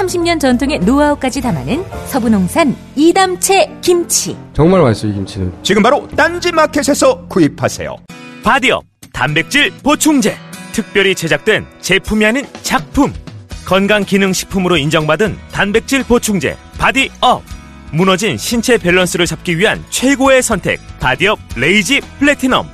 30년 0.00 0.40
전통의 0.40 0.80
노하우까지 0.80 1.40
담아낸 1.40 1.84
서부농산 2.06 2.74
이담채 2.96 3.78
김치. 3.82 4.36
정말 4.54 4.82
맛있어요, 4.82 5.12
이 5.12 5.14
김치는. 5.14 5.52
지금 5.62 5.82
바로 5.82 6.08
딴지 6.16 6.52
마켓에서 6.52 7.26
구입하세요. 7.28 7.96
바디업 8.42 8.84
단백질 9.12 9.70
보충제 9.82 10.36
특별히 10.72 11.14
제작된 11.14 11.66
제품이 11.80 12.24
아닌 12.24 12.46
작품 12.62 13.12
건강기능식품으로 13.66 14.76
인정받은 14.78 15.36
단백질 15.52 16.02
보충제 16.04 16.56
바디업 16.78 17.42
무너진 17.92 18.38
신체 18.38 18.78
밸런스를 18.78 19.26
잡기 19.26 19.58
위한 19.58 19.84
최고의 19.90 20.42
선택 20.42 20.80
바디업 21.00 21.38
레이지 21.56 22.00
플래티넘 22.18 22.66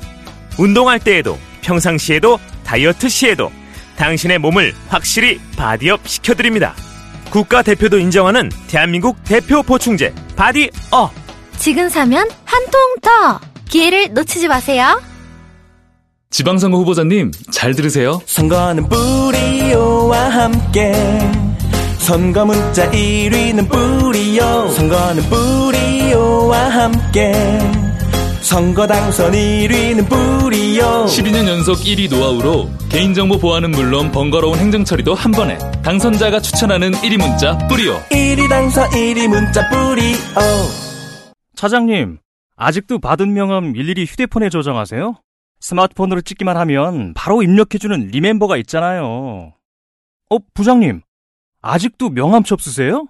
운동할 0.58 1.00
때에도 1.00 1.38
평상시에도 1.62 2.38
다이어트 2.64 3.08
시에도 3.08 3.50
당신의 3.96 4.38
몸을 4.38 4.74
확실히 4.88 5.40
바디업 5.56 6.06
시켜드립니다 6.06 6.74
국가대표도 7.30 7.98
인정하는 7.98 8.50
대한민국 8.68 9.16
대표 9.24 9.62
보충제 9.62 10.14
바디업 10.36 11.10
지금 11.58 11.88
사면 11.88 12.28
한 12.44 12.62
통 12.70 12.80
더! 13.02 13.40
기회를 13.68 14.12
놓치지 14.12 14.48
마세요. 14.48 15.00
지방선거 16.30 16.76
후보자님 16.78 17.30
잘 17.50 17.74
들으세요. 17.74 18.20
선거는 18.26 18.88
뿌리오와 18.88 20.18
함께 20.30 20.92
선거 21.98 22.44
문자 22.44 22.88
1위는 22.90 23.68
뿌리오 23.70 24.68
선거는 24.68 25.22
뿌리오와 25.30 26.58
함께 26.70 27.32
선거 28.40 28.86
당선 28.86 29.32
1위는 29.32 30.08
뿌리오 30.08 31.04
12년 31.06 31.48
연속 31.48 31.78
1위 31.78 32.10
노하우로 32.10 32.70
개인정보 32.90 33.38
보안은 33.38 33.72
물론 33.72 34.12
번거로운 34.12 34.58
행정처리도 34.58 35.14
한 35.14 35.32
번에 35.32 35.58
당선자가 35.82 36.40
추천하는 36.40 36.92
1위 36.92 37.18
문자 37.18 37.56
뿌리오 37.68 37.98
1위 38.10 38.48
당선 38.48 38.88
1위 38.90 39.28
문자 39.28 39.68
뿌리오 39.68 40.16
차장님, 41.56 42.18
아직도 42.56 42.98
받은 42.98 43.32
명함 43.32 43.74
일일이 43.74 44.04
휴대폰에 44.04 44.50
저장하세요? 44.50 45.14
스마트폰으로 45.60 46.20
찍기만 46.20 46.56
하면 46.58 47.14
바로 47.14 47.42
입력해주는 47.42 48.08
리멤버가 48.08 48.58
있잖아요. 48.58 49.54
어, 50.28 50.38
부장님, 50.52 51.00
아직도 51.62 52.10
명함 52.10 52.44
첩 52.44 52.60
쓰세요? 52.60 53.06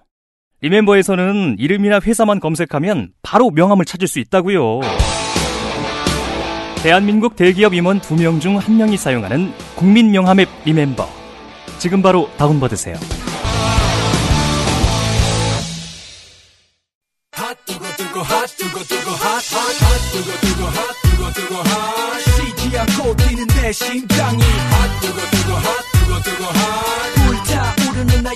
리멤버에서는 0.61 1.57
이름이나 1.59 2.01
회사만 2.01 2.41
검색하면 2.41 3.11
바로 3.23 3.51
명함을 3.51 3.85
찾을 3.85 4.09
수 4.09 4.19
있다고요. 4.21 4.81
대한민국 6.83 7.37
대기업 7.37 7.75
임원 7.75 8.01
2명 8.01 8.41
중 8.41 8.59
1명이 8.59 8.97
사용하는 8.97 9.53
국민 9.75 10.11
명함 10.11 10.41
앱 10.41 10.49
리멤버. 10.65 11.09
지금 11.79 12.01
바로 12.01 12.31
다운받으세요. 12.37 12.97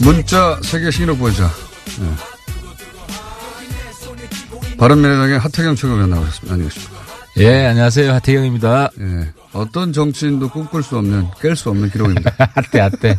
문자 0.02 0.58
세계 0.62 0.91
신기록 0.91 1.19
보자. 1.19 1.69
네. 2.00 2.06
바른미래당의 4.77 5.38
하태경 5.38 5.75
최고위원 5.77 6.11
나오셨습니다. 6.11 6.55
안녕하십니까. 6.55 7.00
예, 7.38 7.66
안녕하세요. 7.66 8.12
하태경입니다. 8.15 8.91
예. 9.00 9.28
어떤 9.53 9.93
정치인도 9.93 10.49
꿈꿀 10.49 10.83
수 10.83 10.97
없는, 10.97 11.28
깰 11.33 11.55
수 11.55 11.69
없는 11.71 11.91
기록입니다. 11.91 12.33
핫대, 12.55 12.81
핫대. 12.81 13.19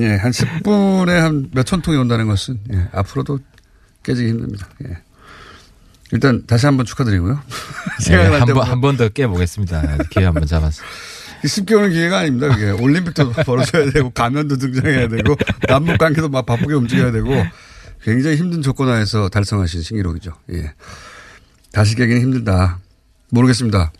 예, 0.00 0.16
한 0.16 0.30
10분에 0.30 1.10
한 1.10 1.48
몇천 1.52 1.82
통이 1.82 1.96
온다는 1.98 2.26
것은, 2.26 2.58
예, 2.72 2.88
앞으로도 2.92 3.38
깨지기 4.02 4.30
힘듭니다. 4.30 4.66
예. 4.88 4.96
일단 6.12 6.44
다시 6.46 6.66
한번 6.66 6.86
축하드리고요. 6.86 7.40
예, 8.10 8.14
한 8.16 8.46
번, 8.46 8.62
한 8.66 8.80
번 8.80 8.96
더 8.96 9.08
깨보겠습니다. 9.08 9.98
기회 10.10 10.24
한번 10.24 10.46
잡았어. 10.46 10.82
10개월 11.46 11.92
기회가 11.92 12.18
아닙니다. 12.18 12.48
그게 12.48 12.70
올림픽도 12.70 13.32
벌어져야 13.44 13.90
되고 13.90 14.10
가면도 14.10 14.56
등장해야 14.56 15.08
되고 15.08 15.36
남북 15.68 15.98
관계도 15.98 16.28
막 16.28 16.46
바쁘게 16.46 16.74
움직여야 16.74 17.12
되고 17.12 17.30
굉장히 18.02 18.36
힘든 18.36 18.62
조건 18.62 18.88
하에서 18.88 19.28
달성하신 19.28 19.82
신기록이죠. 19.82 20.32
예. 20.52 20.72
다시 21.72 21.96
깨기는 21.96 22.22
힘들다. 22.22 22.78
모르겠습니다. 23.30 23.92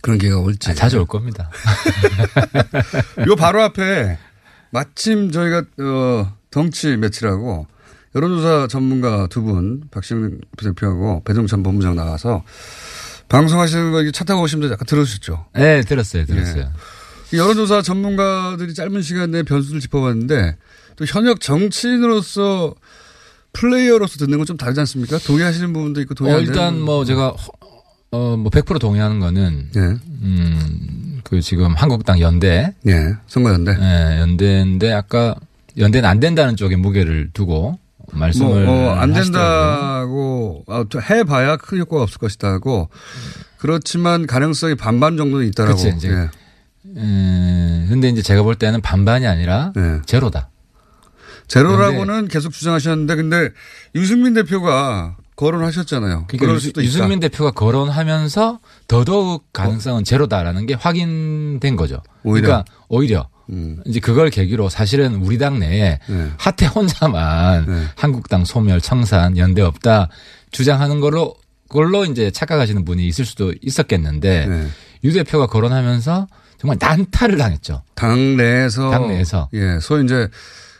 그런 0.00 0.18
기회가 0.18 0.38
올지. 0.38 0.70
아, 0.70 0.74
자주 0.74 0.98
올 0.98 1.06
겁니다. 1.06 1.50
요 3.26 3.36
바로 3.36 3.62
앞에 3.62 4.18
마침 4.70 5.30
저희가 5.30 5.64
어 5.80 6.32
덩치 6.50 6.96
매치라고 6.96 7.66
여론조사 8.14 8.68
전문가 8.68 9.26
두 9.26 9.42
분, 9.42 9.82
박시영 9.90 10.38
대표하고 10.56 11.22
배종찬 11.24 11.62
본부장 11.62 11.96
나와서 11.96 12.44
방송하시는 13.28 13.90
거 13.92 14.10
차 14.12 14.24
타고 14.24 14.42
오시면 14.42 14.70
약간 14.70 14.86
들으셨죠? 14.86 15.46
네, 15.54 15.80
들었어요. 15.82 16.24
들었어요. 16.26 16.64
네. 17.30 17.36
여론조사 17.38 17.82
전문가들이 17.82 18.74
짧은 18.74 19.02
시간 19.02 19.30
내에 19.32 19.42
변수를 19.42 19.80
짚어봤는데 19.80 20.56
또 20.96 21.04
현역 21.04 21.40
정치인으로서 21.40 22.74
플레이어로서 23.52 24.18
듣는 24.18 24.38
건 24.38 24.46
좀 24.46 24.56
다르지 24.56 24.78
않습니까? 24.80 25.18
동의하시는 25.18 25.72
부분도 25.72 26.00
있고 26.02 26.14
동의 26.14 26.34
어, 26.34 26.40
일단 26.40 26.80
뭐 26.80 27.04
제가 27.04 27.34
어, 28.10 28.36
뭐100% 28.36 28.78
동의하는 28.80 29.18
거는 29.20 29.68
네. 29.74 29.80
음, 29.80 31.20
그 31.24 31.40
지금 31.40 31.74
한국당 31.74 32.20
연대. 32.20 32.74
네. 32.82 33.14
선거 33.26 33.52
연대. 33.52 33.74
네, 33.76 34.20
연대인데 34.20 34.92
아까 34.92 35.34
연대는 35.76 36.08
안 36.08 36.20
된다는 36.20 36.56
쪽에 36.56 36.76
무게를 36.76 37.30
두고 37.32 37.78
말씀을 38.14 38.64
뭐, 38.66 38.90
어, 38.90 38.94
안 38.94 39.12
된다고 39.12 40.64
아, 40.68 40.84
해봐야 41.10 41.56
큰 41.56 41.78
효과가 41.78 42.02
없을 42.02 42.18
것이다고 42.18 42.88
그렇지만 43.58 44.26
가능성이 44.26 44.74
반반 44.74 45.16
정도는 45.16 45.46
있다라고. 45.48 45.76
그치, 45.76 45.92
이제. 45.96 46.08
예. 46.08 46.28
음, 46.96 47.86
근데 47.88 48.08
이제 48.08 48.22
제가 48.22 48.42
볼 48.42 48.56
때는 48.56 48.80
반반이 48.80 49.26
아니라 49.26 49.72
네. 49.74 50.00
제로다. 50.06 50.50
제로라고는 51.48 52.28
계속 52.28 52.52
주장하셨는데 52.52 53.16
근데 53.16 53.50
유승민 53.94 54.34
대표가 54.34 55.16
거론하셨잖아요. 55.36 56.26
그러니까 56.28 56.54
유수, 56.54 56.72
유승민 56.78 57.20
대표가 57.20 57.50
거론하면서 57.50 58.60
더더욱 58.86 59.52
가능성은 59.52 60.00
어. 60.02 60.04
제로다라는 60.04 60.66
게 60.66 60.74
확인된 60.74 61.76
거죠. 61.76 62.02
오히려. 62.22 62.46
그러니까 62.46 62.64
오히려 62.88 63.28
음. 63.50 63.80
이제 63.86 64.00
그걸 64.00 64.30
계기로 64.30 64.68
사실은 64.68 65.16
우리 65.16 65.38
당 65.38 65.58
내에 65.58 65.98
네. 66.06 66.30
하태 66.38 66.66
혼자만 66.66 67.66
네. 67.66 67.84
한국당 67.96 68.44
소멸, 68.44 68.80
청산, 68.80 69.36
연대 69.36 69.62
없다 69.62 70.08
주장하는 70.50 71.00
걸로 71.00 71.34
그걸로 71.68 72.04
이제 72.04 72.30
착각하시는 72.30 72.84
분이 72.84 73.06
있을 73.06 73.24
수도 73.24 73.52
있었겠는데 73.60 74.46
네. 74.46 74.66
유 75.04 75.12
대표가 75.12 75.46
거론하면서 75.46 76.26
정말 76.58 76.78
난타를 76.80 77.36
당했죠. 77.36 77.82
당 77.94 78.36
내에서 78.36 78.90
당 78.90 79.08
내에서 79.08 79.48
예, 79.52 79.78
소위 79.80 80.04
이제 80.04 80.28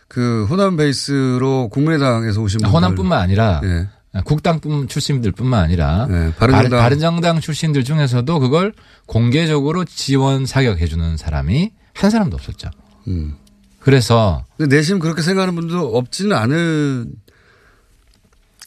그 0.07 0.45
호남 0.49 0.77
베이스로 0.77 1.69
국민의당에서 1.69 2.41
오신 2.41 2.59
분들 2.59 2.73
호남뿐만 2.73 3.19
아니라 3.19 3.61
예. 3.63 3.87
국당 4.23 4.61
출신들뿐만 4.87 5.61
아니라 5.61 6.07
네, 6.09 6.31
바른정당. 6.37 6.79
바른정당 6.79 7.39
출신들 7.41 7.83
중에서도 7.83 8.39
그걸 8.39 8.73
공개적으로 9.05 9.83
지원 9.83 10.45
사격해주는 10.45 11.17
사람이 11.17 11.71
한 11.95 12.09
사람도 12.09 12.35
없었죠. 12.35 12.69
음. 13.07 13.35
그래서 13.79 14.45
내심 14.57 14.99
그렇게 14.99 15.21
생각하는 15.21 15.55
분도 15.55 15.95
없지는 15.97 16.35
않은 16.35 17.13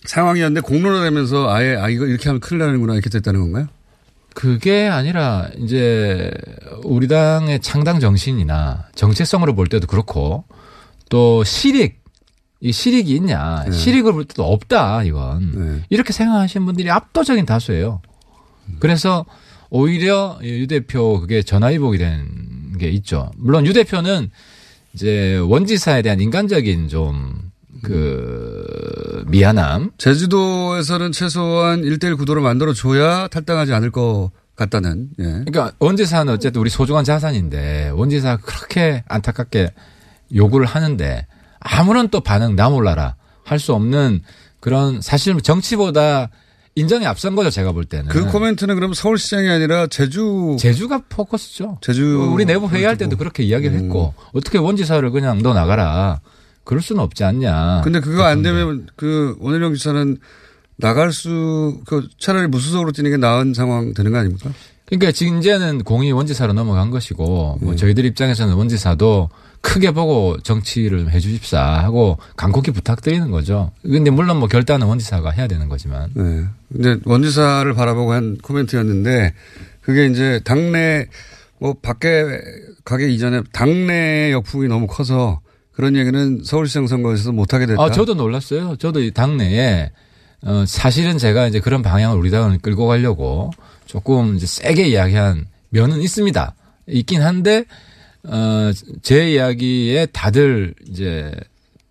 상황이었는데 0.05 0.61
공론화 0.63 1.03
되면서 1.05 1.51
아예 1.51 1.77
아 1.77 1.89
이거 1.89 2.07
이렇게 2.07 2.29
하면 2.29 2.41
큰일 2.41 2.61
나는구나 2.61 2.95
이렇게 2.95 3.11
됐다는 3.11 3.41
건가요? 3.41 3.67
그게 4.35 4.87
아니라 4.87 5.49
이제 5.59 6.31
우리 6.85 7.09
당의 7.09 7.61
창당 7.61 8.01
정신이나 8.01 8.87
정체성으로 8.95 9.55
볼 9.55 9.67
때도 9.67 9.87
그렇고 9.87 10.45
또 11.11 11.43
실익 11.45 11.99
이 12.61 12.73
실익이 12.73 13.15
있냐 13.17 13.65
네. 13.65 13.73
실익을 13.73 14.13
볼 14.13 14.25
때도 14.25 14.45
없다 14.45 15.03
이건 15.03 15.53
네. 15.55 15.85
이렇게 15.91 16.13
생각하시는 16.13 16.65
분들이 16.65 16.91
압도적인 16.91 17.45
다수예요. 17.45 18.01
그래서 18.79 19.27
오히려 19.71 20.39
유 20.43 20.67
대표 20.67 21.21
그게 21.21 21.43
전화위복이 21.43 21.99
된 21.99 22.29
게 22.79 22.89
있죠. 22.91 23.31
물론 23.37 23.67
유 23.67 23.73
대표는 23.73 24.31
이제 24.95 25.37
원지사에 25.37 26.03
대한 26.03 26.21
인간적인 26.21 26.89
좀 26.89 27.49
그 27.83 29.25
미안함. 29.27 29.93
제주도에서는 29.99 31.13
최소한 31.13 31.83
1대1 31.83 32.17
구도를 32.19 32.43
만들어 32.43 32.73
줘야 32.73 33.29
탈당하지 33.29 33.73
않을 33.75 33.91
것 33.91 34.31
같다는. 34.57 35.09
예. 35.21 35.25
그러니까 35.25 35.73
원지사는 35.79 36.33
어쨌든 36.33 36.61
우리 36.61 36.71
소중한 36.71 37.05
자산인데 37.05 37.91
원지사 37.91 38.39
그렇게 38.39 39.05
안타깝게 39.07 39.73
요구를 40.35 40.67
하는데 40.67 41.27
아무런 41.61 42.09
또 42.09 42.21
반응 42.21 42.57
나 42.57 42.69
몰라라 42.69 43.15
할 43.45 43.59
수 43.59 43.73
없는 43.73 44.21
그런 44.61 45.01
사실 45.01 45.41
정치보다 45.41 46.29
인정이 46.79 47.07
앞선 47.07 47.35
거죠 47.35 47.51
제가 47.51 47.73
볼 47.73 47.85
때는. 47.85 48.07
그 48.09 48.27
코멘트는 48.31 48.75
그럼 48.77 48.95
서울시장이 48.95 49.49
아니라 49.49 49.87
제주 49.89 50.57
제주가 50.59 51.03
포커스죠. 51.09 51.79
제주 51.81 52.31
우리 52.33 52.45
내부 52.45 52.69
회의할 52.69 52.97
때도 52.97 53.17
그렇게 53.17 53.43
이야기를 53.43 53.77
음. 53.77 53.85
했고 53.85 54.15
어떻게 54.33 54.59
원지사를 54.59 55.11
그냥 55.11 55.43
너 55.43 55.55
나가라. 55.55 56.21
그럴 56.65 56.83
수는 56.83 57.03
없지 57.03 57.25
않냐. 57.25 57.81
근데 57.83 57.99
그거 58.01 58.25
안 58.25 58.43
되면 58.43 58.87
그 58.95 59.37
원희룡 59.41 59.75
지사는 59.75 60.19
나갈 60.77 61.13
수, 61.13 61.81
그 61.87 62.07
차라리 62.19 62.47
무소속으로 62.47 62.93
뛰는 62.93 63.11
게 63.11 63.17
나은 63.17 63.55
상황 63.55 63.95
되는 63.95 64.13
거 64.13 64.19
아닙니까? 64.19 64.51
그러니까 64.85 65.11
지금 65.13 65.39
이제는 65.39 65.83
공이 65.83 66.13
원지사로 66.13 66.53
넘어간 66.53 66.91
것이고 66.91 67.59
네. 67.61 67.67
뭐 67.67 67.77
저희들 67.77 68.05
입장에서는 68.05 68.55
원지사도 68.55 69.29
크게 69.61 69.91
보고 69.91 70.37
정치를 70.43 71.11
해 71.11 71.21
주십사 71.21 71.61
하고 71.61 72.19
간곡히 72.37 72.71
부탁드리는 72.71 73.31
거죠. 73.31 73.73
근데 73.83 74.11
물론 74.11 74.39
뭐 74.39 74.49
결단은 74.49 74.87
원지사가 74.87 75.31
해야 75.31 75.47
되는 75.47 75.69
거지만. 75.69 76.11
네. 76.15 76.45
근데 76.73 76.97
원지사를 77.05 77.73
바라보고 77.75 78.13
한 78.13 78.39
코멘트였는데 78.39 79.35
그게 79.81 80.07
이제 80.07 80.41
당내 80.45 81.07
뭐 81.59 81.75
밖에 81.81 82.25
가기 82.85 83.13
이전에 83.15 83.43
당내 83.53 84.33
역풍이 84.33 84.69
너무 84.69 84.87
커서 84.87 85.41
그런 85.73 85.97
얘기는 85.97 86.43
서울시장 86.45 86.87
선거에서 86.87 87.33
못하게 87.33 87.67
됐다. 87.67 87.83
아, 87.83 87.91
저도 87.91 88.15
놀랐어요. 88.15 88.77
저도 88.77 89.01
이 89.01 89.13
당내에 89.13 89.91
어, 90.43 90.65
사실은 90.67 91.19
제가 91.19 91.49
이제 91.49 91.61
그런 91.61 91.83
방향을 91.83 92.17
우리 92.17 92.31
당을 92.31 92.59
끌고 92.59 92.87
가려고 92.87 93.51
조금 93.87 94.37
이제 94.37 94.47
세게 94.47 94.89
이야기한 94.89 95.47
면은 95.71 96.01
있습니다. 96.01 96.55
있긴 96.89 97.23
한데, 97.23 97.65
어, 98.29 98.71
제 99.03 99.33
이야기에 99.33 100.07
다들 100.07 100.75
이제 100.89 101.33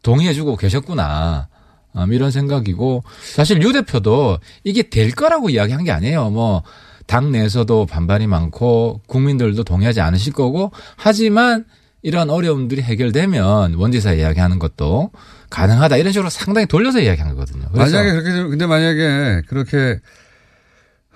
동의해주고 0.03 0.55
계셨구나. 0.57 1.47
음, 1.95 2.13
이런 2.13 2.29
생각이고, 2.31 3.03
사실 3.33 3.61
유 3.63 3.73
대표도 3.73 4.39
이게 4.63 4.83
될 4.89 5.11
거라고 5.11 5.49
이야기한 5.49 5.83
게 5.83 5.91
아니에요. 5.91 6.29
뭐, 6.29 6.63
당내에서도 7.07 7.87
반발이 7.87 8.27
많고, 8.27 9.01
국민들도 9.07 9.63
동의하지 9.63 10.01
않으실 10.01 10.33
거고, 10.33 10.71
하지만 10.95 11.65
이런 12.03 12.29
어려움들이 12.29 12.83
해결되면 12.83 13.73
원지사 13.73 14.13
이야기하는 14.13 14.59
것도 14.59 15.11
가능하다. 15.49 15.97
이런 15.97 16.13
식으로 16.13 16.29
상당히 16.29 16.67
돌려서 16.67 16.99
이야기한 16.99 17.31
거거든요. 17.31 17.65
만약에 17.71 18.11
그렇게 18.11 18.43
근데 18.43 18.65
만약에 18.65 19.41
그렇게 19.47 19.99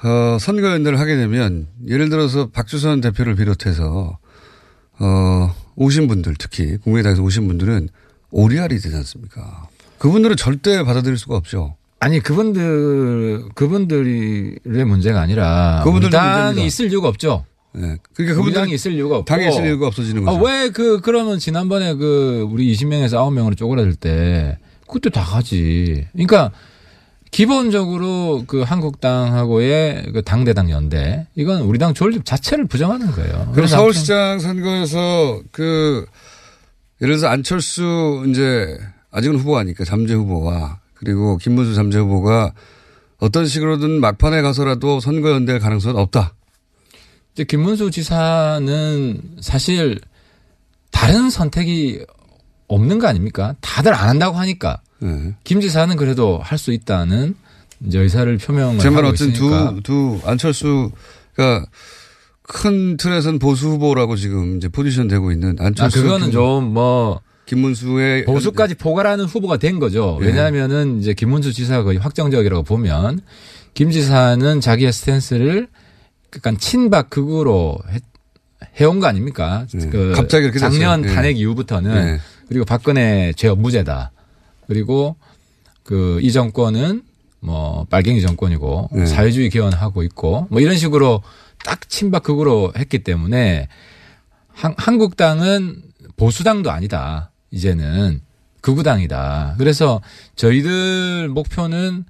어, 0.03 0.37
선거연대를 0.39 0.99
하게 0.99 1.15
되면 1.15 1.67
예를 1.87 2.09
들어서 2.09 2.49
박주선 2.49 3.01
대표를 3.01 3.35
비롯해서 3.35 4.17
어, 5.01 5.53
오신 5.75 6.07
분들 6.07 6.35
특히 6.37 6.77
국민의당에서 6.77 7.23
오신 7.23 7.47
분들은 7.47 7.89
오리알이 8.29 8.79
되지 8.79 8.95
않습니까? 8.95 9.67
그분들은 9.97 10.35
절대 10.35 10.83
받아들일 10.83 11.17
수가 11.17 11.35
없죠. 11.35 11.75
아니 11.99 12.19
그분들 12.19 13.49
그분들의 13.53 14.85
문제가 14.85 15.21
아니라 15.21 15.81
그분들 15.83 16.09
당이. 16.09 16.65
있을 16.65 16.91
이유가 16.91 17.07
없죠. 17.07 17.45
네. 17.73 17.97
그러니까 18.13 18.35
그분들 18.37 18.61
당이 18.61 18.73
있을 18.73 18.93
이유가 18.93 19.17
없고 19.17 19.25
당에 19.25 19.47
있을 19.49 19.65
이유가 19.65 19.87
없어지는 19.87 20.23
거죠. 20.23 20.37
아, 20.37 20.41
왜그 20.41 21.01
그러면 21.01 21.39
지난번에 21.39 21.93
그 21.95 22.47
우리 22.51 22.71
20명에서 22.73 23.13
9명으로 23.13 23.57
쪼그라들 23.57 23.95
때 23.95 24.57
그때 24.87 25.09
다 25.09 25.23
가지. 25.23 26.05
그러니까 26.11 26.51
기본적으로 27.31 28.43
그 28.45 28.61
한국당하고의 28.61 30.11
그 30.13 30.21
당대당 30.21 30.69
연대 30.69 31.27
이건 31.35 31.61
우리 31.61 31.79
당 31.79 31.93
존립 31.93 32.25
자체를 32.25 32.67
부정하는 32.67 33.09
거예요. 33.11 33.51
그럼 33.53 33.67
서울시장 33.67 34.39
선거에서 34.39 35.41
그 35.51 36.05
예를 37.01 37.15
들어서 37.15 37.27
안철수 37.27 38.25
이제 38.27 38.77
아직은 39.11 39.37
후보 39.37 39.57
아니까 39.57 39.85
잠재 39.85 40.13
후보와 40.13 40.79
그리고 40.93 41.37
김문수 41.37 41.73
잠재 41.73 41.99
후보가 41.99 42.53
어떤 43.19 43.45
식으로든 43.45 44.01
막판에 44.01 44.41
가서라도 44.41 44.99
선거 44.99 45.31
연대할 45.31 45.61
가능성은 45.61 45.95
없다. 45.99 46.33
이제 47.33 47.45
김문수 47.45 47.91
지사는 47.91 49.21
사실 49.39 49.99
다른 50.91 51.29
선택이 51.29 52.05
없는 52.67 52.99
거 52.99 53.07
아닙니까? 53.07 53.55
다들 53.61 53.93
안 53.93 54.09
한다고 54.09 54.37
하니까. 54.37 54.81
네. 55.01 55.33
김 55.43 55.61
지사는 55.61 55.95
그래도 55.95 56.39
할 56.43 56.57
수 56.57 56.71
있다는 56.71 57.35
이제 57.85 57.99
의사를 57.99 58.37
표명을 58.37 58.79
제말 58.79 59.05
어쨌든 59.05 59.33
있으니까. 59.33 59.75
두, 59.75 59.81
두 59.81 60.19
안철수가 60.23 61.65
큰 62.43 62.97
틀에서는 62.97 63.39
보수 63.39 63.69
후보라고 63.69 64.15
지금 64.15 64.57
이제 64.57 64.67
포지션 64.67 65.07
되고 65.07 65.31
있는 65.31 65.55
아, 65.59 65.65
안철수. 65.67 66.01
그거는 66.03 66.27
김- 66.27 66.33
좀뭐 66.33 67.21
김문수의 67.45 68.25
보수까지 68.25 68.75
포괄하는 68.75 69.25
후보가 69.25 69.57
된 69.57 69.79
거죠. 69.79 70.19
예. 70.21 70.25
왜냐하면은 70.27 70.99
이제 70.99 71.13
김문수 71.13 71.53
지사가 71.53 71.83
거의 71.83 71.97
확정적이라고 71.97 72.63
보면 72.63 73.21
김 73.73 73.89
지사는 73.91 74.61
자기의 74.61 74.93
스탠스를 74.93 75.67
약간 76.35 76.57
친박 76.57 77.09
극으로 77.09 77.77
해, 77.89 77.99
해온 78.79 78.99
거 78.99 79.07
아닙니까? 79.07 79.65
그 79.71 79.77
네. 79.77 80.11
갑자기 80.13 80.45
이렇게 80.45 80.59
작년 80.59 81.01
됐어요. 81.01 81.11
예. 81.11 81.15
탄핵 81.15 81.37
이후부터는 81.39 81.93
네. 81.93 82.19
그리고 82.47 82.63
박근혜 82.65 83.33
죄업 83.35 83.59
무죄다. 83.59 84.11
그리고 84.75 85.17
그 85.83 86.19
이 86.23 86.31
정권은 86.31 87.03
뭐 87.41 87.85
빨갱이 87.89 88.21
정권이고 88.21 88.89
네. 88.93 89.05
사회주의 89.05 89.49
개헌하고 89.49 90.03
있고 90.03 90.47
뭐 90.49 90.61
이런 90.61 90.77
식으로 90.77 91.21
딱 91.65 91.89
친박 91.89 92.23
극으로 92.23 92.71
했기 92.77 92.99
때문에 92.99 93.67
한, 94.53 94.73
한국당은 94.77 95.81
보수당도 96.15 96.71
아니다. 96.71 97.31
이제는 97.51 98.21
극우당이다. 98.61 99.55
그래서 99.57 99.99
저희들 100.37 101.27
목표는 101.29 102.05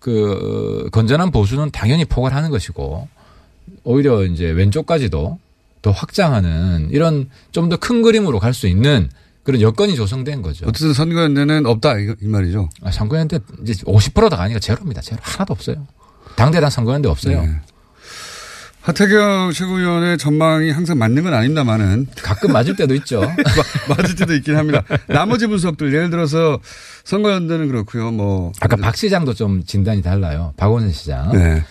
그 0.00 0.88
건전한 0.92 1.30
보수는 1.30 1.70
당연히 1.72 2.04
포괄하는 2.06 2.48
것이고 2.50 3.08
오히려 3.84 4.24
이제 4.24 4.46
왼쪽까지도 4.50 5.38
더 5.82 5.90
확장하는 5.90 6.88
이런 6.90 7.28
좀 7.50 7.68
더 7.68 7.76
큰 7.76 8.00
그림으로 8.02 8.38
갈 8.38 8.54
수 8.54 8.66
있는 8.68 9.10
그런 9.44 9.60
여건이 9.60 9.96
조성된 9.96 10.42
거죠. 10.42 10.66
어쨌든 10.68 10.92
선거연대는 10.92 11.66
없다 11.66 11.98
이, 11.98 12.14
이 12.20 12.26
말이죠. 12.26 12.68
아, 12.82 12.90
선거연대 12.90 13.40
이제 13.62 13.74
50%다 13.84 14.36
가니까 14.36 14.60
제로입니다. 14.60 15.00
제로 15.00 15.18
하나도 15.22 15.52
없어요. 15.52 15.86
당대당 16.36 16.70
선거연대 16.70 17.08
없어요. 17.08 17.42
네. 17.42 17.60
하태경 18.82 19.52
최고위원의 19.52 20.18
전망이 20.18 20.70
항상 20.70 20.98
맞는 20.98 21.22
건 21.22 21.34
아닙니다만은 21.34 22.08
가끔 22.16 22.52
맞을 22.52 22.74
때도 22.74 22.94
있죠. 22.96 23.20
맞을 23.88 24.16
때도 24.16 24.34
있긴 24.34 24.56
합니다. 24.56 24.82
나머지 25.06 25.46
분석들 25.46 25.94
예를 25.94 26.10
들어서 26.10 26.58
선거연대는 27.04 27.68
그렇고요. 27.68 28.10
뭐 28.10 28.52
아까 28.60 28.76
박 28.76 28.96
시장도 28.96 29.34
좀 29.34 29.62
진단이 29.64 30.02
달라요. 30.02 30.52
박원순 30.56 30.90
시장. 30.92 31.30
네. 31.32 31.64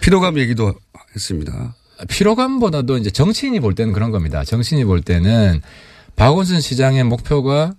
피로감 0.00 0.38
얘기도 0.38 0.74
했습니다. 1.14 1.74
피로감보다도 2.08 2.98
이제 2.98 3.10
정치인이 3.10 3.58
볼 3.58 3.74
때는 3.74 3.92
그런 3.92 4.12
겁니다. 4.12 4.44
정치인이 4.44 4.84
볼 4.84 5.00
때는 5.00 5.60
박원순 6.16 6.60
시장의 6.60 7.04
목표가 7.04 7.74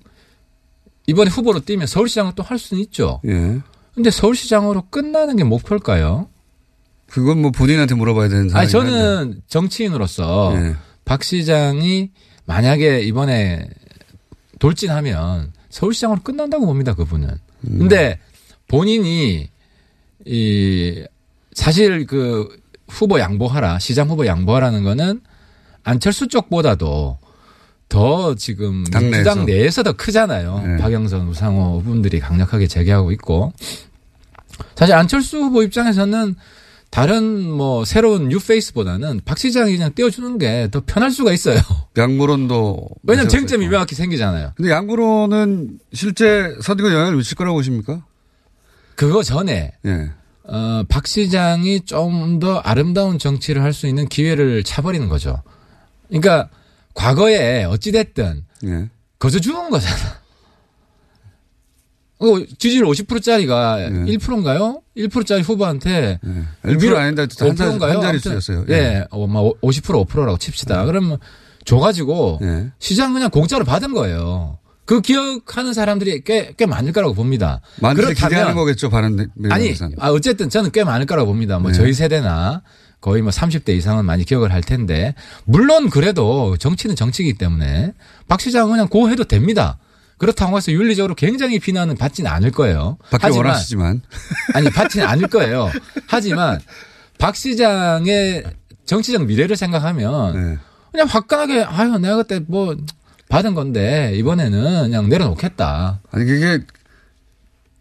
이번에 1.08 1.30
후보로 1.30 1.62
뛰면 1.62 1.88
서울시장을 1.88 2.34
또 2.36 2.44
할 2.44 2.58
수는 2.60 2.82
있죠. 2.84 3.22
예. 3.26 3.60
근데 3.94 4.12
서울시장으로 4.12 4.88
끝나는 4.90 5.36
게 5.38 5.44
목표일까요? 5.44 6.28
그건 7.08 7.42
뭐 7.42 7.52
본인한테 7.52 7.96
물어봐야 7.96 8.28
되는 8.30 8.56
아니, 8.56 8.68
상황이긴 8.70 8.98
한데. 9.00 9.16
저는 9.16 9.42
정치인으로서 9.48 10.54
예. 10.58 10.76
박 11.06 11.24
시장이 11.24 12.10
만약에 12.46 13.02
이번에 13.02 13.70
돌진하면 14.60 15.54
서울시장으로 15.70 16.22
끝난다고 16.24 16.66
봅니다, 16.66 16.94
그분은. 16.94 17.30
음. 17.30 17.80
근데 17.80 18.20
본인이 18.68 19.50
이 20.26 21.06
사실 21.54 22.06
그 22.08 22.50
후보 22.88 23.20
양보하라, 23.20 23.80
시장 23.80 24.10
후보 24.10 24.26
양보하라는 24.26 24.84
거는 24.84 25.22
안철수 25.84 26.28
쪽보다도 26.28 27.18
더 27.90 28.36
지금 28.36 28.84
당내에서. 28.86 29.16
민주당 29.18 29.46
내에서 29.46 29.84
더 29.84 29.94
크잖아요. 29.94 30.64
네. 30.66 30.78
박영선, 30.78 31.28
우상호 31.28 31.82
분들이 31.84 32.20
강력하게 32.20 32.68
제기하고 32.68 33.12
있고. 33.14 33.54
사실 34.76 34.96
안철수 34.96 35.38
후보 35.38 35.64
입장에서는 35.64 36.36
다른 36.90 37.50
뭐 37.52 37.84
새로운 37.84 38.30
new 38.30 38.40
face보다는 38.40 39.20
박 39.26 39.38
시장이 39.38 39.72
그냥 39.74 39.92
떼어주는 39.94 40.38
게 40.38 40.70
더 40.72 40.82
편할 40.86 41.12
수가 41.12 41.34
있어요. 41.34 41.60
양보론도 41.98 42.88
왜냐면. 43.04 43.30
쟁점이 43.30 43.68
명확히 43.68 43.96
생기잖아요. 43.96 44.54
근데 44.56 44.72
양보론은 44.72 45.80
실제 45.94 46.56
선거 46.62 46.92
영향을 46.92 47.16
미칠 47.18 47.36
거라고 47.36 47.58
보십니까? 47.58 48.06
그거 48.96 49.24
전에 49.24 49.74
예. 49.86 50.10
어, 50.48 50.84
박 50.88 51.06
시장이 51.08 51.82
좀 51.82 52.40
더 52.40 52.60
아름다운 52.60 53.20
정치를 53.20 53.62
할 53.62 53.74
수 53.74 53.88
있는 53.88 54.08
기회를 54.08 54.64
차버리는 54.64 55.08
거죠. 55.10 55.42
그러니까 56.08 56.50
과거에 56.96 57.66
어찌됐든 57.66 58.44
예. 58.66 58.90
거저 59.20 59.40
준 59.40 59.70
거잖아. 59.70 59.96
어, 62.18 62.26
지지율 62.58 62.86
50%짜리가 62.86 63.90
네. 63.90 64.18
1%인가요? 64.18 64.82
1%짜리 64.98 65.42
후보한테 65.42 66.20
네. 66.24 66.44
1% 66.64 66.96
아닌데 66.96 67.28
한, 67.40 67.56
자리, 67.56 67.78
한 67.78 68.02
자릿수였어요. 68.02 68.66
예, 68.70 68.74
네. 68.74 69.06
어, 69.12 69.28
막 69.28 69.44
50% 69.62 70.08
5%라고 70.08 70.38
칩시다. 70.38 70.80
네. 70.80 70.86
그러면 70.86 71.18
줘가지고 71.66 72.40
네. 72.42 72.72
시장 72.80 73.14
그냥 73.14 73.30
공짜로 73.30 73.66
받은 73.66 73.94
거예요. 73.94 74.58
그 74.86 75.02
기억하는 75.02 75.74
사람들이 75.74 76.24
꽤, 76.24 76.54
꽤 76.56 76.66
많을 76.66 76.94
거라고 76.94 77.14
봅니다. 77.16 77.60
많은 77.82 78.14
기대하는 78.14 78.54
거겠죠, 78.54 78.90
바른 78.90 79.30
아니, 79.50 79.74
아, 79.98 80.12
어쨌든 80.12 80.48
저는 80.48 80.72
꽤 80.72 80.84
많을 80.84 81.08
거라고 81.08 81.28
봅니다. 81.28 81.58
뭐 81.58 81.72
네. 81.72 81.78
저희 81.78 81.94
세대나 81.94 82.62
거의 83.06 83.22
뭐 83.22 83.30
30대 83.30 83.70
이상은 83.70 84.04
많이 84.04 84.26
기억을 84.26 84.52
할 84.52 84.62
텐데 84.62 85.14
물론 85.44 85.92
그래도 85.92 86.58
정치는 86.58 86.96
정치이기 86.96 87.36
때문에 87.38 87.94
박 88.28 88.42
시장은 88.42 88.72
그냥 88.72 88.88
고해도 88.88 89.26
됩니다. 89.26 89.78
그렇다고 90.18 90.58
해서 90.58 90.72
윤리적으로 90.72 91.14
굉장히 91.14 91.60
비난은 91.60 91.98
받지는 91.98 92.32
않을 92.32 92.50
거예요. 92.50 92.98
받기 93.12 93.38
원하시지만 93.38 94.02
아니 94.56 94.72
받지는 94.72 95.06
않을 95.06 95.28
거예요. 95.28 95.70
하지만 96.08 96.60
박 97.20 97.36
시장의 97.36 98.44
정치적 98.86 99.26
미래를 99.26 99.56
생각하면 99.56 100.34
네. 100.34 100.58
그냥 100.92 101.06
화끈하게 101.08 101.62
아유 101.62 102.00
내가 102.00 102.16
그때 102.16 102.40
뭐 102.40 102.76
받은 103.30 103.54
건데 103.54 104.14
이번에는 104.16 104.82
그냥 104.82 105.10
내려놓겠다. 105.10 106.02
아니 106.10 106.26
그게 106.26 106.66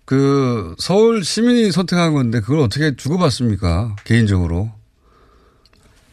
그 0.05 0.75
서울 0.79 1.25
시민이 1.25 1.73
선택한 1.73 2.13
건데 2.13 2.41
그걸 2.41 2.59
어떻게 2.59 2.95
주고받습니까 2.95 3.97
개인적으로? 4.05 4.71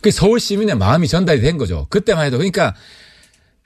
그 0.02 0.12
서울 0.12 0.40
시민의 0.40 0.76
마음이 0.76 1.08
전달이 1.08 1.42
된 1.42 1.58
거죠. 1.58 1.88
그때만 1.90 2.26
해도 2.26 2.38
그러니까 2.38 2.74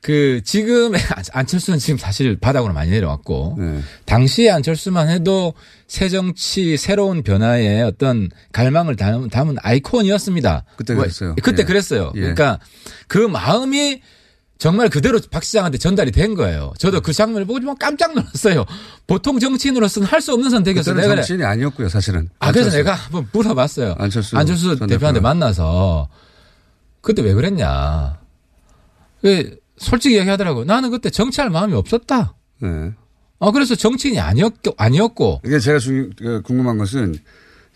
그 0.01 0.41
지금의 0.43 1.01
안철수는 1.33 1.79
지금 1.79 1.97
사실 1.97 2.37
바닥으로 2.37 2.73
많이 2.73 2.91
내려왔고 2.91 3.55
네. 3.57 3.79
당시에 4.05 4.51
안철수만 4.51 5.09
해도 5.09 5.53
새 5.87 6.09
정치 6.09 6.77
새로운 6.77 7.23
변화의 7.23 7.81
어떤 7.81 8.29
갈망을 8.51 8.95
담은, 8.97 9.29
담은 9.29 9.55
아이콘이었습니다. 9.61 10.65
그때 10.75 10.93
뭐, 10.93 11.03
그랬어요. 11.03 11.35
그때 11.41 11.63
예. 11.63 11.65
그랬어요. 11.65 12.11
예. 12.15 12.19
그러니까 12.19 12.59
그 13.07 13.17
마음이 13.17 14.01
정말 14.57 14.89
그대로 14.89 15.19
박 15.31 15.43
시장한테 15.43 15.77
전달이 15.77 16.11
된 16.11 16.33
거예요. 16.35 16.73
저도 16.77 17.01
그 17.01 17.11
장면을 17.11 17.45
보고 17.45 17.59
좀 17.59 17.75
깜짝 17.77 18.13
놀랐어요. 18.13 18.63
보통 19.05 19.39
정치인으로서는 19.39 20.07
할 20.07 20.21
수 20.21 20.33
없는 20.33 20.49
선택이었어요. 20.49 20.95
내가 20.95 21.15
정치인이 21.15 21.43
아니었고요, 21.43 21.89
사실은. 21.89 22.29
아, 22.39 22.51
그래서 22.51 22.69
내가 22.69 22.93
한번 22.93 23.27
물어봤어요. 23.33 23.95
안철수, 23.97 24.37
안철수 24.37 24.77
대표한테 24.87 25.19
만나서 25.19 26.07
그때 27.05 27.21
왜 27.21 27.33
그랬냐. 27.33 28.19
왜 29.21 29.55
솔직히 29.77 30.17
얘기하더라고. 30.17 30.65
나는 30.65 30.89
그때 30.89 31.12
정치할 31.12 31.51
마음이 31.51 31.74
없었다. 31.74 32.33
네. 32.62 32.93
어, 33.38 33.51
그래서 33.51 33.75
정치인이 33.75 34.19
아니었고, 34.19 34.74
아니었고. 34.75 35.41
이게 35.45 35.59
제가 35.59 35.77
중, 35.77 36.09
그 36.17 36.41
궁금한 36.41 36.79
것은 36.79 37.15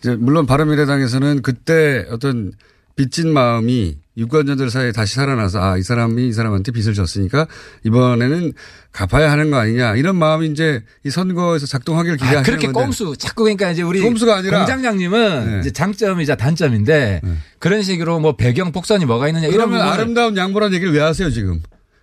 이제 0.00 0.16
물론 0.16 0.46
바른미래당에서는 0.46 1.42
그때 1.42 2.06
어떤 2.10 2.52
빚진 2.96 3.32
마음이 3.32 3.98
유권자들 4.20 4.70
사이에 4.70 4.92
다시 4.92 5.14
살아나서 5.14 5.60
아, 5.60 5.76
이 5.78 5.82
사람이 5.82 6.28
이 6.28 6.32
사람한테 6.32 6.72
빚을 6.72 6.94
졌으니까 6.94 7.46
이번에는 7.84 8.52
갚아야 8.92 9.30
하는 9.30 9.50
거 9.50 9.56
아니냐 9.56 9.96
이런 9.96 10.16
마음이 10.16 10.48
이제 10.48 10.82
이 11.04 11.10
선거에서 11.10 11.66
작동하기를 11.66 12.18
기대하는 12.18 12.40
아, 12.40 12.42
그렇게 12.42 12.66
건데. 12.66 12.80
꼼수 12.80 13.16
자꾸 13.16 13.44
그러니까 13.44 13.70
이제 13.70 13.82
우리 13.82 14.00
꼼수가 14.00 14.36
아니라 14.36 14.58
공장장님은 14.58 15.50
네. 15.50 15.60
이제 15.60 15.70
장점이자 15.70 16.36
단점인데 16.36 17.20
네. 17.22 17.36
그런 17.58 17.82
식으로 17.82 18.20
뭐 18.20 18.36
배경 18.36 18.72
복선이 18.72 19.06
뭐가 19.06 19.28
있느냐 19.28 19.48
이런 19.48 19.74
아름다운 19.74 20.36
양보란 20.36 20.74
얘기를 20.74 20.92
왜 20.92 21.00
하세요 21.00 21.30
지금? 21.30 21.60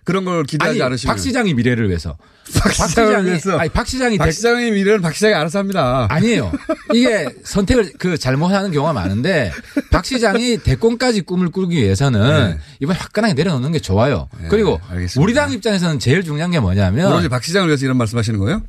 그런 0.08 0.24
걸 0.24 0.42
기대하지 0.44 0.82
않으시면 0.82 1.14
박 1.14 1.20
시장이 1.20 1.52
미래를 1.52 1.90
위해서. 1.90 2.16
박, 2.54 2.72
박 2.74 2.88
시장이 2.88 3.26
위해서. 3.26 3.58
아니 3.58 3.68
박 3.68 3.86
시장이 3.86 4.16
박 4.16 4.30
시장의 4.30 4.70
미래는 4.70 5.02
박 5.02 5.14
시장이 5.14 5.34
알아서 5.34 5.58
합니다. 5.58 6.06
아니에요. 6.08 6.50
이게 6.94 7.28
선택을 7.44 7.92
그 7.98 8.16
잘못하는 8.16 8.70
경우가 8.72 8.94
많은데 8.94 9.52
박 9.90 10.06
시장이 10.06 10.60
대권까지 10.64 11.20
꿈을 11.20 11.50
꾸기 11.50 11.76
위해서는 11.76 12.52
네. 12.52 12.58
이번 12.80 12.96
화끈하게 12.96 13.34
내려놓는 13.34 13.70
게 13.72 13.80
좋아요. 13.80 14.30
네, 14.40 14.48
그리고 14.48 14.80
알겠습니다. 14.88 15.22
우리 15.22 15.34
당 15.34 15.52
입장에서는 15.52 15.98
제일 15.98 16.24
중요한 16.24 16.52
게 16.52 16.58
뭐냐면 16.58 17.12
오로지 17.12 17.28
박 17.28 17.44
시장을 17.44 17.68
위해서 17.68 17.84
이런 17.84 17.98
말씀하시는 17.98 18.38
거예요? 18.38 18.62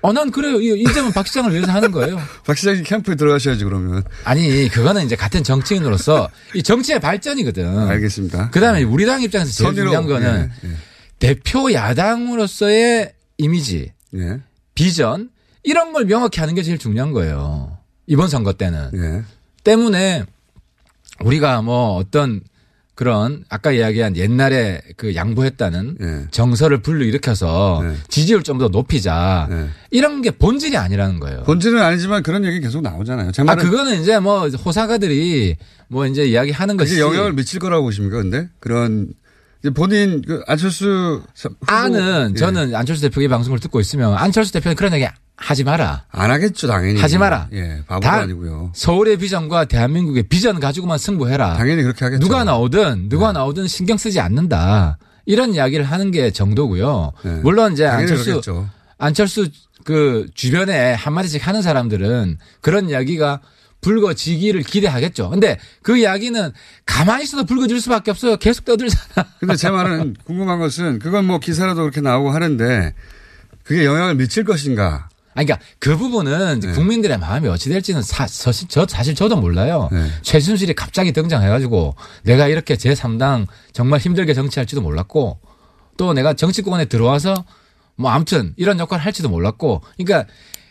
어, 0.00 0.12
난 0.12 0.30
그래요. 0.30 0.60
이 0.60 0.84
점은 0.92 1.12
박 1.12 1.26
시장을 1.26 1.52
위해서 1.52 1.72
하는 1.72 1.90
거예요. 1.90 2.20
박 2.46 2.56
시장이 2.56 2.82
캠프에 2.82 3.14
들어가셔야지 3.14 3.64
그러면. 3.64 4.04
아니, 4.24 4.68
그거는 4.68 5.04
이제 5.04 5.16
같은 5.16 5.42
정치인으로서 5.42 6.28
이 6.54 6.62
정치의 6.62 7.00
발전이거든. 7.00 7.88
알겠습니다. 7.88 8.50
그 8.50 8.60
다음에 8.60 8.82
우리 8.82 9.06
당 9.06 9.22
입장에서 9.22 9.50
제일 9.50 9.68
선의로, 9.68 9.86
중요한 9.90 10.06
거는 10.06 10.50
예, 10.64 10.68
예. 10.68 10.72
대표 11.18 11.72
야당으로서의 11.72 13.12
이미지, 13.38 13.92
예. 14.14 14.40
비전, 14.74 15.30
이런 15.64 15.92
걸 15.92 16.04
명확히 16.06 16.40
하는 16.40 16.54
게 16.54 16.62
제일 16.62 16.78
중요한 16.78 17.12
거예요. 17.12 17.76
이번 18.06 18.28
선거 18.28 18.52
때는. 18.52 18.90
예. 18.94 19.24
때문에 19.64 20.24
우리가 21.20 21.62
뭐 21.62 21.96
어떤 21.96 22.40
그런 22.98 23.44
아까 23.48 23.70
이야기한 23.70 24.16
옛날에 24.16 24.82
그 24.96 25.14
양보했다는 25.14 25.96
네. 26.00 26.24
정서를 26.32 26.82
불러일으켜서 26.82 27.80
네. 27.84 27.94
지지율 28.08 28.42
좀 28.42 28.58
더 28.58 28.66
높이자 28.66 29.46
네. 29.48 29.68
이런 29.92 30.20
게 30.20 30.32
본질이 30.32 30.76
아니라는 30.76 31.20
거예요. 31.20 31.44
본질은 31.44 31.80
아니지만 31.80 32.24
그런 32.24 32.44
얘기 32.44 32.58
계속 32.58 32.82
나오잖아요. 32.82 33.30
아 33.46 33.54
그거는 33.54 34.00
이제 34.02 34.18
뭐 34.18 34.48
호사가들이 34.48 35.56
뭐 35.86 36.08
이제 36.08 36.24
이야기하는 36.24 36.76
것이 36.76 36.98
영향을 36.98 37.34
미칠 37.34 37.60
거라고 37.60 37.84
보십니까? 37.84 38.16
근데 38.20 38.48
그런 38.58 39.12
본인 39.76 40.22
그 40.22 40.42
안철수 40.48 41.22
아는 41.68 42.32
예. 42.32 42.34
저는 42.34 42.74
안철수 42.74 43.02
대표의 43.02 43.28
방송을 43.28 43.60
듣고 43.60 43.78
있으면 43.78 44.14
안철수 44.14 44.52
대표는 44.54 44.74
그런 44.74 44.92
얘기 44.94 45.06
하지 45.38 45.62
마라. 45.62 46.04
안 46.10 46.30
하겠죠, 46.32 46.66
당연히. 46.66 47.00
하지 47.00 47.16
마라. 47.16 47.48
예, 47.52 47.82
바보가 47.86 48.12
아니고요. 48.12 48.72
서울의 48.74 49.18
비전과 49.18 49.66
대한민국의 49.66 50.24
비전 50.24 50.58
가지고만 50.58 50.98
승부해라. 50.98 51.56
당연히 51.56 51.82
그렇게 51.82 52.04
하겠죠. 52.04 52.20
누가 52.20 52.42
나오든 52.42 53.08
누가 53.08 53.28
네. 53.28 53.38
나오든 53.38 53.68
신경 53.68 53.96
쓰지 53.96 54.18
않는다. 54.18 54.98
이런 55.26 55.54
이야기를 55.54 55.84
하는 55.84 56.10
게 56.10 56.32
정도고요. 56.32 57.12
네. 57.22 57.40
물론 57.42 57.72
이제 57.72 57.86
안철수 57.86 58.24
그렇겠죠. 58.24 58.68
안철수 58.98 59.48
그 59.84 60.26
주변에 60.34 60.92
한 60.94 61.12
마디씩 61.12 61.46
하는 61.46 61.62
사람들은 61.62 62.38
그런 62.60 62.90
이야기가 62.90 63.40
불거지기를 63.80 64.62
기대하겠죠. 64.62 65.30
근데 65.30 65.56
그 65.82 65.96
이야기는 65.96 66.50
가만히 66.84 67.22
있어도 67.22 67.44
불거질 67.44 67.80
수밖에 67.80 68.10
없어요. 68.10 68.36
계속 68.38 68.64
떠들잖아. 68.64 69.28
근데 69.38 69.54
제 69.54 69.70
말은 69.70 70.16
궁금한 70.24 70.58
것은 70.58 70.98
그건 70.98 71.26
뭐 71.26 71.38
기사라도 71.38 71.82
그렇게 71.82 72.00
나오고 72.00 72.30
하는데 72.30 72.92
그게 73.62 73.84
영향을 73.84 74.16
미칠 74.16 74.42
것인가. 74.44 75.07
아니, 75.38 75.46
그러니까 75.46 75.64
그 75.78 75.96
부분은 75.96 76.58
네. 76.58 76.72
국민들의 76.72 77.16
마음이 77.16 77.46
어찌 77.46 77.68
될지는 77.68 78.02
사, 78.02 78.26
저, 78.26 78.50
저, 78.50 78.86
사실 78.88 79.14
저도 79.14 79.36
몰라요. 79.36 79.88
네. 79.92 80.08
최순실이 80.22 80.74
갑자기 80.74 81.12
등장해가지고 81.12 81.94
내가 82.24 82.48
이렇게 82.48 82.74
제3당 82.74 83.46
정말 83.72 84.00
힘들게 84.00 84.34
정치할지도 84.34 84.80
몰랐고 84.82 85.38
또 85.96 86.12
내가 86.12 86.34
정치권에 86.34 86.86
들어와서 86.86 87.44
뭐 87.94 88.10
아무튼 88.10 88.52
이런 88.56 88.80
역할을 88.80 89.04
할지도 89.04 89.28
몰랐고 89.28 89.82
그러니까 89.96 90.28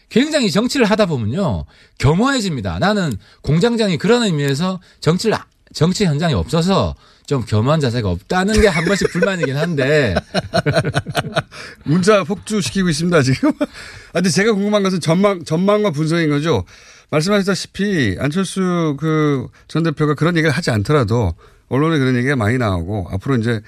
굉장히 0.09 0.51
정치를 0.51 0.85
하다 0.85 1.05
보면요 1.05 1.63
겸허해집니다. 1.97 2.79
나는 2.79 3.13
공장장이 3.43 3.97
그런 3.97 4.23
의미에서 4.23 4.81
정치를 4.99 5.37
정치 5.73 6.03
현장에 6.03 6.33
없어서 6.33 6.93
좀 7.27 7.43
겸한 7.45 7.79
자세가 7.81 8.09
없다는 8.09 8.61
게 8.61 8.67
한 8.67 8.85
번씩 8.85 9.11
불만이긴 9.11 9.55
한데. 9.57 10.15
문자 11.83 12.23
폭주시키고 12.23 12.89
있습니다, 12.89 13.21
지금. 13.21 13.51
아, 13.59 14.13
근데 14.13 14.29
제가 14.29 14.53
궁금한 14.53 14.81
것은 14.83 14.99
전망, 15.01 15.43
전망과 15.43 15.91
분석인 15.91 16.29
거죠. 16.29 16.63
말씀하셨다시피 17.11 18.17
안철수 18.19 18.95
그 18.99 19.47
전 19.67 19.83
대표가 19.83 20.13
그런 20.13 20.35
얘기를 20.37 20.51
하지 20.51 20.71
않더라도 20.71 21.33
언론에 21.69 21.97
그런 21.99 22.15
얘기가 22.15 22.35
많이 22.35 22.57
나오고 22.57 23.07
앞으로 23.11 23.35
이제 23.35 23.61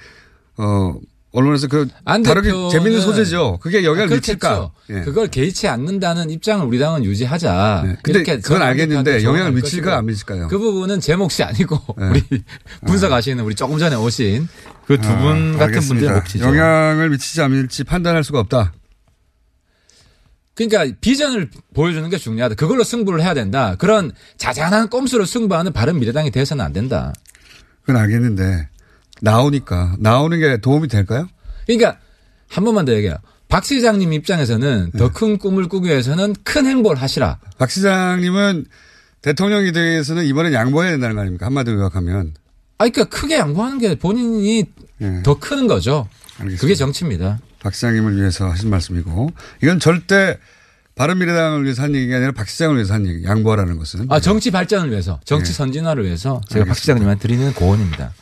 어 0.56 0.94
언론에서 1.32 1.68
그 1.68 1.88
다르게 2.04 2.50
재밌는 2.72 3.00
소재죠. 3.00 3.58
그게 3.60 3.84
영향을 3.84 4.12
아, 4.12 4.14
미칠까? 4.16 4.70
예. 4.90 5.00
그걸 5.02 5.28
개의치 5.28 5.68
않는다는 5.68 6.28
입장을 6.30 6.64
우리 6.66 6.78
당은 6.78 7.04
유지하자. 7.04 7.82
네. 7.86 7.96
근데 8.02 8.22
그건 8.40 8.62
알겠는데 8.62 9.22
영향을 9.22 9.52
미칠까 9.52 9.96
안 9.96 10.06
미칠까요? 10.06 10.48
그 10.48 10.58
부분은 10.58 10.98
제 11.00 11.14
몫이 11.14 11.44
아니고 11.44 11.78
네. 11.98 12.08
우리 12.10 12.42
분석하시는 12.86 13.44
우리 13.44 13.54
조금 13.54 13.78
전에 13.78 13.94
오신 13.94 14.48
그 14.86 15.00
두분 15.00 15.54
아, 15.54 15.58
같은 15.58 15.80
분들의 15.80 16.16
몫이죠. 16.16 16.44
영향을 16.44 17.10
미치지 17.10 17.40
않을지 17.42 17.84
판단할 17.84 18.24
수가 18.24 18.40
없다. 18.40 18.72
그러니까 20.54 20.94
비전을 21.00 21.48
보여주는 21.74 22.08
게 22.10 22.18
중요하다. 22.18 22.56
그걸로 22.56 22.82
승부를 22.82 23.22
해야 23.22 23.34
된다. 23.34 23.76
그런 23.76 24.10
자잘한 24.36 24.88
꼼수로 24.88 25.24
승부하는 25.24 25.72
바른 25.72 26.00
미래당이 26.00 26.32
돼서는 26.32 26.64
안 26.64 26.72
된다. 26.72 27.12
그건 27.82 27.96
알겠는데 28.02 28.68
나오니까 29.20 29.96
나오는 29.98 30.38
게 30.38 30.56
도움이 30.58 30.88
될까요? 30.88 31.28
그러니까 31.66 31.98
한 32.48 32.64
번만 32.64 32.84
더 32.84 32.92
얘기해요. 32.92 33.16
박 33.48 33.64
시장님 33.64 34.12
입장에서는 34.12 34.90
네. 34.92 34.98
더큰 34.98 35.38
꿈을 35.38 35.68
꾸기 35.68 35.88
위해서는 35.88 36.34
큰 36.44 36.66
행보를 36.66 37.00
하시라. 37.00 37.38
박 37.58 37.70
시장님은 37.70 38.66
대통령이 39.22 39.72
되기 39.72 39.90
위해서는 39.90 40.24
이번엔 40.24 40.52
양보해야 40.52 40.92
된다는 40.92 41.16
거 41.16 41.22
아닙니까? 41.22 41.46
한마디로 41.46 41.78
요약하면. 41.78 42.34
아, 42.78 42.88
그러니까 42.88 43.04
크게 43.04 43.36
양보하는 43.38 43.78
게 43.78 43.94
본인이 43.96 44.64
네. 44.98 45.22
더 45.22 45.38
크는 45.38 45.66
거죠. 45.66 46.08
알겠습니다. 46.38 46.60
그게 46.60 46.74
정치입니다. 46.74 47.38
박 47.60 47.74
시장님을 47.74 48.16
위해서 48.16 48.48
하신 48.48 48.70
말씀이고 48.70 49.30
이건 49.62 49.80
절대 49.80 50.38
바른미래당을 50.94 51.64
위해서 51.64 51.82
한 51.82 51.94
얘기가 51.94 52.16
아니라 52.16 52.32
박 52.32 52.48
시장을 52.48 52.76
위해서 52.76 52.94
한 52.94 53.06
얘기, 53.06 53.24
양보하라는 53.24 53.78
것은. 53.78 54.06
아, 54.10 54.20
정치 54.20 54.50
발전을 54.50 54.90
위해서, 54.90 55.18
정치 55.24 55.52
네. 55.52 55.56
선진화를 55.56 56.04
위해서 56.04 56.40
제가 56.48 56.64
박 56.64 56.70
알겠습니다. 56.70 56.74
시장님한테 56.74 57.20
드리는 57.22 57.52
고언입니다. 57.54 58.12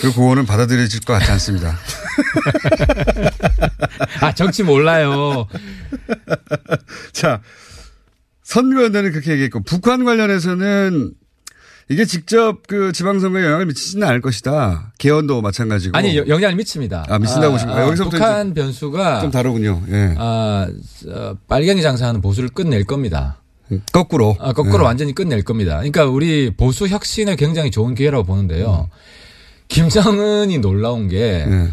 그 0.00 0.12
고언은 0.12 0.46
받아들여질 0.46 1.00
것 1.00 1.14
같지 1.14 1.30
않습니다. 1.32 1.76
아, 4.20 4.32
정치 4.34 4.62
몰라요. 4.62 5.46
자, 7.12 7.40
선거연대는 8.42 9.12
그렇게 9.12 9.32
얘기했고, 9.32 9.62
북한 9.62 10.04
관련해서는 10.04 11.12
이게 11.88 12.04
직접 12.04 12.66
그 12.66 12.90
지방선거에 12.92 13.44
영향을 13.44 13.66
미치지는 13.66 14.06
않을 14.08 14.20
것이다. 14.20 14.92
개헌도 14.98 15.40
마찬가지고. 15.40 15.96
아니, 15.96 16.16
여- 16.16 16.26
영향을 16.26 16.56
미칩니다. 16.56 17.06
아, 17.08 17.18
미친다고 17.18 17.52
보신가요? 17.52 17.86
여기서부터 17.86 18.16
북한 18.18 18.54
변수가 18.54 19.20
좀 19.20 19.30
다르군요. 19.30 19.82
예. 19.90 20.14
아, 20.18 20.66
어, 21.08 21.34
빨갱이 21.48 21.82
장사하는 21.82 22.20
보수를 22.20 22.48
끝낼 22.48 22.84
겁니다. 22.84 23.40
거꾸로. 23.92 24.36
아, 24.40 24.52
거꾸로 24.52 24.82
예. 24.82 24.86
완전히 24.86 25.12
끝낼 25.14 25.42
겁니다. 25.42 25.76
그러니까 25.76 26.06
우리 26.06 26.50
보수 26.56 26.86
혁신에 26.88 27.36
굉장히 27.36 27.70
좋은 27.70 27.94
기회라고 27.94 28.24
보는데요. 28.24 28.88
김정은이 29.68 30.58
놀라운 30.58 31.08
게 31.08 31.46
예. 31.48 31.68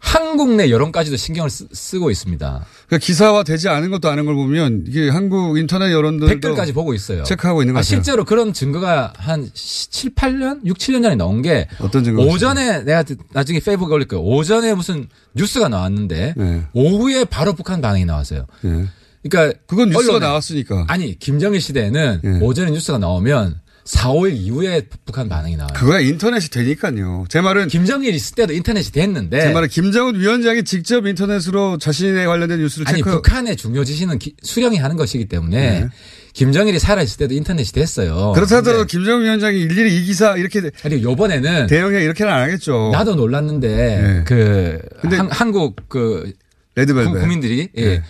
한국 0.00 0.54
내 0.54 0.70
여론까지도 0.70 1.16
신경을 1.18 1.50
쓰, 1.50 2.00
고 2.00 2.10
있습니다. 2.10 2.64
그 2.88 2.98
기사화 2.98 3.42
되지 3.44 3.68
않은 3.68 3.90
것도 3.90 4.08
아는 4.08 4.24
걸 4.24 4.34
보면 4.34 4.84
이게 4.88 5.10
한국 5.10 5.58
인터넷 5.58 5.92
여론들도 5.92 6.26
댓글까지 6.26 6.72
보고 6.72 6.94
있어요. 6.94 7.22
체크하고 7.24 7.62
있는 7.62 7.74
것 7.74 7.80
아, 7.80 7.82
같아요. 7.82 7.96
실제로 7.96 8.24
그런 8.24 8.54
증거가 8.54 9.12
한 9.18 9.50
7, 9.52 10.14
8년? 10.14 10.64
6, 10.64 10.78
7년 10.78 11.02
전에 11.02 11.16
나온 11.16 11.42
게 11.42 11.68
어떤 11.80 12.02
증거가 12.02 12.32
오전에 12.32 12.82
내가 12.84 13.04
나중에 13.32 13.60
페이북에 13.60 13.92
올릴 13.92 14.08
거예요. 14.08 14.24
오전에 14.24 14.72
무슨 14.72 15.06
뉴스가 15.34 15.68
나왔는데 15.68 16.34
네. 16.36 16.62
오후에 16.72 17.26
바로 17.26 17.52
북한 17.52 17.82
반응이 17.82 18.06
나왔어요. 18.06 18.46
예. 18.64 18.86
그러니까 19.22 19.58
그건 19.66 19.90
뉴스가 19.90 20.14
언론에 20.14 20.26
나왔으니까. 20.26 20.86
아니 20.88 21.18
김정일 21.18 21.60
시대에는 21.60 22.20
예. 22.24 22.28
오전에 22.40 22.70
뉴스가 22.70 22.96
나오면 22.96 23.60
4, 23.90 24.10
5일 24.12 24.36
이후에 24.36 24.82
북한 25.04 25.28
반응이 25.28 25.56
나와요. 25.56 25.72
그거야 25.74 25.98
인터넷이 25.98 26.48
되니까요. 26.48 27.24
제 27.28 27.40
말은 27.40 27.66
김정일 27.66 28.14
있을 28.14 28.36
때도 28.36 28.52
인터넷이 28.52 28.92
됐는데 28.92 29.40
제 29.40 29.52
말은 29.52 29.68
김정은 29.68 30.14
위원장이 30.18 30.62
직접 30.62 31.04
인터넷으로 31.06 31.76
자신에 31.76 32.24
관련된 32.24 32.60
뉴스를 32.60 32.86
아니 32.88 32.98
체크. 32.98 33.10
북한의 33.10 33.56
중요 33.56 33.82
지시는 33.84 34.20
기- 34.20 34.34
수령이 34.42 34.76
하는 34.76 34.94
것이기 34.96 35.24
때문에 35.26 35.80
네. 35.80 35.88
김정일이 36.34 36.78
살아 36.78 37.02
있을 37.02 37.16
때도 37.18 37.34
인터넷이 37.34 37.72
됐어요. 37.72 38.30
그렇다 38.36 38.58
하더라도 38.58 38.84
김정은 38.84 39.24
위원장이 39.24 39.58
일일이 39.60 39.96
이 40.00 40.04
기사 40.04 40.36
이렇게 40.36 40.60
그리고 40.82 41.02
요번에는 41.10 41.66
대응해 41.66 42.04
이렇게는 42.04 42.32
안 42.32 42.42
하겠죠. 42.42 42.90
나도 42.92 43.16
놀랐는데 43.16 43.68
네. 43.68 44.24
그 44.24 44.78
근데 45.00 45.16
한, 45.16 45.28
한국 45.32 45.74
그 45.88 46.32
레드벨벳. 46.76 47.12
국- 47.12 47.18
국민들이 47.18 47.68
예. 47.76 47.84
네. 47.84 48.02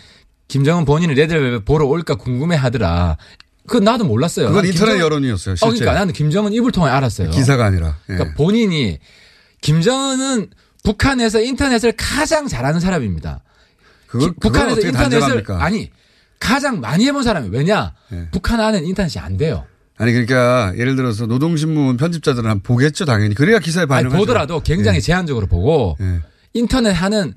김정은 0.48 0.84
본인이 0.84 1.14
레드벨벳 1.14 1.64
보러 1.64 1.86
올까 1.86 2.16
궁금해 2.16 2.56
하더라. 2.56 3.16
그 3.70 3.76
나도 3.78 4.04
몰랐어요. 4.04 4.46
그건 4.48 4.56
나는 4.62 4.70
인터넷 4.72 4.94
김정은- 4.96 5.00
여론이었어요. 5.00 5.52
어, 5.52 5.56
실제. 5.56 5.78
그러니까 5.78 5.92
나는 6.00 6.12
김정은 6.12 6.52
입을 6.52 6.72
통해 6.72 6.90
알았어요. 6.90 7.30
기사가 7.30 7.66
아니라. 7.66 7.96
예. 8.08 8.14
그러니까 8.14 8.34
본인이 8.36 8.98
김정은은 9.60 10.48
북한에서 10.82 11.40
인터넷을 11.40 11.92
가장 11.96 12.48
잘하는 12.48 12.80
사람입니다. 12.80 13.42
그걸, 14.08 14.30
기- 14.30 14.34
북한에서 14.40 14.80
인터넷을 14.80 15.10
단정합니까? 15.20 15.62
아니 15.64 15.90
가장 16.40 16.80
많이 16.80 17.06
해본 17.06 17.22
사람이 17.22 17.50
왜냐? 17.50 17.92
예. 18.12 18.28
북한 18.32 18.60
안에는 18.60 18.88
인터넷이 18.88 19.22
안 19.22 19.36
돼요. 19.36 19.64
아니 19.98 20.12
그러니까 20.12 20.72
예를 20.76 20.96
들어서 20.96 21.26
노동신문 21.26 21.96
편집자들은 21.96 22.62
보겠죠 22.62 23.04
당연히. 23.04 23.34
그래야 23.36 23.60
기사에 23.60 23.86
반응하죠. 23.86 24.18
보더라도 24.18 24.60
굉장히 24.62 24.96
예. 24.96 25.00
제한적으로 25.00 25.46
보고 25.46 25.96
예. 26.00 26.20
인터넷 26.54 26.90
하는 26.92 27.34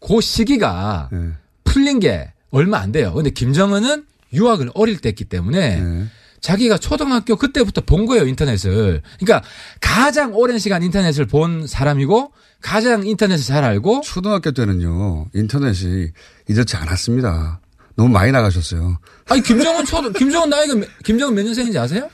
그 0.00 0.20
시기가 0.20 1.10
예. 1.12 1.18
풀린 1.64 1.98
게 2.00 2.32
얼마 2.50 2.78
안 2.78 2.90
돼요. 2.92 3.12
근데 3.12 3.28
김정은은 3.30 4.04
유학을 4.34 4.70
어릴 4.74 4.98
때 4.98 5.08
했기 5.10 5.24
때문에 5.24 5.58
예. 5.82 6.06
자기가 6.40 6.76
초등학교 6.76 7.36
그때부터 7.36 7.80
본 7.80 8.04
거예요, 8.04 8.26
인터넷을. 8.26 9.00
그러니까 9.18 9.48
가장 9.80 10.34
오랜 10.34 10.58
시간 10.58 10.82
인터넷을 10.82 11.24
본 11.26 11.66
사람이고 11.66 12.32
가장 12.60 13.06
인터넷을 13.06 13.42
잘 13.44 13.64
알고 13.64 14.02
초등학교 14.04 14.50
때는요 14.52 15.26
인터넷이 15.34 16.08
이렇지 16.48 16.76
않았습니다. 16.76 17.60
너무 17.96 18.10
많이 18.10 18.30
나가셨어요. 18.32 18.98
아니 19.30 19.42
김정은 19.42 19.84
초 19.86 20.02
김정은 20.12 20.50
나이가 20.50 20.74
몇- 20.74 20.88
김정은 21.04 21.34
몇 21.34 21.44
년생인지 21.44 21.78
아세요? 21.78 22.10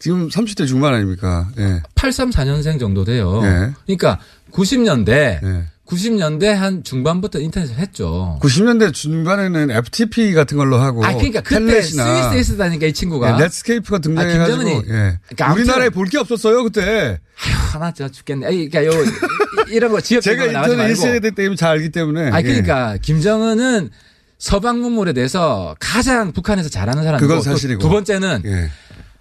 지금 0.00 0.28
30대 0.28 0.66
중반 0.66 0.94
아닙니까? 0.94 1.48
예. 1.58 1.82
83, 1.94 2.30
4년생 2.30 2.80
정도 2.80 3.04
돼요. 3.04 3.40
예. 3.44 3.72
그러니까 3.84 4.18
90년대 4.52 5.08
예. 5.10 5.66
90년대 5.88 6.44
한 6.46 6.84
중반부터 6.84 7.38
인터넷을 7.40 7.76
했죠. 7.76 8.38
90년대 8.42 8.92
중반에는 8.92 9.70
FTP 9.70 10.34
같은 10.34 10.58
걸로 10.58 10.76
하고 10.76 11.02
아 11.04 11.14
그러니까 11.14 11.40
그때 11.40 11.80
스위스에 11.80 12.54
있다니까 12.54 12.86
이 12.86 12.92
친구가 12.92 13.34
예, 13.38 13.42
넷스케이프가 13.44 13.98
등장해가지고 14.00 14.58
아, 14.60 14.64
김정은이- 14.64 14.88
예. 14.90 15.18
그러니까 15.28 15.52
우리나라에 15.54 15.88
볼 15.90 16.08
게 16.08 16.18
없었어요 16.18 16.62
그때. 16.64 17.18
하나 17.36 17.92
저 17.92 18.08
죽겠네. 18.08 18.46
아니, 18.46 18.68
그러니까 18.68 18.86
요 18.86 19.02
이- 19.02 19.74
이런 19.74 19.90
거 19.92 20.00
지역 20.00 20.20
제가 20.20 20.44
인터넷 20.46 20.76
말고. 20.76 20.92
1세대 20.94 21.34
때문에 21.34 21.56
잘 21.56 21.70
알기 21.72 21.90
때문에. 21.90 22.30
아 22.32 22.38
예. 22.38 22.42
그러니까 22.42 22.96
김정은은 23.00 23.90
서방 24.38 24.80
문물에 24.80 25.12
대해서 25.14 25.74
가장 25.80 26.32
북한에서 26.32 26.68
잘하는 26.68 27.02
사람이고 27.02 27.26
그건 27.26 27.38
또 27.38 27.42
사실이고. 27.42 27.80
두 27.80 27.88
번째는 27.88 28.42
예. 28.44 28.70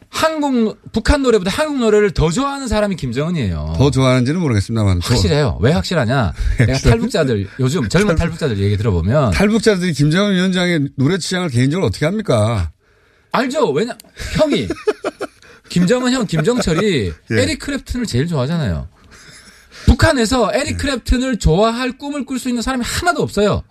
한국 0.09 0.79
북한 0.93 1.21
노래보다 1.21 1.51
한국 1.51 1.79
노래를 1.79 2.11
더 2.11 2.31
좋아하는 2.31 2.67
사람이 2.67 2.95
김정은이에요. 2.95 3.75
더 3.77 3.91
좋아하는지는 3.91 4.39
모르겠습니다만. 4.39 5.01
저- 5.01 5.13
확실해요. 5.13 5.57
왜 5.61 5.71
확실하냐? 5.73 6.33
내가 6.59 6.79
탈북자들 6.79 7.47
요즘 7.59 7.87
젊은 7.89 8.15
탈북자들 8.15 8.57
얘기 8.59 8.77
들어보면 8.77 9.31
탈북자들이 9.31 9.93
김정은 9.93 10.33
위원장의 10.35 10.89
노래 10.95 11.17
취향을 11.17 11.49
개인적으로 11.49 11.87
어떻게 11.87 12.05
합니까? 12.05 12.71
알죠. 13.31 13.69
왜냐 13.71 13.95
형이 14.39 14.67
김정은 15.69 16.13
형 16.13 16.25
김정철이 16.25 17.11
예. 17.31 17.41
에릭 17.41 17.59
크랩튼을 17.59 18.07
제일 18.07 18.27
좋아하잖아요. 18.27 18.87
북한에서 19.85 20.51
예. 20.55 20.59
에릭 20.61 20.77
크랩튼을 20.77 21.39
좋아할 21.39 21.97
꿈을 21.97 22.25
꿀 22.25 22.39
수 22.39 22.47
있는 22.49 22.61
사람이 22.61 22.83
하나도 22.85 23.21
없어요. 23.21 23.63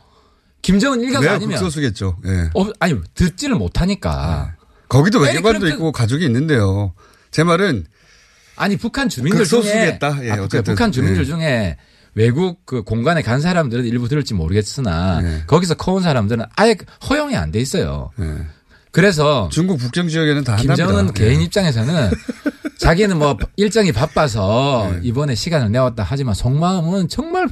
김정은 0.62 1.00
일가가 1.00 1.20
내가 1.20 1.34
아니면 1.34 1.58
극소수겠죠. 1.58 2.18
예. 2.26 2.50
어, 2.54 2.66
아니 2.80 2.94
듣지를 3.14 3.54
못하니까. 3.56 4.55
거기도 4.88 5.18
에릭 5.26 5.36
외교관도 5.44 5.68
있고 5.68 5.92
가족이 5.92 6.24
있는데요. 6.24 6.92
제 7.30 7.42
말은 7.44 7.86
아니 8.56 8.76
북한 8.76 9.08
주민들 9.08 9.44
중에 9.44 9.60
극소수겠다. 9.60 10.24
예, 10.24 10.30
아, 10.32 10.36
그 10.36 10.44
어쨌든. 10.44 10.74
북한 10.74 10.92
주민들 10.92 11.22
예. 11.22 11.26
중에 11.26 11.76
외국 12.14 12.64
그 12.64 12.82
공간에 12.82 13.20
간 13.22 13.40
사람들은 13.40 13.84
일부 13.84 14.08
들을지 14.08 14.32
모르겠으나 14.34 15.20
예. 15.22 15.42
거기서 15.46 15.74
커온 15.74 16.02
사람들은 16.02 16.44
아예 16.56 16.76
허용이 17.08 17.36
안 17.36 17.52
돼 17.52 17.60
있어요. 17.60 18.10
예. 18.20 18.24
그래서 18.92 19.50
중국 19.52 19.76
북경 19.78 20.08
지역에는 20.08 20.44
다 20.44 20.52
한답니다. 20.52 20.74
김정은 20.86 21.12
개인 21.12 21.40
예. 21.40 21.44
입장에서는 21.44 22.10
자기는 22.78 23.18
뭐 23.18 23.36
일정이 23.56 23.92
바빠서 23.92 24.90
예. 24.94 25.00
이번에 25.02 25.34
시간을 25.34 25.70
내왔다 25.70 26.02
하지만 26.08 26.34
속마음은 26.34 27.08
정말 27.08 27.48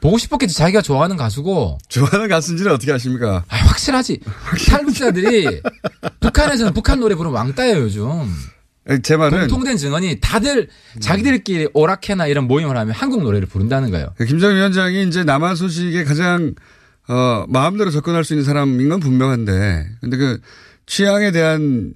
보고 0.00 0.18
싶었겠지. 0.18 0.54
자기가 0.54 0.82
좋아하는 0.82 1.16
가수고 1.16 1.78
좋아하는 1.88 2.28
가수인지는 2.28 2.72
어떻게 2.72 2.92
아십니까? 2.92 3.44
아, 3.48 3.56
확실하지. 3.56 4.20
탈북자들이 4.68 5.62
북한에서는 6.20 6.72
북한 6.74 7.00
노래 7.00 7.14
부르면 7.14 7.34
왕따예요 7.36 7.78
요즘. 7.80 8.02
예, 8.88 8.98
제 9.02 9.16
말은 9.16 9.40
공통된 9.40 9.76
증언이 9.76 10.20
다들 10.20 10.68
자기들끼리 11.00 11.68
오락회나 11.74 12.26
이런 12.28 12.46
모임을 12.46 12.76
하면 12.76 12.94
한국 12.94 13.22
노래를 13.22 13.48
부른다는 13.48 13.90
거예요. 13.90 14.08
그 14.16 14.24
김정은 14.24 14.56
위원장이 14.56 15.08
이제 15.08 15.24
남한 15.24 15.56
소식에 15.56 16.04
가장 16.04 16.54
어 17.08 17.44
마음대로 17.48 17.90
접근할 17.90 18.22
수 18.24 18.32
있는 18.34 18.44
사람인 18.44 18.88
건 18.88 19.00
분명한데 19.00 19.88
근데 20.00 20.16
그 20.16 20.40
취향에 20.86 21.32
대한 21.32 21.92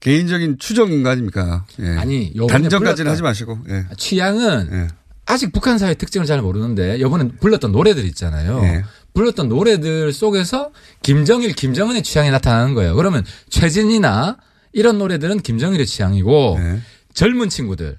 개인적인 0.00 0.58
추정인 0.58 1.02
거 1.02 1.08
아닙니까? 1.10 1.64
예. 1.80 1.96
아니, 1.96 2.32
단정까지는. 2.48 3.10
하지 3.10 3.22
마시고. 3.22 3.58
예. 3.70 3.86
취향은 3.96 4.68
예. 4.70 4.88
아직 5.26 5.52
북한 5.52 5.78
사회 5.78 5.94
특징을 5.94 6.26
잘 6.26 6.42
모르는데 6.42 6.98
이번에 6.98 7.28
불렀던 7.40 7.72
노래들 7.72 8.04
있잖아요. 8.06 8.60
예. 8.64 8.84
불렀던 9.14 9.48
노래들 9.48 10.12
속에서 10.12 10.70
김정일, 11.02 11.52
김정은의 11.52 12.02
취향이 12.02 12.30
나타나는 12.30 12.74
거예요. 12.74 12.94
그러면 12.96 13.24
최진이나 13.48 14.36
이런 14.72 14.98
노래들은 14.98 15.40
김정일의 15.40 15.86
취향이고 15.86 16.56
예. 16.58 16.80
젊은 17.14 17.48
친구들 17.48 17.98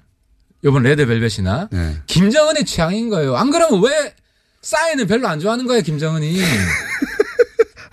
이번 0.63 0.83
레드벨벳이나 0.83 1.69
예. 1.73 1.97
김정은의 2.07 2.65
취향인 2.65 3.09
거예요. 3.09 3.35
안 3.37 3.49
그러면 3.49 3.81
왜 3.83 4.13
싸이는 4.61 5.07
별로 5.07 5.27
안 5.27 5.39
좋아하는 5.39 5.67
거예요, 5.67 5.81
김정은이. 5.83 6.37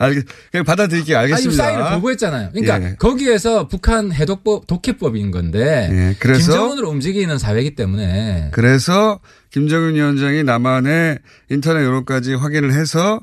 알겠, 0.03 0.25
그냥 0.51 0.65
받아들일게요. 0.65 1.17
아니, 1.17 1.33
알겠습니다. 1.33 1.63
싸이를 1.65 1.91
보고했잖아요. 1.95 2.51
그러니까 2.53 2.83
예. 2.91 2.95
거기에서 2.99 3.69
북한 3.69 4.13
해독법, 4.13 4.67
독해법인 4.67 5.31
건데 5.31 5.89
예, 5.93 6.17
그래서- 6.19 6.53
김정은으로 6.53 6.89
움직이는 6.91 7.39
사회이기 7.39 7.75
때문에 7.77 8.49
그래서 8.53 9.21
김정은 9.51 9.95
위원장이 9.95 10.43
남한의 10.45 11.19
인터넷 11.51 11.85
여론까지 11.85 12.35
확인을 12.35 12.73
해서 12.73 13.21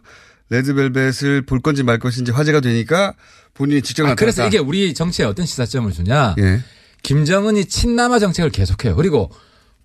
레드벨벳을 0.50 1.44
볼 1.46 1.60
건지 1.60 1.84
말 1.84 2.00
것인지 2.00 2.32
화제가 2.32 2.60
되니까 2.62 3.14
본인이 3.54 3.82
직접 3.82 4.04
아, 4.04 4.10
나타났다. 4.10 4.20
그래서 4.20 4.48
이게 4.48 4.58
우리 4.58 4.94
정치에 4.94 5.26
어떤 5.26 5.46
시사점을 5.46 5.92
주냐. 5.92 6.36
예. 6.40 6.60
김정은이 7.04 7.66
친남아 7.66 8.20
정책을 8.20 8.50
계속해요. 8.52 8.96
그리고 8.96 9.30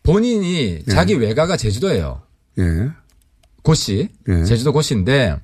본인이 0.03 0.81
예. 0.87 0.91
자기 0.93 1.15
외가가 1.15 1.57
제주도예요. 1.57 2.23
예. 2.59 2.89
고씨. 3.63 4.09
예. 4.29 4.45
제주도 4.45 4.73
고씨인데 4.73 5.37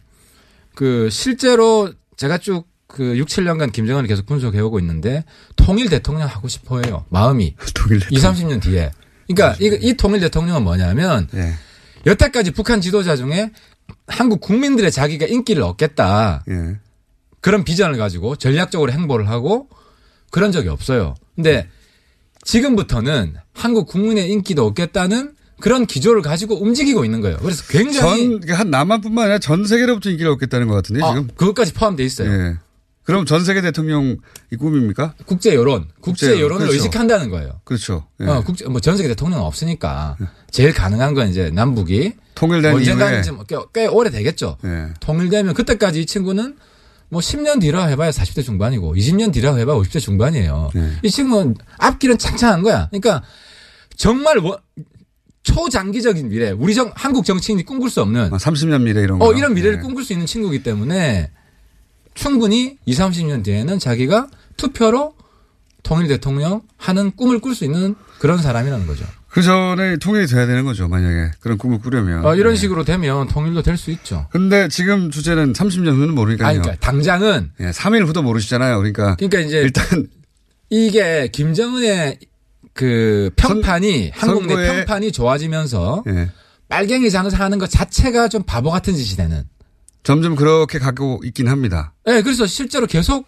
그 0.80 1.10
실제로 1.10 1.92
제가 2.16 2.38
쭉그 2.38 3.18
6, 3.18 3.28
7년간 3.28 3.70
김정은을 3.70 4.08
계속 4.08 4.24
분석해오고 4.24 4.80
있는데 4.80 5.26
통일 5.54 5.90
대통령 5.90 6.26
하고 6.26 6.48
싶어 6.48 6.80
해요. 6.80 7.04
마음이. 7.10 7.54
통일 7.76 8.00
대통령. 8.00 8.32
2, 8.48 8.56
30년 8.56 8.62
뒤에. 8.62 8.90
그러니까 9.28 9.62
이, 9.62 9.78
이 9.82 9.92
통일 9.92 10.20
대통령은 10.20 10.64
뭐냐면 10.64 11.28
예. 11.34 11.52
여태까지 12.06 12.52
북한 12.52 12.80
지도자 12.80 13.14
중에 13.14 13.50
한국 14.06 14.40
국민들의 14.40 14.90
자기가 14.90 15.26
인기를 15.26 15.62
얻겠다. 15.64 16.44
예. 16.48 16.78
그런 17.42 17.62
비전을 17.62 17.98
가지고 17.98 18.36
전략적으로 18.36 18.90
행보를 18.90 19.28
하고 19.28 19.68
그런 20.30 20.50
적이 20.50 20.70
없어요. 20.70 21.14
근데 21.36 21.68
지금부터는 22.44 23.34
한국 23.52 23.86
국민의 23.86 24.30
인기도 24.30 24.64
얻겠다는 24.64 25.34
그런 25.60 25.86
기조를 25.86 26.22
가지고 26.22 26.60
움직이고 26.62 27.04
있는 27.04 27.20
거예요. 27.20 27.36
그래서 27.38 27.62
굉장히 27.68 28.40
전, 28.40 28.54
한 28.56 28.70
남한뿐만 28.70 29.24
아니라 29.24 29.38
전 29.38 29.64
세계로부터 29.66 30.10
인기를 30.10 30.30
얻겠다는 30.32 30.66
것 30.68 30.74
같은데 30.74 31.02
어, 31.02 31.10
지금. 31.14 31.28
그것까지 31.36 31.72
포함되어 31.74 32.04
있어요. 32.06 32.30
예. 32.32 32.56
그럼 33.02 33.26
전 33.26 33.44
세계 33.44 33.60
대통령 33.60 34.18
이 34.52 34.56
꿈입니까? 34.56 35.14
국제 35.26 35.54
여론, 35.54 35.86
국제, 36.00 36.28
국제 36.28 36.40
여론을 36.40 36.66
그렇죠. 36.66 36.74
의식한다는 36.74 37.28
거예요. 37.30 37.60
그렇죠. 37.64 38.06
예. 38.20 38.26
어, 38.26 38.42
국제 38.44 38.66
뭐 38.66 38.80
전 38.80 38.96
세계 38.96 39.08
대통령 39.08 39.40
은 39.40 39.44
없으니까 39.44 40.16
제일 40.50 40.72
가능한 40.72 41.14
건 41.14 41.28
이제 41.28 41.50
남북이 41.50 42.12
통일된 42.34 42.74
언젠가는 42.74 43.12
이후에 43.14 43.22
좀 43.22 43.42
꽤, 43.48 43.56
꽤 43.74 43.86
오래 43.86 44.10
되겠죠. 44.10 44.58
예. 44.64 44.88
통일되면 45.00 45.54
그때까지 45.54 46.00
이 46.02 46.06
친구는 46.06 46.56
뭐 47.08 47.20
10년 47.20 47.60
뒤라 47.60 47.86
해봐야 47.86 48.10
40대 48.10 48.44
중반이고 48.44 48.94
20년 48.94 49.32
뒤라 49.32 49.56
해봐야 49.56 49.76
50대 49.76 49.98
중반이에요. 50.00 50.70
예. 50.76 50.90
이 51.02 51.10
친구는 51.10 51.56
앞길은 51.78 52.18
창창한 52.18 52.62
거야. 52.62 52.86
그러니까 52.90 53.22
정말 53.96 54.38
원- 54.38 54.58
초장기적인 55.42 56.28
미래, 56.28 56.50
우리 56.50 56.74
정 56.74 56.92
한국 56.94 57.24
정치인이 57.24 57.64
꿈꿀 57.64 57.90
수 57.90 58.02
없는 58.02 58.30
30년 58.30 58.82
미래 58.82 59.00
이런 59.02 59.18
거. 59.18 59.26
어, 59.28 59.32
이런 59.32 59.54
미래를 59.54 59.78
예. 59.78 59.80
꿈꿀 59.82 60.04
수 60.04 60.12
있는 60.12 60.26
친구이기 60.26 60.62
때문에 60.62 61.30
충분히 62.14 62.76
20, 62.84 63.00
30년 63.04 63.44
뒤에는 63.44 63.78
자기가 63.78 64.28
투표로 64.56 65.14
통일 65.82 66.08
대통령 66.08 66.62
하는 66.76 67.10
꿈을 67.12 67.38
꿀 67.40 67.54
수 67.54 67.64
있는 67.64 67.94
그런 68.18 68.38
사람이라는 68.38 68.86
거죠. 68.86 69.06
그 69.28 69.42
전에 69.42 69.96
통일이 69.96 70.26
돼야 70.26 70.44
되는 70.46 70.64
거죠. 70.64 70.88
만약에 70.88 71.30
그런 71.40 71.56
꿈을 71.56 71.78
꾸려면. 71.78 72.24
어, 72.26 72.34
이런 72.34 72.52
예. 72.52 72.56
식으로 72.56 72.84
되면 72.84 73.28
통일도 73.28 73.62
될 73.62 73.76
수 73.78 73.90
있죠. 73.92 74.26
근데 74.30 74.68
지금 74.68 75.10
주제는 75.10 75.52
30년 75.54 75.88
후는 75.94 76.14
모르니까요. 76.14 76.48
아니, 76.48 76.58
그러니까 76.58 76.84
당장은 76.84 77.52
예, 77.60 77.70
3일 77.70 78.06
후도 78.06 78.22
모르시잖아요. 78.22 78.76
그러니까 78.76 79.16
그러니까 79.16 79.40
이제 79.40 79.58
일단 79.60 80.06
이게 80.68 81.28
김정은의 81.32 82.18
그 82.72 83.30
평판이 83.36 84.12
한국 84.14 84.46
내 84.46 84.54
평판이 84.54 85.12
좋아지면서 85.12 86.04
예. 86.08 86.30
빨갱이 86.68 87.10
장사 87.10 87.44
하는 87.44 87.58
것 87.58 87.68
자체가 87.68 88.28
좀 88.28 88.42
바보 88.44 88.70
같은 88.70 88.94
짓이 88.94 89.16
되는. 89.16 89.44
점점 90.02 90.36
그렇게 90.36 90.78
가고 90.78 91.20
있긴 91.24 91.48
합니다. 91.48 91.92
예, 92.08 92.22
그래서 92.22 92.46
실제로 92.46 92.86
계속 92.86 93.26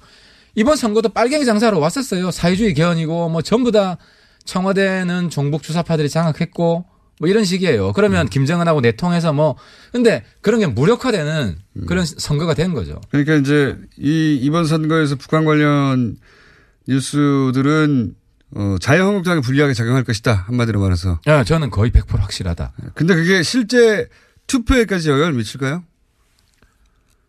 이번 0.55 0.77
선거도 0.77 1.09
빨갱이 1.09 1.45
장사로 1.45 1.81
왔었어요. 1.81 2.31
사회주의 2.31 2.73
개헌이고 2.75 3.29
뭐 3.29 3.43
전부 3.43 3.73
다 3.73 3.99
청와대는 4.45 5.31
종북 5.31 5.63
주사파들이 5.63 6.09
장악했고 6.09 6.85
뭐 7.21 7.29
이런 7.29 7.45
식이에요. 7.45 7.93
그러면 7.93 8.29
김정은하고 8.29 8.81
내통해서 8.81 9.33
뭐 9.33 9.57
근데 9.93 10.25
그런 10.41 10.61
게 10.61 10.67
무력화되는 10.67 11.57
그런 11.87 12.05
선거가 12.05 12.55
된 12.55 12.75
거죠. 12.75 13.01
그러니까 13.11 13.35
이제 13.37 13.77
이 13.99 14.39
이번 14.43 14.67
선거에서 14.67 15.17
북한 15.17 15.45
관련 15.45 16.17
뉴스들은 16.89 18.15
어, 18.55 18.77
자유한국당에 18.81 19.41
불리하게 19.41 19.75
작용할 19.75 20.05
것이다. 20.05 20.45
한마디로 20.47 20.81
말해서. 20.81 21.21
예, 21.27 21.43
저는 21.45 21.71
거의 21.71 21.91
100% 21.91 22.19
확실하다. 22.19 22.73
근데 22.95 23.15
그게 23.15 23.43
실제 23.43 24.09
투표에까지 24.47 25.09
영향을 25.09 25.33
미칠까요? 25.33 25.85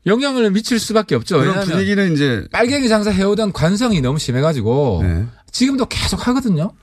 영향을 0.05 0.51
미칠 0.51 0.79
수밖에 0.79 1.15
없죠. 1.15 1.39
그런 1.39 1.65
분위기는 1.65 2.11
이제 2.13 2.45
빨갱이 2.51 2.89
장사 2.89 3.09
해오던 3.09 3.53
관성이 3.53 4.01
너무 4.01 4.19
심해가지고 4.19 4.99
네. 5.03 5.25
지금도 5.51 5.85
계속 5.85 6.27
하거든요. 6.27 6.73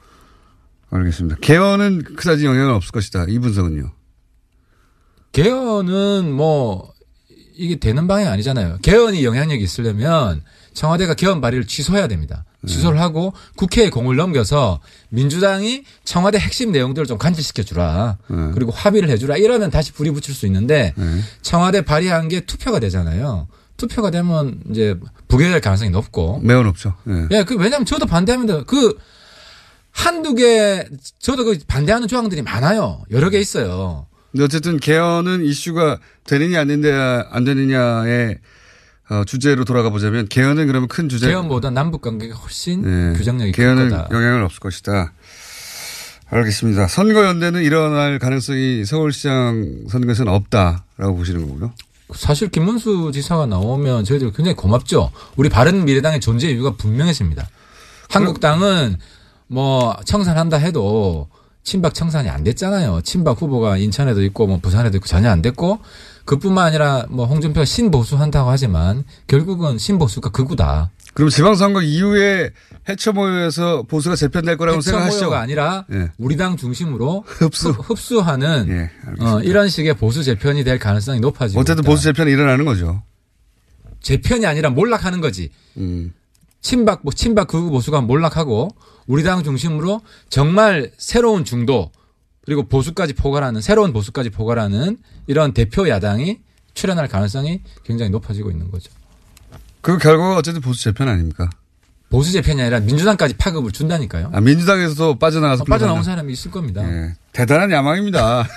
알겠습니다. 0.90 1.36
개헌은 1.40 2.02
그다지 2.16 2.46
영향은 2.46 2.74
없을 2.74 2.92
것이다. 2.92 3.26
이 3.28 3.38
분석은요. 3.38 3.92
개헌은 5.32 6.32
뭐 6.32 6.92
이게 7.54 7.76
되는 7.76 8.06
방향이 8.06 8.28
아니잖아요. 8.28 8.78
개헌이 8.82 9.22
영향력이 9.24 9.62
있으려면 9.62 10.42
청와대가 10.72 11.12
개헌 11.14 11.42
발의를 11.42 11.66
취소해야 11.66 12.08
됩니다. 12.08 12.44
취소를 12.66 13.00
하고 13.00 13.32
국회에 13.56 13.88
공을 13.90 14.16
넘겨서 14.16 14.80
민주당이 15.08 15.84
청와대 16.04 16.38
핵심 16.38 16.72
내용들을 16.72 17.06
좀 17.06 17.18
간질시켜 17.18 17.62
주라. 17.62 18.18
그리고 18.54 18.70
합의를 18.72 19.08
해 19.08 19.16
주라. 19.16 19.36
이러면 19.36 19.70
다시 19.70 19.92
불이 19.92 20.10
붙일 20.10 20.34
수 20.34 20.46
있는데 20.46 20.94
청와대 21.42 21.82
발의한 21.82 22.28
게 22.28 22.40
투표가 22.40 22.80
되잖아요. 22.80 23.48
투표가 23.76 24.10
되면 24.10 24.60
이제 24.70 24.94
부결될 25.28 25.60
가능성이 25.62 25.90
높고. 25.90 26.40
매우 26.42 26.62
높죠. 26.62 26.94
예. 27.08 27.28
예, 27.38 27.44
그 27.44 27.56
왜냐면 27.56 27.86
저도 27.86 28.04
반대합니다. 28.04 28.64
그 28.64 28.98
한두 29.90 30.34
개 30.34 30.86
저도 31.18 31.44
그 31.44 31.58
반대하는 31.66 32.06
조항들이 32.08 32.42
많아요. 32.42 33.02
여러 33.10 33.30
개 33.30 33.38
있어요. 33.40 34.06
근데 34.30 34.44
어쨌든 34.44 34.78
개헌은 34.78 35.44
이슈가 35.44 35.98
되느냐 36.24 36.60
안 36.60 36.68
되느냐 36.68 37.26
안 37.30 37.44
되느냐의 37.44 38.38
어, 39.10 39.24
주제로 39.24 39.64
돌아가 39.64 39.90
보자면 39.90 40.28
개헌은 40.28 40.66
그러면 40.68 40.88
큰 40.88 41.08
주제. 41.08 41.26
개헌보다 41.26 41.70
남북 41.70 42.00
관계가 42.02 42.36
훨씬 42.36 42.82
네. 42.82 43.18
규정력이 43.18 43.52
클 43.52 43.64
개헌은. 43.64 43.90
영향을 44.10 44.42
없을 44.44 44.60
것이다. 44.60 45.12
알겠습니다. 46.30 46.86
선거연대는 46.86 47.62
일어날 47.62 48.20
가능성이 48.20 48.84
서울시장 48.84 49.86
선거에서는 49.88 50.32
없다라고 50.32 51.16
보시는 51.16 51.48
거고요. 51.48 51.72
사실 52.14 52.48
김문수 52.48 53.10
지사가 53.12 53.46
나오면 53.46 54.04
저희들 54.04 54.32
굉장히 54.32 54.54
고맙죠. 54.54 55.10
우리 55.36 55.48
바른 55.48 55.84
미래당의 55.84 56.20
존재 56.20 56.48
이유가 56.48 56.76
분명해집니다. 56.76 57.48
한국당은 58.08 58.96
뭐 59.48 59.96
청산한다 60.04 60.56
해도 60.58 61.28
친박 61.64 61.94
청산이 61.94 62.28
안 62.28 62.44
됐잖아요. 62.44 63.00
친박 63.02 63.42
후보가 63.42 63.76
인천에도 63.78 64.22
있고 64.22 64.46
뭐 64.46 64.58
부산에도 64.58 64.96
있고 64.98 65.06
전혀 65.06 65.30
안 65.30 65.42
됐고 65.42 65.80
그뿐만 66.30 66.64
아니라 66.64 67.06
뭐 67.10 67.26
홍준표가 67.26 67.64
신보수 67.64 68.16
한다고 68.16 68.50
하지만 68.50 69.02
결국은 69.26 69.78
신보수가 69.78 70.30
극우다. 70.30 70.92
그럼 71.12 71.28
지방선거 71.28 71.82
이후에 71.82 72.50
해처 72.88 73.12
모여에서 73.12 73.82
보수가 73.82 74.14
재편될 74.14 74.56
거라고 74.56 74.80
생각하시죠? 74.80 75.28
가 75.28 75.40
아니라 75.40 75.86
예. 75.92 76.12
우리 76.18 76.36
당 76.36 76.56
중심으로 76.56 77.24
흡수. 77.26 77.70
흡수하는 77.70 78.68
예. 78.68 79.24
어, 79.24 79.40
이런 79.40 79.68
식의 79.68 79.94
보수 79.94 80.22
재편이 80.22 80.62
될 80.62 80.78
가능성이 80.78 81.18
높아지고 81.18 81.60
어쨌든 81.60 81.82
있다. 81.82 81.90
보수 81.90 82.04
재편이 82.04 82.30
일어나는 82.30 82.64
거죠. 82.64 83.02
재편이 84.00 84.46
아니라 84.46 84.70
몰락하는 84.70 85.20
거지. 85.20 85.50
음. 85.78 86.12
친박 86.60 87.00
뭐 87.02 87.12
친박 87.12 87.48
극우 87.48 87.70
보수가 87.70 88.02
몰락하고 88.02 88.68
우리 89.08 89.24
당 89.24 89.42
중심으로 89.42 90.00
정말 90.28 90.92
새로운 90.96 91.44
중도 91.44 91.90
그리고 92.50 92.64
보수까지 92.64 93.12
포괄하는 93.12 93.60
새로운 93.60 93.92
보수까지 93.92 94.30
포괄하는 94.30 94.96
이런 95.28 95.52
대표 95.54 95.88
야당이 95.88 96.40
출연할 96.74 97.06
가능성이 97.06 97.62
굉장히 97.84 98.10
높아지고 98.10 98.50
있는 98.50 98.72
거죠. 98.72 98.90
그 99.80 99.98
결과가 99.98 100.36
어쨌든 100.36 100.60
보수 100.60 100.82
재편 100.82 101.06
아닙니까? 101.06 101.48
보수 102.08 102.32
재편이 102.32 102.60
아니라 102.60 102.80
민주당까지 102.80 103.34
파급을 103.34 103.70
준다니까요. 103.70 104.30
아, 104.32 104.40
민주당에서도 104.40 105.20
빠져나가서 105.20 105.62
어, 105.62 105.64
빠져나온. 105.64 106.02
사람이 106.02 106.32
있을 106.32 106.50
겁니다. 106.50 106.82
예. 106.82 107.14
대단한 107.30 107.70
야망입니다. 107.70 108.48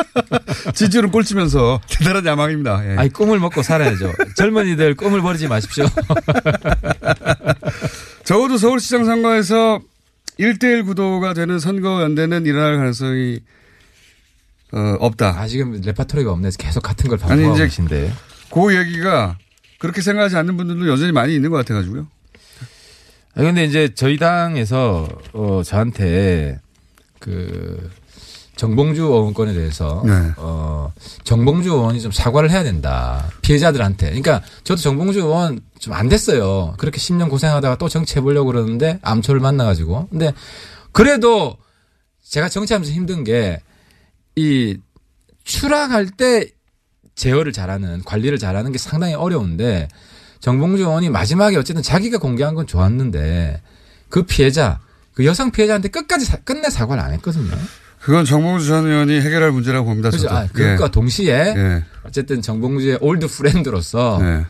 지지율은 0.74 1.10
꼴찌면서 1.10 1.82
대단한 1.90 2.24
야망입니다. 2.24 2.90
예. 2.90 2.96
아이 2.96 3.10
꿈을 3.10 3.38
먹고 3.38 3.62
살아야죠. 3.62 4.14
젊은이들 4.38 4.94
꿈을 4.94 5.20
버리지 5.20 5.46
마십시오. 5.46 5.84
적어도 8.24 8.56
서울시장 8.56 9.04
선거에서 9.04 9.80
1대1 10.38 10.84
구도가 10.84 11.34
되는 11.34 11.58
선거연대는 11.58 12.46
일어날 12.46 12.76
가능성이 12.76 13.40
어, 14.72 14.96
없다. 15.00 15.40
아 15.40 15.46
지금 15.46 15.80
레파토리가 15.80 16.30
없네. 16.32 16.50
계속 16.58 16.82
같은 16.82 17.08
걸 17.08 17.18
아니, 17.22 17.28
반복하고 17.28 17.54
이제 17.54 17.64
계신데. 17.64 18.12
그 18.52 18.76
얘기가 18.76 19.38
그렇게 19.78 20.00
생각하지 20.02 20.36
않는 20.36 20.56
분들도 20.56 20.88
여전히 20.88 21.12
많이 21.12 21.34
있는 21.34 21.50
것 21.50 21.56
같아가지고요. 21.58 22.06
아, 23.34 23.42
근데 23.42 23.64
이제 23.64 23.92
저희 23.94 24.16
당에서 24.16 25.08
어 25.32 25.62
저한테 25.64 26.60
그 27.20 27.90
정봉주 28.56 29.02
의원권에 29.02 29.52
대해서 29.52 30.02
네. 30.04 30.12
어 30.38 30.92
정봉주 31.24 31.70
의원이 31.70 32.00
좀 32.00 32.10
사과를 32.10 32.50
해야 32.50 32.62
된다 32.62 33.30
피해자들한테. 33.42 34.06
그러니까 34.06 34.42
저도 34.64 34.80
정봉주 34.80 35.20
의원 35.20 35.60
좀 35.78 35.92
안 35.94 36.08
됐어요. 36.08 36.74
그렇게 36.78 36.98
10년 36.98 37.28
고생하다가 37.30 37.76
또 37.76 37.88
정치해 37.88 38.20
보려고 38.22 38.46
그러는데 38.50 38.98
암초를 39.02 39.40
만나가지고. 39.40 40.08
근데 40.10 40.32
그래도 40.92 41.56
제가 42.24 42.48
정치하면서 42.48 42.92
힘든 42.92 43.22
게 43.24 43.60
이 44.38 44.76
추락할 45.44 46.10
때 46.10 46.46
제어를 47.14 47.52
잘하는 47.54 48.02
관리를 48.04 48.38
잘하는 48.38 48.70
게 48.70 48.76
상당히 48.76 49.14
어려운데 49.14 49.88
정봉주 50.40 50.82
의원이 50.82 51.08
마지막에 51.08 51.56
어쨌든 51.56 51.82
자기가 51.82 52.18
공개한 52.18 52.54
건 52.54 52.66
좋았는데 52.66 53.62
그 54.10 54.24
피해자 54.24 54.78
그 55.14 55.24
여성 55.24 55.50
피해자한테 55.50 55.88
끝까지 55.88 56.26
사- 56.26 56.36
끝내 56.38 56.68
사과를 56.68 57.02
안 57.02 57.12
했거든요. 57.14 57.56
그건 58.06 58.24
정봉주 58.24 58.68
전 58.68 58.86
의원이 58.86 59.20
해결할 59.20 59.50
문제라고 59.50 59.84
봅니다. 59.84 60.10
그죠. 60.10 60.28
저도. 60.28 60.36
아, 60.36 60.46
그것과 60.46 60.84
예. 60.84 60.90
동시에 60.92 61.54
예. 61.56 61.84
어쨌든 62.04 62.40
정봉주의 62.40 62.98
old 63.00 63.26
friend로서 63.26 64.20
네. 64.22 64.46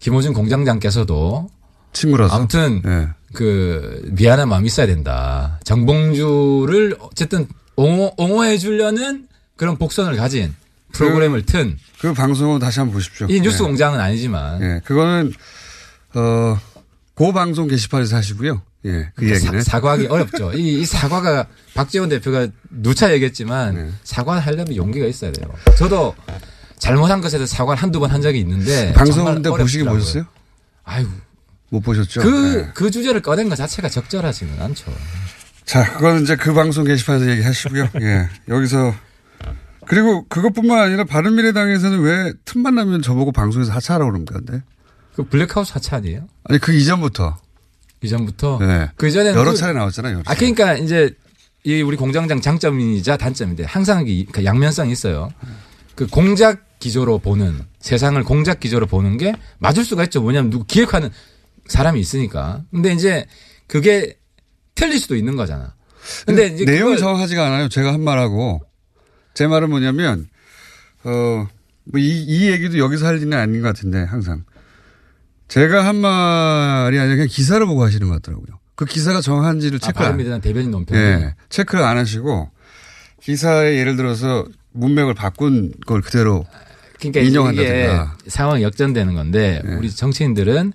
김어준 0.00 0.34
공장장께서도 0.34 1.48
친구라서 1.94 2.36
아무튼 2.36 2.82
예. 2.84 3.08
그 3.32 4.10
미안한 4.12 4.50
마음이 4.50 4.66
있어야 4.66 4.86
된다. 4.86 5.58
정봉주를 5.64 6.98
어쨌든 7.00 7.48
옹호, 7.76 8.12
옹호해 8.18 8.58
주려는 8.58 9.26
그런 9.56 9.78
복선을 9.78 10.14
가진 10.16 10.54
프로그램을 10.92 11.46
튼이그 11.46 12.12
방송은 12.12 12.58
다시 12.58 12.78
한번 12.78 12.92
보십시오. 12.92 13.26
뉴스 13.26 13.62
예. 13.62 13.66
공장은 13.66 13.98
아니지만 13.98 14.62
예, 14.62 14.80
그거는 14.84 15.32
어, 16.14 16.60
고 17.14 17.32
방송 17.32 17.68
게시판에서 17.68 18.16
하시고요. 18.16 18.60
예, 18.86 19.10
그 19.14 19.30
얘기는 19.30 19.62
사, 19.62 19.80
과하기 19.80 20.06
어렵죠. 20.08 20.52
이, 20.52 20.80
이 20.80 20.84
사과가 20.86 21.46
박지원 21.74 22.08
대표가 22.10 22.48
누차 22.70 23.12
얘기했지만 23.14 23.74
네. 23.74 23.90
사과를 24.04 24.42
하려면 24.44 24.76
용기가 24.76 25.06
있어야 25.06 25.32
돼요. 25.32 25.48
저도 25.78 26.14
잘못한 26.78 27.20
것에 27.22 27.38
대해서 27.38 27.56
사과를 27.56 27.82
한두 27.82 27.98
번 28.00 28.10
한 28.10 28.20
적이 28.20 28.40
있는데 28.40 28.92
방송인데 28.96 29.48
어렵더라고요. 29.48 29.94
보셨어요? 29.98 30.26
아유, 30.84 31.06
못 31.70 31.80
보셨죠? 31.80 32.20
그, 32.20 32.58
예. 32.58 32.70
그 32.74 32.90
주제를 32.90 33.22
꺼낸 33.22 33.48
것 33.48 33.56
자체가 33.56 33.88
적절하지는 33.88 34.60
않죠. 34.60 34.92
자, 35.64 35.94
그거는 35.94 36.22
이제 36.24 36.36
그 36.36 36.52
방송 36.52 36.84
게시판에서 36.84 37.30
얘기하시고요. 37.30 37.88
예, 38.02 38.28
여기서 38.48 38.94
그리고 39.86 40.26
그것뿐만 40.28 40.78
아니라 40.78 41.04
바른미래당에서는 41.04 42.00
왜 42.00 42.32
틈만 42.44 42.74
나면 42.74 43.00
저보고 43.02 43.32
방송에서 43.32 43.72
하차하라고 43.72 44.10
그럽니까? 44.10 44.34
근데 44.40 44.62
그 45.16 45.24
블랙하우스 45.24 45.72
하차 45.72 45.96
아니에요? 45.96 46.26
아니 46.44 46.58
그 46.58 46.72
이전부터 46.74 47.38
이전부터 48.04 48.58
네. 48.60 48.88
그 48.96 49.08
이전에는 49.08 49.38
여러 49.38 49.52
그- 49.52 49.56
차례 49.56 49.72
나왔잖아요. 49.72 50.14
여러 50.14 50.22
아 50.26 50.34
그러니까 50.34 50.74
이제 50.74 51.14
이 51.64 51.80
우리 51.82 51.96
공장장 51.96 52.40
장점이자 52.40 53.16
단점인데 53.16 53.64
항상 53.64 54.04
이- 54.06 54.26
그 54.26 54.44
양면성이 54.44 54.92
있어요. 54.92 55.30
그 55.94 56.06
공작 56.06 56.78
기조로 56.78 57.18
보는 57.20 57.60
세상을 57.80 58.22
공작 58.24 58.60
기조로 58.60 58.86
보는 58.86 59.16
게 59.16 59.32
맞을 59.58 59.84
수가 59.84 60.04
있죠. 60.04 60.20
뭐냐면 60.20 60.50
누구 60.50 60.64
기획하는 60.66 61.10
사람이 61.66 61.98
있으니까. 62.00 62.62
근데 62.70 62.92
이제 62.92 63.24
그게 63.66 64.18
틀릴 64.74 64.98
수도 64.98 65.16
있는 65.16 65.36
거잖아. 65.36 65.74
근데 66.26 66.48
이제 66.48 66.64
내용이 66.66 66.98
정확하지가 66.98 67.46
않아요. 67.46 67.68
제가 67.70 67.94
한 67.94 68.02
말하고 68.02 68.60
제 69.32 69.46
말은 69.46 69.70
뭐냐면 69.70 70.28
어뭐이 71.04 71.46
이 72.26 72.50
얘기도 72.50 72.78
여기서 72.78 73.06
할 73.06 73.18
일은 73.18 73.32
아닌 73.32 73.62
것 73.62 73.68
같은데 73.68 74.02
항상 74.04 74.44
제가 75.54 75.86
한 75.86 75.94
말이 75.94 76.98
아니라 76.98 77.14
그냥 77.14 77.28
기사를 77.30 77.64
보고 77.64 77.84
하시는 77.84 78.08
것 78.08 78.14
같더라고요. 78.14 78.58
그 78.74 78.86
기사가 78.86 79.20
정확한지를 79.20 79.78
아, 79.80 79.86
체크 79.86 79.98
안 80.00 80.04
바른미래당 80.06 80.40
대변인 80.40 80.72
논평. 80.72 80.96
예, 80.96 81.34
체크를 81.48 81.84
안 81.84 81.96
하시고 81.96 82.50
기사에 83.22 83.76
예를 83.76 83.94
들어서 83.94 84.44
문맥을 84.72 85.14
바꾼 85.14 85.72
걸 85.86 86.00
그대로 86.00 86.44
그러니까 86.98 87.20
인용한다든가. 87.20 88.16
상황이 88.26 88.64
역전되는 88.64 89.14
건데 89.14 89.62
네. 89.64 89.74
우리 89.76 89.92
정치인들은 89.92 90.72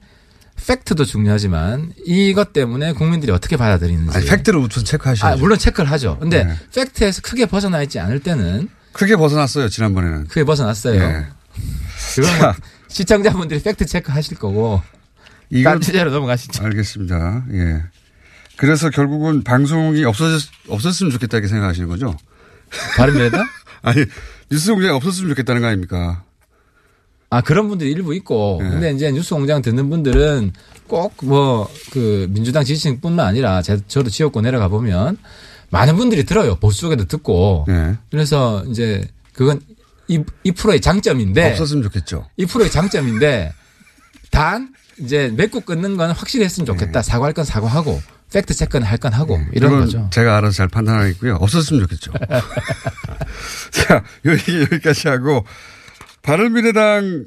팩트도 0.66 1.04
중요하지만 1.04 1.92
이것 2.06 2.54
때문에 2.54 2.94
국민들이 2.94 3.34
어떻게 3.34 3.58
받아들이는지. 3.58 4.16
아니, 4.16 4.26
팩트를 4.28 4.60
우선 4.62 4.86
체크하셔야죠. 4.86 5.38
아, 5.38 5.42
물론 5.42 5.58
체크를 5.58 5.92
하죠. 5.92 6.18
근데 6.22 6.46
네. 6.46 6.54
팩트에서 6.74 7.22
크게 7.22 7.48
벗어나 7.48 7.84
있지 7.84 8.00
않을 8.00 8.22
때는 8.22 8.70
크게 8.94 9.18
벗어났어요 9.18 9.68
지난번에는. 9.68 10.28
크게 10.28 10.46
벗어났어요. 10.46 11.02
예. 11.02 11.26
그건 12.16 12.40
뭐 12.40 12.54
시청자분들이 12.90 13.62
팩트 13.62 13.86
체크 13.86 14.12
하실 14.12 14.38
거고 14.38 14.82
이건- 15.50 15.74
딴 15.74 15.82
주제로 15.82 16.12
넘어가시죠. 16.12 16.64
알겠습니다. 16.64 17.46
예. 17.54 17.84
그래서 18.58 18.90
결국은 18.90 19.44
방송이 19.44 20.04
없어졌, 20.04 20.42
없었으면 20.68 21.12
좋겠다 21.14 21.38
이렇게 21.38 21.48
생각하시는 21.48 21.88
거죠? 21.88 22.16
바른미래당? 22.98 23.46
아니, 23.82 24.04
뉴스 24.52 24.72
공장이 24.74 24.94
없었으면 24.94 25.30
좋겠다는 25.30 25.62
거 25.62 25.68
아닙니까? 25.68 26.24
아 27.32 27.42
그런 27.42 27.68
분들이 27.70 27.92
일부 27.92 28.14
있고 28.16 28.60
네. 28.62 28.70
근데 28.72 28.92
이제 28.92 29.12
뉴스 29.12 29.36
공장 29.36 29.62
듣는 29.62 29.90
분들은 29.90 30.52
꼭 30.88 31.14
뭐 31.24 31.68
그 31.92 32.28
민주당 32.32 32.64
지지층 32.64 33.00
뿐만 33.02 33.28
아니라 33.28 33.62
제, 33.62 33.80
저도 33.88 34.10
지역구 34.10 34.42
내려가 34.42 34.68
보면 34.68 35.18
많은 35.70 35.96
분들이 35.96 36.24
들어요 36.24 36.56
보수 36.56 36.82
쪽에도 36.82 37.06
듣고 37.06 37.66
네. 37.68 37.96
그래서 38.10 38.64
이제 38.68 39.08
그건 39.34 39.62
이, 40.10 40.22
이 40.44 40.52
프로의 40.52 40.82
장점인데 40.82 41.52
없었으면 41.52 41.84
좋겠죠. 41.84 42.28
이 42.36 42.46
프로의 42.46 42.70
장점인데 42.72 43.54
단 44.32 44.74
이제 45.00 45.32
맺고 45.38 45.62
끊는 45.62 45.96
건 45.96 46.12
확실히 46.12 46.44
했으면 46.44 46.66
좋겠다 46.66 47.02
사과할 47.02 47.34
건 47.34 47.46
사과하고 47.46 48.02
팩트 48.34 48.54
체크는 48.54 48.86
할 48.86 48.98
건 49.00 49.14
하고 49.14 49.40
이런 49.54 49.72
네. 49.72 49.76
이건 49.78 49.80
거죠. 49.86 50.10
제가 50.12 50.38
알아서 50.38 50.58
잘 50.58 50.68
판단하겠고요. 50.68 51.36
없었으면 51.36 51.82
좋겠죠. 51.84 52.12
자, 53.72 54.04
요 54.26 54.32
얘기 54.34 54.62
여기까지 54.62 55.08
하고 55.08 55.46
바른미래당 56.22 57.26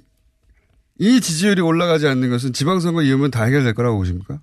이 0.98 1.20
지지율이 1.20 1.60
올라가지 1.62 2.06
않는 2.06 2.30
것은 2.30 2.52
지방선거 2.52 3.02
이후면 3.02 3.30
다 3.30 3.44
해결될 3.44 3.74
거라고 3.74 3.96
보십니까? 3.98 4.38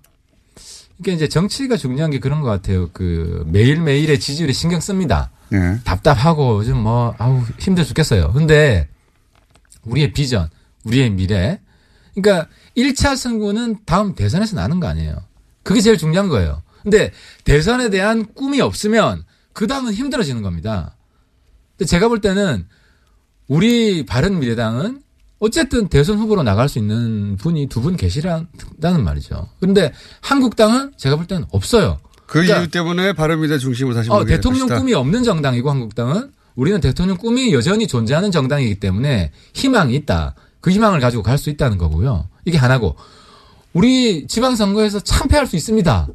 그러니까 1.02 1.16
이제 1.16 1.28
정치가 1.28 1.76
중요한 1.76 2.10
게 2.10 2.18
그런 2.18 2.40
것 2.40 2.48
같아요. 2.48 2.90
그 2.92 3.44
매일매일의 3.46 4.20
지지율에 4.20 4.52
신경 4.52 4.80
씁니다. 4.80 5.30
네. 5.50 5.78
답답하고 5.84 6.58
요즘 6.58 6.78
뭐 6.78 7.14
아우 7.18 7.42
힘들 7.58 7.84
죽겠어요. 7.84 8.32
근데 8.32 8.88
우리의 9.84 10.12
비전, 10.12 10.48
우리의 10.84 11.10
미래. 11.10 11.60
그러니까 12.14 12.48
1차 12.76 13.16
선거는 13.16 13.78
다음 13.86 14.14
대선에서 14.14 14.56
나는 14.56 14.80
거 14.80 14.86
아니에요. 14.88 15.16
그게 15.62 15.80
제일 15.80 15.96
중요한 15.98 16.28
거예요. 16.28 16.62
근데 16.82 17.12
대선에 17.44 17.90
대한 17.90 18.32
꿈이 18.34 18.60
없으면 18.60 19.24
그 19.52 19.66
다음은 19.66 19.92
힘들어지는 19.92 20.42
겁니다. 20.42 20.96
근데 21.76 21.88
제가 21.88 22.08
볼 22.08 22.20
때는 22.20 22.66
우리 23.48 24.06
바른 24.06 24.38
미래당은 24.38 25.02
어쨌든 25.40 25.88
대선 25.88 26.18
후보로 26.18 26.42
나갈 26.42 26.68
수 26.68 26.78
있는 26.78 27.36
분이 27.36 27.68
두 27.68 27.80
분 27.80 27.96
계시라는 27.96 28.46
말이죠. 29.04 29.48
그런데 29.58 29.92
한국당은 30.20 30.92
제가 30.96 31.16
볼 31.16 31.26
때는 31.26 31.46
없어요. 31.50 31.98
그 32.30 32.38
그러니까 32.38 32.60
이유 32.60 32.68
때문에 32.70 33.12
바른미래 33.12 33.58
중심으로 33.58 33.92
다시 33.94 34.08
어, 34.08 34.24
대통령 34.24 34.68
것이다. 34.68 34.78
꿈이 34.78 34.94
없는 34.94 35.24
정당이고 35.24 35.68
한국당은 35.68 36.30
우리는 36.54 36.80
대통령 36.80 37.16
꿈이 37.16 37.52
여전히 37.52 37.88
존재하는 37.88 38.30
정당이기 38.30 38.76
때문에 38.78 39.32
희망이 39.52 39.96
있다. 39.96 40.36
그 40.60 40.70
희망을 40.70 41.00
가지고 41.00 41.24
갈 41.24 41.38
수 41.38 41.50
있다는 41.50 41.76
거고요. 41.76 42.28
이게 42.44 42.56
하나고 42.56 42.94
우리 43.72 44.28
지방선거에서 44.28 45.00
참패할 45.00 45.48
수 45.48 45.56
있습니다. 45.56 46.06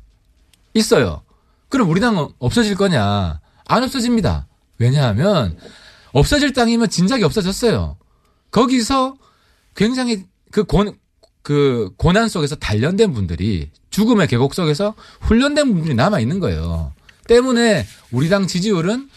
있어요. 0.73 1.21
그럼 1.67 1.89
우리 1.89 1.99
당은 1.99 2.27
없어질 2.39 2.75
거냐? 2.75 3.41
안 3.65 3.83
없어집니다. 3.83 4.47
왜냐하면 4.77 5.57
없어질 6.13 6.53
당이면 6.53 6.89
진작에 6.89 7.23
없어졌어요. 7.23 7.97
거기서 8.51 9.15
굉장히 9.75 10.23
그 10.51 10.63
곤, 10.63 10.97
그 11.41 11.91
고난 11.97 12.29
속에서 12.29 12.55
단련된 12.55 13.11
분들이 13.11 13.69
죽음의 13.95 14.27
계곡 14.27 14.53
속에서 14.53 14.93
훈련된 15.21 15.73
분들이 15.73 15.93
남아 15.95 16.19
있는 16.19 16.41
거예요. 16.41 16.91
때문에 17.27 17.87
우리 18.11 18.27
당 18.27 18.45
지지율은 18.45 19.09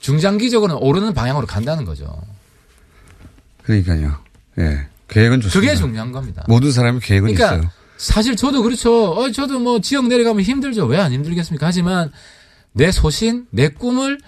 중장기적으로는 0.00 0.82
오르는 0.82 1.14
방향으로 1.14 1.46
간다는 1.46 1.84
거죠. 1.84 2.20
그러니까요. 3.62 4.18
예. 4.58 4.86
계획은 5.06 5.40
좋습니다. 5.42 5.60
그게 5.72 5.80
중요한 5.80 6.10
겁니다. 6.10 6.44
모든 6.48 6.72
사람이 6.72 6.98
계획은 7.00 7.34
그러니까 7.34 7.56
있어요. 7.56 7.70
사실 7.96 8.34
저도 8.34 8.64
그렇죠. 8.64 9.12
어, 9.12 9.30
저도 9.30 9.60
뭐 9.60 9.80
지역 9.80 10.08
내려가면 10.08 10.42
힘들죠. 10.42 10.86
왜 10.86 10.98
안 10.98 11.12
힘들겠습니까? 11.12 11.64
하지만 11.68 12.10
내 12.72 12.90
소신, 12.90 13.46
내 13.50 13.68
꿈을 13.68 14.18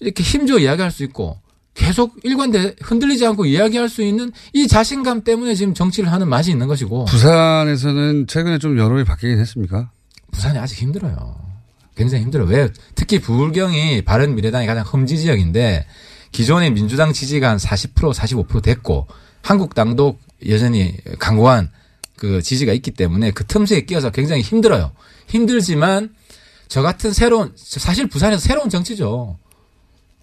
이렇게 0.00 0.24
힘줘 0.24 0.58
이야기할 0.58 0.90
수 0.90 1.04
있고 1.04 1.38
계속 1.74 2.16
일관돼 2.22 2.76
흔들리지 2.80 3.26
않고 3.26 3.46
이야기할 3.46 3.88
수 3.88 4.02
있는 4.02 4.32
이 4.52 4.68
자신감 4.68 5.24
때문에 5.24 5.54
지금 5.54 5.74
정치를 5.74 6.10
하는 6.10 6.28
맛이 6.28 6.50
있는 6.50 6.68
것이고 6.68 7.06
부산에서는 7.06 8.26
최근에 8.28 8.58
좀 8.58 8.78
여론이 8.78 9.04
바뀌긴 9.04 9.38
했습니까? 9.40 9.90
부산이 10.30 10.58
아직 10.58 10.80
힘들어요. 10.80 11.36
굉장히 11.96 12.24
힘들어요. 12.24 12.48
왜? 12.48 12.68
특히 12.94 13.20
부울경이 13.20 14.02
바른 14.02 14.34
미래당이 14.34 14.66
가장 14.66 14.84
험지 14.84 15.18
지역인데 15.18 15.86
기존의 16.32 16.72
민주당 16.72 17.12
지지가 17.12 17.50
한 17.50 17.56
40% 17.58 18.12
45% 18.12 18.62
됐고 18.62 19.06
한국당도 19.42 20.18
여전히 20.48 20.96
강고한 21.18 21.70
그 22.16 22.42
지지가 22.42 22.72
있기 22.72 22.92
때문에 22.92 23.30
그 23.32 23.44
틈새에 23.46 23.82
끼어서 23.82 24.10
굉장히 24.10 24.42
힘들어요. 24.42 24.92
힘들지만 25.28 26.14
저 26.68 26.82
같은 26.82 27.12
새로운 27.12 27.52
사실 27.56 28.08
부산에서 28.08 28.40
새로운 28.40 28.70
정치죠. 28.70 29.38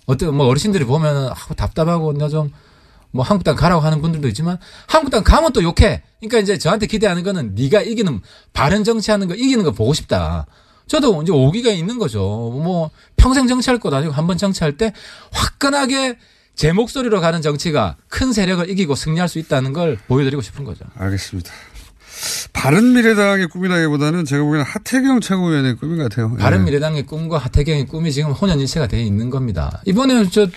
어떤 0.06 0.36
뭐 0.36 0.48
어르신들이 0.48 0.86
보면은 0.86 1.30
아, 1.30 1.36
답답하고 1.56 2.14
나좀 2.14 2.52
뭐 3.12 3.24
한국당 3.26 3.56
가라고 3.56 3.82
하는 3.82 4.02
분들도 4.02 4.28
있지만 4.30 4.58
한국당 4.88 5.24
가면 5.24 5.54
또 5.54 5.62
욕해. 5.64 6.02
그러니까 6.20 6.40
이제 6.40 6.58
저한테 6.58 6.88
기대하는 6.88 7.24
거는 7.24 7.56
네가 7.56 7.82
이기는 7.82 8.22
바른 8.54 8.84
정치하는 8.84 9.28
거 9.28 9.36
이기는 9.36 9.64
거 9.64 9.72
보고 9.72 9.94
싶다. 9.94 10.46
저도 10.88 11.22
이제 11.22 11.32
오기가 11.32 11.72
있는 11.72 11.98
거죠. 11.98 12.20
뭐 12.64 12.90
평생 13.18 13.48
정치할 13.48 13.80
것도 13.80 13.96
아니고 13.96 14.14
한 14.14 14.28
번 14.28 14.38
정치할 14.38 14.78
때 14.78 14.94
화끈하게 15.32 16.18
제 16.56 16.74
목소리로 16.74 17.22
가는 17.22 17.42
정치가 17.42 17.96
큰 18.10 18.34
세력을 18.34 18.70
이기고 18.70 18.96
승리할 18.96 19.28
수 19.30 19.40
있다는 19.40 19.74
걸 19.74 19.98
보여드리고 20.08 20.42
싶은 20.42 20.64
거죠. 20.66 20.86
알겠습니다. 20.96 21.52
바른미래당의 22.54 23.48
꿈이라기보다는 23.48 24.26
제가 24.26 24.44
보기에는 24.44 24.66
하태경 24.66 25.22
최고위원의 25.22 25.76
꿈인 25.78 25.98
것 25.98 26.04
같아요. 26.10 26.36
예. 26.38 26.42
바른미래당의 26.42 27.06
꿈과 27.06 27.38
하태경의 27.38 27.88
꿈이 27.88 28.12
지금 28.12 28.32
혼연일체가 28.32 28.88
되어 28.88 29.00
있는 29.02 29.30
겁니다. 29.30 29.82
이번에 29.86 30.30
저 30.30 30.48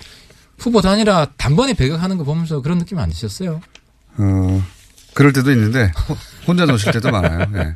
후보 0.59 0.81
단일화 0.81 1.29
단번에 1.37 1.75
배격하는 1.75 2.17
거 2.19 2.25
보면서 2.25 2.61
그런 2.61 2.79
느낌 2.79 2.99
안 2.99 3.09
드셨어요? 3.11 3.61
어, 4.17 4.63
그럴 5.15 5.33
때도 5.33 5.51
있는데 5.53 5.91
혼자 6.47 6.67
노실 6.67 6.93
때도 6.93 7.11
많아요. 7.11 7.47
예. 7.57 7.75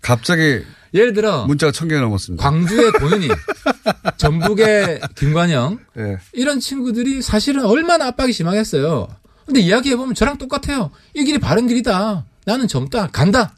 갑자기 0.00 0.62
예를 0.94 1.12
들어 1.12 1.44
문자가 1.46 1.70
천 1.72 1.88
개가 1.88 2.00
넘었습니다. 2.00 2.42
광주의 2.42 2.90
도윤이, 2.92 3.28
전북의 4.16 5.00
김관영 5.16 5.78
예. 5.98 6.18
이런 6.32 6.60
친구들이 6.60 7.20
사실은 7.20 7.64
얼마나 7.66 8.06
압박이 8.06 8.32
심하겠어요. 8.32 9.08
근데 9.44 9.60
이야기해 9.60 9.96
보면 9.96 10.14
저랑 10.14 10.38
똑같아요. 10.38 10.90
이 11.14 11.24
길이 11.24 11.38
바른 11.38 11.66
길이다. 11.66 12.24
나는 12.48 12.66
젊다. 12.66 13.08
간다. 13.08 13.54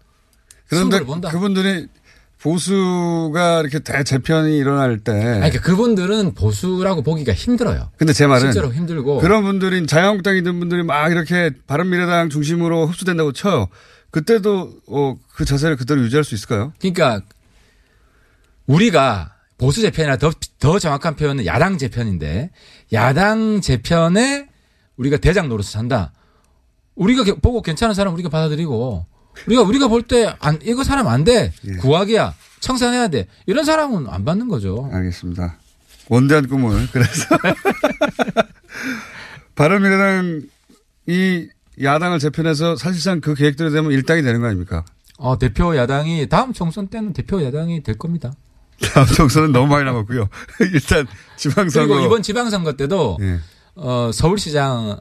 그런데. 0.66 0.98
그분들이 0.98 1.87
보수가 2.42 3.61
이렇게 3.61 3.79
대재편이 3.79 4.57
일어날 4.57 4.98
때. 4.98 5.12
아니, 5.12 5.35
그러니까 5.38 5.61
그분들은 5.61 6.35
보수라고 6.35 7.03
보기가 7.03 7.33
힘들어요. 7.33 7.92
근데 7.96 8.12
제 8.12 8.26
말은 8.26 8.50
실제로 8.50 8.74
힘들고 8.74 9.18
그런 9.18 9.44
분들이 9.44 9.87
자유한국당이든 9.87 10.59
분들이 10.59 10.83
막 10.83 11.12
이렇게 11.12 11.53
바른미래당 11.68 12.31
중심으로 12.31 12.87
흡수된다고 12.87 13.33
쳐요. 13.33 13.68
그때도 14.11 14.72
어, 14.88 15.16
그 15.35 15.44
자세를 15.44 15.76
그대로 15.76 16.00
유지할 16.03 16.24
수 16.24 16.35
있을까요? 16.35 16.72
그러니까 16.81 17.20
우리가 18.66 19.35
보수 19.57 19.83
재편이나 19.83 20.16
더, 20.16 20.33
더 20.59 20.81
정확한 20.81 21.14
표현은 21.14 21.46
야당 21.46 21.79
재편인데 21.79 22.50
야당 22.92 23.61
재편에 23.61 24.48
우리가 24.96 25.18
대장 25.18 25.48
노릇을 25.48 25.79
한다. 25.79 26.12
우리가 27.00 27.24
게- 27.24 27.34
보고 27.34 27.62
괜찮은 27.62 27.94
사람 27.94 28.12
우리가 28.14 28.28
받아들이고 28.28 29.06
우리가 29.46 29.62
우리가 29.62 29.88
볼 29.88 30.02
때 30.06 30.34
안 30.40 30.58
이거 30.62 30.84
사람 30.84 31.08
안 31.08 31.24
돼. 31.24 31.52
예. 31.66 31.72
구하기야. 31.76 32.34
청산해야 32.60 33.08
돼. 33.08 33.26
이런 33.46 33.64
사람은 33.64 34.06
안 34.08 34.24
받는 34.24 34.48
거죠. 34.48 34.88
알겠습니다. 34.92 35.56
원대한 36.10 36.46
꿈을 36.46 36.86
그래서 36.92 37.24
바른미래당이 39.54 41.48
야당을 41.82 42.18
재편해서 42.18 42.76
사실상 42.76 43.20
그 43.20 43.34
계획대로 43.34 43.70
되면 43.70 43.90
일당이 43.92 44.22
되는 44.22 44.40
거 44.40 44.46
아닙니까? 44.48 44.84
어, 45.18 45.38
대표 45.38 45.76
야당이 45.76 46.28
다음 46.28 46.52
총선 46.52 46.88
때는 46.88 47.12
대표 47.12 47.42
야당이 47.42 47.82
될 47.82 47.96
겁니다. 47.96 48.32
다음 48.92 49.06
총선은 49.06 49.52
너무 49.52 49.68
많이 49.68 49.84
남았고요. 49.84 50.28
일단 50.72 51.06
지방선거 51.36 51.94
그리고 51.94 52.06
이번 52.06 52.22
지방선거 52.22 52.72
때도 52.74 53.18
예. 53.20 53.38
어, 53.76 54.10
서울시장 54.12 54.98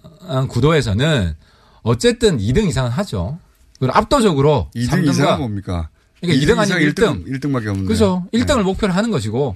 구도에서는 0.49 1.35
어쨌든 1.81 2.37
2등 2.37 2.67
이상은 2.67 2.91
하죠. 2.91 3.39
그리고 3.79 3.93
압도적으로 3.95 4.69
2등 4.75 4.89
3등과 4.89 5.09
이상은 5.09 5.39
뭡니까? 5.39 5.89
그러니까 6.21 6.45
2등 6.45 6.57
아니면 6.59 6.79
1등. 6.93 7.25
1등 7.27 7.53
밖에 7.53 7.69
없는데. 7.69 7.87
그죠. 7.87 8.27
1등을 8.33 8.63
목표로 8.63 8.93
하는 8.93 9.11
것이고. 9.11 9.55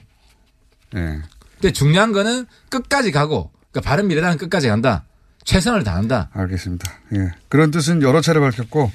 네. 0.93 1.21
근데 1.55 1.71
중요한 1.73 2.11
거는 2.11 2.45
끝까지 2.69 3.11
가고, 3.11 3.51
그러니까 3.71 3.89
바른 3.89 4.07
미래당은 4.07 4.37
끝까지 4.37 4.67
간다. 4.67 5.05
최선을 5.43 5.83
다한다. 5.83 6.29
알겠습니다. 6.33 6.91
예. 7.15 7.31
그런 7.49 7.71
뜻은 7.71 8.01
여러 8.01 8.21
차례 8.21 8.39
밝혔고 8.39 8.91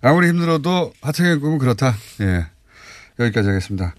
아무리 0.00 0.28
힘들어도 0.28 0.92
하태경의 1.02 1.40
꿈은 1.40 1.58
그렇다. 1.58 1.94
예. 2.20 2.46
여기까지 3.18 3.48
하겠습니다. 3.48 3.94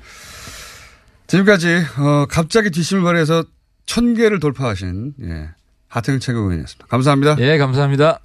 지금까지 1.27 1.83
어, 1.97 2.25
갑자기 2.29 2.71
뒷심을 2.71 3.03
발휘해서 3.03 3.43
천 3.85 4.13
개를 4.15 4.39
돌파하신 4.39 5.13
예. 5.23 5.49
하태경 5.87 6.19
최고위원이었습니다. 6.19 6.87
감사합니다. 6.87 7.35
예, 7.39 7.57
감사합니다. 7.57 8.19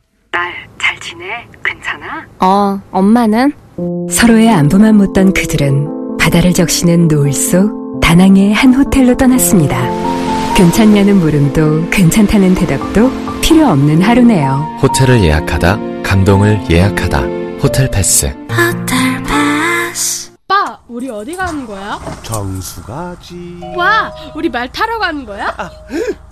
어, 2.42 2.80
엄마는? 2.90 3.52
서로의 4.10 4.50
안부만 4.50 4.96
묻던 4.96 5.32
그들은 5.32 6.16
바다를 6.18 6.52
적시는 6.52 7.08
노을 7.08 7.32
속 7.32 8.00
다낭의 8.00 8.52
한 8.52 8.74
호텔로 8.74 9.16
떠났습니다. 9.16 9.80
괜찮냐는 10.56 11.16
물음도 11.20 11.88
괜찮다는 11.90 12.54
대답도 12.54 13.10
필요 13.40 13.68
없는 13.68 14.02
하루네요. 14.02 14.78
호텔을 14.82 15.22
예약하다, 15.22 15.78
감동을 16.02 16.60
예약하다. 16.70 17.20
호텔 17.62 17.88
패스. 17.90 18.26
호텔 18.50 19.22
패스. 19.22 20.32
오빠, 20.44 20.78
우리 20.88 21.08
어디 21.08 21.36
가는 21.36 21.64
거야? 21.66 21.98
정수 22.22 22.82
가지. 22.82 23.60
와, 23.76 24.12
우리 24.34 24.48
말 24.48 24.70
타러 24.70 24.98
가는 24.98 25.24
거야? 25.24 25.54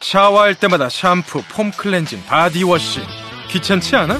샤워할 0.00 0.54
때마다 0.54 0.88
샴푸, 0.88 1.42
foam 1.48 1.70
cleansing, 1.70 2.24
body 2.26 2.59
wash. 2.59 3.00
귀찮지 3.48 3.96
않아? 3.96 4.18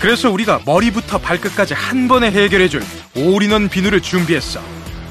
그래서 0.00 0.30
우리가 0.30 0.60
머리부터 0.64 1.18
발끝까지 1.18 1.74
한 1.74 2.08
번에 2.08 2.30
해결해줄 2.30 2.82
올인원 3.14 3.68
비누를 3.68 4.00
준비했어. 4.00 4.60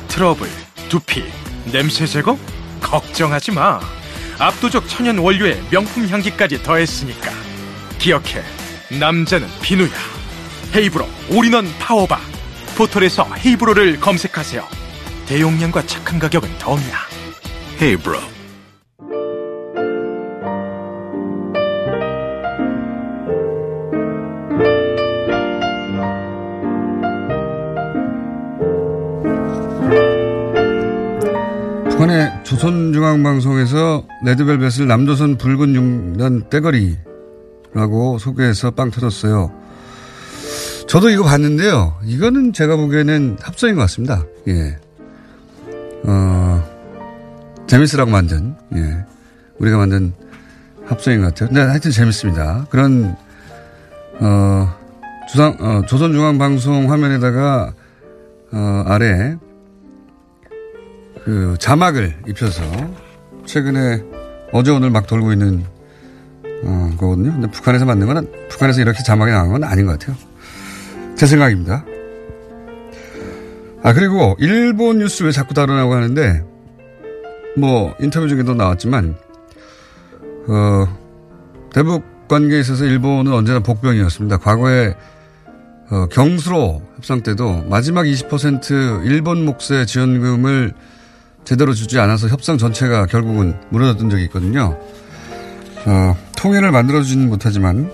트러블, 0.08 0.50
두피, 0.90 1.24
냄새 1.72 2.06
제거? 2.06 2.38
걱정하지 2.82 3.52
마. 3.52 3.80
압도적 4.40 4.88
천연 4.88 5.20
원료에 5.20 5.62
명품 5.70 6.08
향기까지 6.08 6.64
더했으니까. 6.64 7.32
기억해 8.00 8.44
남자는 9.00 9.48
비누야. 9.62 9.90
헤이브로 10.76 11.08
all-in-one 11.30 11.72
power 11.80 12.05
bar 12.05 12.20
포털에서 12.76 13.28
헤이브로를 13.36 14.00
검색하세요. 14.00 14.68
대용량과 15.28 15.86
착한 15.86 16.18
가격은 16.20 16.58
덤이야. 16.58 17.00
헤이브로 17.82 18.39
조선중앙방송에서 32.60 34.06
레드벨벳을 34.26 34.86
남조선 34.86 35.38
붉은 35.38 35.76
융단 35.76 36.50
떼거리라고 36.50 38.18
소개해서 38.20 38.72
빵 38.72 38.92
터졌어요. 38.92 39.50
저도 40.86 41.10
이거 41.10 41.24
봤는데요. 41.24 41.96
이거는 42.04 42.52
제가 42.52 42.76
보기에는 42.76 43.38
합성인 43.42 43.76
것 43.76 43.82
같습니다. 43.84 44.26
예. 44.50 44.78
어, 46.04 46.64
재밌으라고 47.68 48.12
만든, 48.12 48.56
예. 48.76 49.06
우리가 49.60 49.78
만든 49.78 50.14
합성인 50.86 51.22
것 51.22 51.28
같아요. 51.28 51.48
근데 51.48 51.62
하여튼 51.62 51.92
재밌습니다. 51.92 52.66
그런, 52.70 53.16
어, 54.20 54.76
주상, 55.32 55.56
어, 55.62 55.82
조선중앙방송 55.88 56.92
화면에다가, 56.92 57.74
어, 58.52 58.84
아래 58.86 59.38
그 61.30 61.58
자막을 61.60 62.16
입혀서 62.28 62.64
최근에 63.46 64.04
어제 64.52 64.72
오늘 64.72 64.90
막 64.90 65.06
돌고 65.06 65.32
있는 65.32 65.64
어, 66.64 66.92
거거든요. 66.98 67.34
근데 67.34 67.52
북한에서 67.52 67.86
만든 67.86 68.08
건 68.08 68.32
북한에서 68.50 68.82
이렇게 68.82 69.04
자막이 69.04 69.32
나온 69.32 69.52
건 69.52 69.64
아닌 69.64 69.86
것 69.86 70.00
같아요. 70.00 70.18
제 71.16 71.28
생각입니다. 71.28 71.86
아 73.84 73.94
그리고 73.94 74.36
일본 74.40 74.98
뉴스 74.98 75.22
왜 75.22 75.32
자꾸 75.32 75.54
다루냐고 75.54 75.94
하는데 75.94 76.44
뭐 77.56 77.94
인터뷰 78.00 78.28
중에도 78.28 78.56
나왔지만 78.56 79.16
어, 80.48 80.88
대북 81.72 82.28
관계에 82.28 82.60
있어서 82.60 82.86
일본은 82.86 83.34
언제나 83.34 83.60
복병이었습니다. 83.60 84.38
과거에 84.38 84.96
어, 85.92 86.08
경수로 86.08 86.82
협상 86.96 87.22
때도 87.22 87.66
마지막 87.70 88.06
20% 88.06 89.06
일본 89.06 89.46
몫의 89.46 89.86
지원금을 89.86 90.74
제대로 91.50 91.74
주지 91.74 91.98
않아서 91.98 92.28
협상 92.28 92.60
전체가 92.60 93.08
결국은 93.08 93.60
무너졌던 93.72 94.12
적이 94.12 94.26
있거든요. 94.26 94.80
어, 95.88 96.16
통일을 96.38 96.70
만들어주지는 96.70 97.28
못하지만 97.28 97.92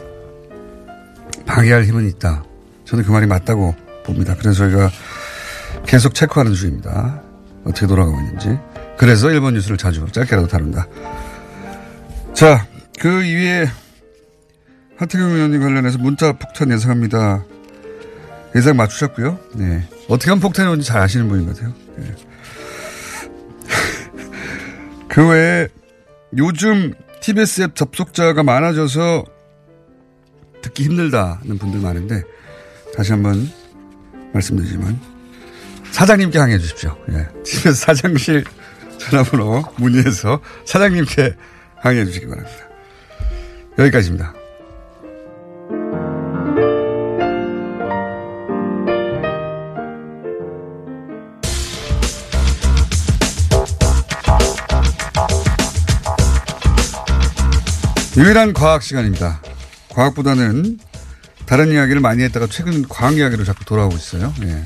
방해할 1.45 1.85
힘은 1.85 2.05
있다. 2.09 2.43
저는 2.83 3.05
그 3.05 3.11
말이 3.13 3.27
맞다고 3.27 3.73
봅니다. 4.03 4.35
그래서 4.37 4.57
저희가 4.57 4.91
계속 5.85 6.13
체크하는 6.13 6.53
중입니다. 6.53 7.21
어떻게 7.63 7.87
돌아가고 7.87 8.19
있는지. 8.19 8.59
그래서 8.97 9.31
일본 9.31 9.53
뉴스를 9.53 9.77
자주 9.77 10.05
짧게라도 10.11 10.49
다룬다. 10.49 10.85
자, 12.33 12.67
그 12.99 13.23
이후에 13.23 13.67
하태경 14.97 15.31
의원님 15.31 15.61
관련해서 15.61 15.97
문자 15.99 16.33
폭탄 16.33 16.73
예상합니다. 16.73 17.45
예상 18.53 18.75
맞추셨고요. 18.75 19.39
네. 19.53 19.87
어떻게 20.09 20.29
하면 20.31 20.41
폭탄이 20.41 20.67
오는지 20.67 20.85
잘 20.85 21.01
아시는 21.01 21.29
분인 21.29 21.45
것 21.45 21.55
같아요. 21.55 21.73
네. 21.95 22.13
그 25.15 25.25
외에 25.29 25.69
요즘 26.37 26.93
TBS 27.21 27.61
앱 27.61 27.75
접속자가 27.75 28.43
많아져서 28.43 29.23
듣기 30.61 30.83
힘들다는 30.83 31.57
분들 31.57 31.79
많은데 31.79 32.21
다시 32.93 33.13
한번 33.13 33.49
말씀드리지만 34.33 34.99
사장님께 35.91 36.37
항의해 36.37 36.59
주십시오. 36.59 36.97
예. 37.11 37.29
TBS 37.43 37.75
사장실 37.75 38.43
전화번호 38.97 39.63
문의해서 39.77 40.41
사장님께 40.65 41.33
항의해 41.77 42.03
주시기 42.03 42.27
바랍니다. 42.27 42.65
여기까지입니다. 43.79 44.33
유일한 58.17 58.53
과학 58.53 58.81
시간입니다. 58.81 59.41
과학보다는 59.89 60.79
다른 61.45 61.71
이야기를 61.71 61.99
많이 61.99 62.23
했다가 62.23 62.47
최근 62.47 62.87
과학 62.87 63.17
이야기로 63.17 63.43
자꾸 63.43 63.65
돌아오고 63.65 63.95
있어요. 63.95 64.33
예. 64.43 64.63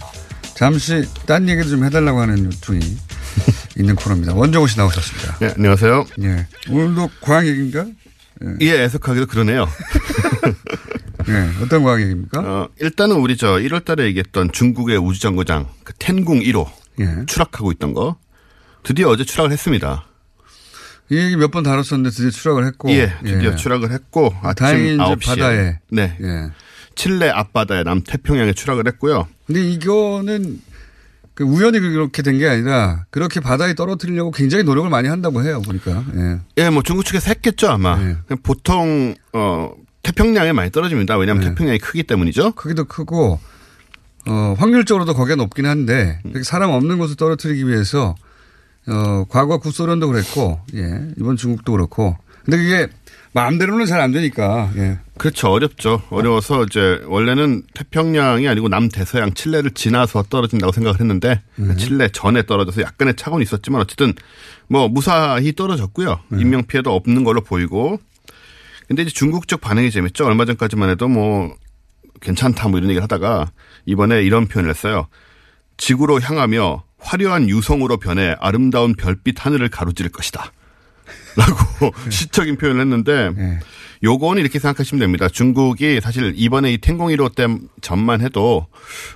잠시 0.54 1.04
딴 1.26 1.50
얘기도 1.50 1.70
좀 1.70 1.84
해달라고 1.84 2.20
하는 2.20 2.46
요청이 2.46 2.80
있는 3.76 3.96
코너입니다. 3.96 4.36
원정호 4.36 4.68
씨 4.68 4.78
나오셨습니다. 4.78 5.40
네, 5.40 5.54
안녕하세요. 5.56 6.06
예. 6.22 6.48
오늘도 6.70 7.10
과학 7.22 7.48
얘기인가? 7.48 7.88
예, 8.44 8.58
예 8.62 8.84
애석하게도 8.84 9.26
그러네요. 9.26 9.68
네, 11.26 11.50
어떤 11.64 11.84
과학 11.84 12.02
얘기입니까? 12.02 12.40
어, 12.40 12.70
일단은 12.80 13.16
우리 13.16 13.36
저 13.36 13.54
1월 13.54 13.84
달에 13.84 14.06
얘기했던 14.06 14.52
중국의 14.52 14.98
우주정거장, 14.98 15.68
그 15.84 15.94
텐궁 15.98 16.42
1호 16.42 16.68
예. 17.00 17.26
추락하고 17.26 17.72
있던 17.72 17.96
거 17.96 18.18
드디어 18.84 19.10
어제 19.10 19.24
추락을 19.24 19.52
했습니다. 19.52 20.06
이 21.12 21.18
얘기 21.18 21.36
몇 21.36 21.52
번 21.52 21.64
다뤘었는데 21.64 22.10
드디어 22.12 22.30
추락을 22.30 22.66
했고. 22.68 22.90
예, 22.92 23.14
드디어 23.24 23.52
예. 23.52 23.56
추락을 23.56 23.92
했고 23.92 24.34
아침 24.42 24.54
다행히 24.66 24.98
9시에 24.98 25.26
바다에. 25.26 25.80
네. 25.90 26.18
예. 26.22 26.50
칠레 26.96 27.30
앞바다의 27.30 27.84
남태평양에 27.86 28.54
추락을 28.54 28.86
했고요. 28.88 29.28
근데 29.48 29.64
이거는 29.64 30.62
그 31.34 31.44
우연히 31.46 31.80
그렇게 31.80 32.22
된 32.22 32.38
게 32.38 32.48
아니라 32.48 33.06
그렇게 33.10 33.40
바다에 33.40 33.74
떨어뜨리려고 33.74 34.32
굉장히 34.32 34.64
노력을 34.66 34.90
많이 34.90 35.08
한다고 35.08 35.42
해요, 35.44 35.62
보니까. 35.66 36.04
예. 36.16 36.40
예, 36.66 36.70
뭐 36.70 36.84
중국 36.84 37.06
측에서 37.06 37.30
했겠죠, 37.30 37.70
아마. 37.70 37.98
보통, 38.44 39.16
어, 39.34 39.72
태평양에 40.04 40.52
많이 40.52 40.70
떨어집니다. 40.72 41.18
왜냐하면 41.18 41.44
태평양이 41.50 41.80
크기 41.80 42.04
때문이죠. 42.04 42.52
크기도 42.54 42.84
크고, 42.84 43.40
어, 44.28 44.56
확률적으로도 44.60 45.14
거기가 45.14 45.36
높긴 45.38 45.66
한데, 45.66 46.20
사람 46.44 46.72
없는 46.72 46.98
곳을 46.98 47.16
떨어뜨리기 47.16 47.66
위해서, 47.68 48.16
어, 48.90 49.26
과거 49.30 49.60
구소련도 49.60 50.08
그랬고, 50.08 50.60
예, 50.76 50.84
이번 51.18 51.38
중국도 51.38 51.72
그렇고. 51.74 52.18
근데 52.44 52.58
그게 52.58 52.88
마음대로는 53.34 53.86
잘 53.86 54.00
안 54.02 54.12
되니까, 54.12 54.72
예. 54.78 54.98
그렇죠. 55.18 55.50
어렵죠. 55.52 56.02
어려워서 56.10 56.64
이제 56.64 57.02
원래는 57.06 57.64
태평양이 57.76 58.48
아니고 58.48 58.70
남대서양 58.70 59.34
칠레를 59.34 59.72
지나서 59.72 60.24
떨어진다고 60.24 60.72
생각을 60.72 61.00
했는데 61.00 61.42
음. 61.60 61.76
칠레 61.78 62.10
전에 62.10 62.44
떨어져서 62.44 62.82
약간의 62.82 63.16
착오는 63.18 63.44
있었지만 63.44 63.82
어쨌든 63.82 64.14
뭐 64.68 64.88
무사히 64.88 65.54
떨어졌고요. 65.54 66.20
음. 66.32 66.40
인명 66.40 66.64
피해도 66.64 66.96
없는 66.96 67.24
걸로 67.26 67.42
보이고. 67.42 68.00
근데 68.88 69.04
이제 69.04 69.12
중국 69.12 69.48
쪽 69.48 69.62
반응이 69.62 69.92
재밌죠. 69.92 70.26
얼마 70.26 70.46
전까지만 70.46 70.90
해도 70.90 71.08
뭐 71.08 71.54
괜찮다 72.22 72.70
뭐 72.70 72.80
이런 72.80 72.90
얘기를 72.90 73.04
하다가 73.04 73.52
이번에 73.86 74.24
이런 74.24 74.48
표현을 74.48 74.70
했어요. 74.72 75.08
지구로 75.78 76.20
향하며 76.22 76.84
화려한 77.00 77.50
유성으로 77.50 77.98
변해 77.98 78.36
아름다운 78.40 78.94
별빛 78.94 79.46
하늘을 79.46 79.70
가로지를 79.70 80.12
것이다. 80.12 80.52
라고 81.36 81.94
시적인 82.10 82.58
표현을 82.58 82.82
했는데 82.82 83.32
네. 83.36 83.60
요거는 84.04 84.42
이렇게 84.42 84.60
생각하시면 84.60 85.00
됩니다. 85.00 85.28
중국이 85.28 86.00
사실 86.02 86.34
이번에 86.36 86.72
이 86.74 86.78
텐공1호 86.78 87.36
때 87.36 87.48
전만 87.82 88.22
해도 88.22 88.68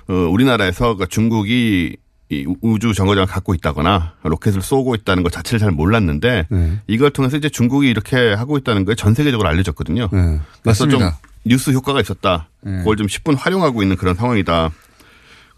어, 0.08 0.12
우리나라에서 0.12 0.96
그 0.96 1.06
중국이 1.06 1.96
이 2.30 2.46
우주 2.62 2.94
정거장을 2.94 3.26
갖고 3.26 3.54
있다거나 3.54 4.14
로켓을 4.22 4.62
쏘고 4.62 4.94
있다는 4.94 5.22
것 5.22 5.30
자체를 5.30 5.60
잘 5.60 5.70
몰랐는데 5.70 6.46
네. 6.48 6.78
이걸 6.86 7.10
통해서 7.10 7.36
이제 7.36 7.50
중국이 7.50 7.88
이렇게 7.88 8.32
하고 8.32 8.56
있다는 8.56 8.86
게전 8.86 9.14
세계적으로 9.14 9.48
알려졌거든요. 9.48 10.08
네. 10.10 10.40
그래서 10.62 10.88
좀. 10.88 11.02
뉴스 11.44 11.70
효과가 11.70 12.00
있었다. 12.00 12.48
네. 12.62 12.78
그걸 12.78 12.96
좀 12.96 13.06
10분 13.06 13.36
활용하고 13.38 13.82
있는 13.82 13.96
그런 13.96 14.14
상황이다. 14.14 14.70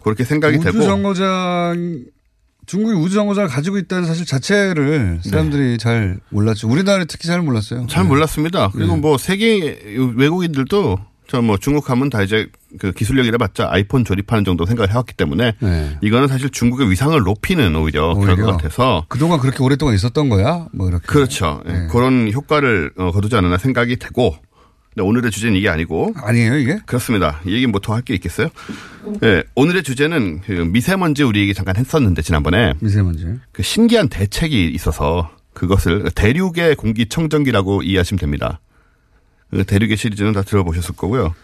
그렇게 0.03 0.23
생각이 0.23 0.59
되고 0.59 0.77
우주 0.77 0.85
정거장, 0.85 2.05
중국이 2.67 2.93
우주 2.95 3.15
정거장을 3.15 3.49
가지고 3.49 3.77
있다는 3.79 4.05
사실 4.05 4.25
자체를 4.25 5.19
사람들이 5.23 5.77
잘 5.79 6.19
몰랐죠. 6.29 6.67
우리나라에 6.69 7.05
특히 7.05 7.27
잘 7.27 7.41
몰랐어요. 7.41 7.87
잘 7.89 8.03
몰랐습니다. 8.03 8.69
그리고 8.73 8.95
네. 8.95 9.01
뭐 9.01 9.17
세계 9.17 9.79
외국인들도 10.15 10.99
저 11.29 11.41
뭐 11.41 11.57
중국 11.57 11.89
하면 11.89 12.09
다 12.09 12.21
이제 12.23 12.47
그 12.79 12.91
기술력이라 12.93 13.37
봤자 13.37 13.67
아이폰 13.69 14.05
조립하는 14.05 14.45
정도 14.45 14.65
생각을 14.65 14.91
해왔기 14.91 15.13
때문에 15.15 15.53
네. 15.59 15.97
이거는 16.01 16.27
사실 16.29 16.49
중국의 16.49 16.89
위상을 16.89 17.19
높이는 17.19 17.75
오히려, 17.75 18.13
오히려. 18.13 18.35
결과 18.35 18.51
같아서 18.53 19.05
그동안 19.09 19.39
그렇게 19.39 19.61
오랫동안 19.61 19.93
있었던 19.95 20.29
거야? 20.29 20.67
뭐 20.73 20.87
이렇게. 20.87 21.05
그렇죠. 21.05 21.61
예, 21.67 21.87
그런 21.91 22.31
효과를 22.31 22.91
어, 22.97 23.11
거두지 23.11 23.35
않았나 23.35 23.57
생각이 23.57 23.97
되고 23.97 24.37
근데 24.97 25.07
오늘의 25.07 25.29
주제는 25.29 25.55
이게 25.55 25.69
아니고 25.69 26.15
아니에요 26.15 26.57
이게? 26.57 26.79
그렇습니다. 26.87 27.39
이 27.45 27.53
얘기 27.53 27.67
뭐더 27.67 27.93
할 27.93 28.01
게 28.01 28.15
있겠어요? 28.15 28.49
예, 29.23 29.43
오늘의 29.53 29.83
주제는 29.83 30.41
그 30.41 30.51
미세먼지 30.51 31.21
우리 31.21 31.41
얘기 31.41 31.53
잠깐 31.53 31.75
했었는데 31.75 32.23
지난번에 32.23 32.73
미세먼지. 32.79 33.27
그 33.51 33.61
신기한 33.61 34.09
대책이 34.09 34.71
있어서 34.73 35.29
그것을 35.53 36.09
대륙의 36.15 36.75
공기청정기라고 36.77 37.83
이해하시면 37.83 38.17
됩니다. 38.19 38.59
그 39.51 39.65
대륙의 39.65 39.97
시리즈는 39.97 40.33
다 40.33 40.41
들어보셨을 40.41 40.95
거고요. 40.95 41.35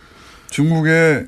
중국에 0.50 1.26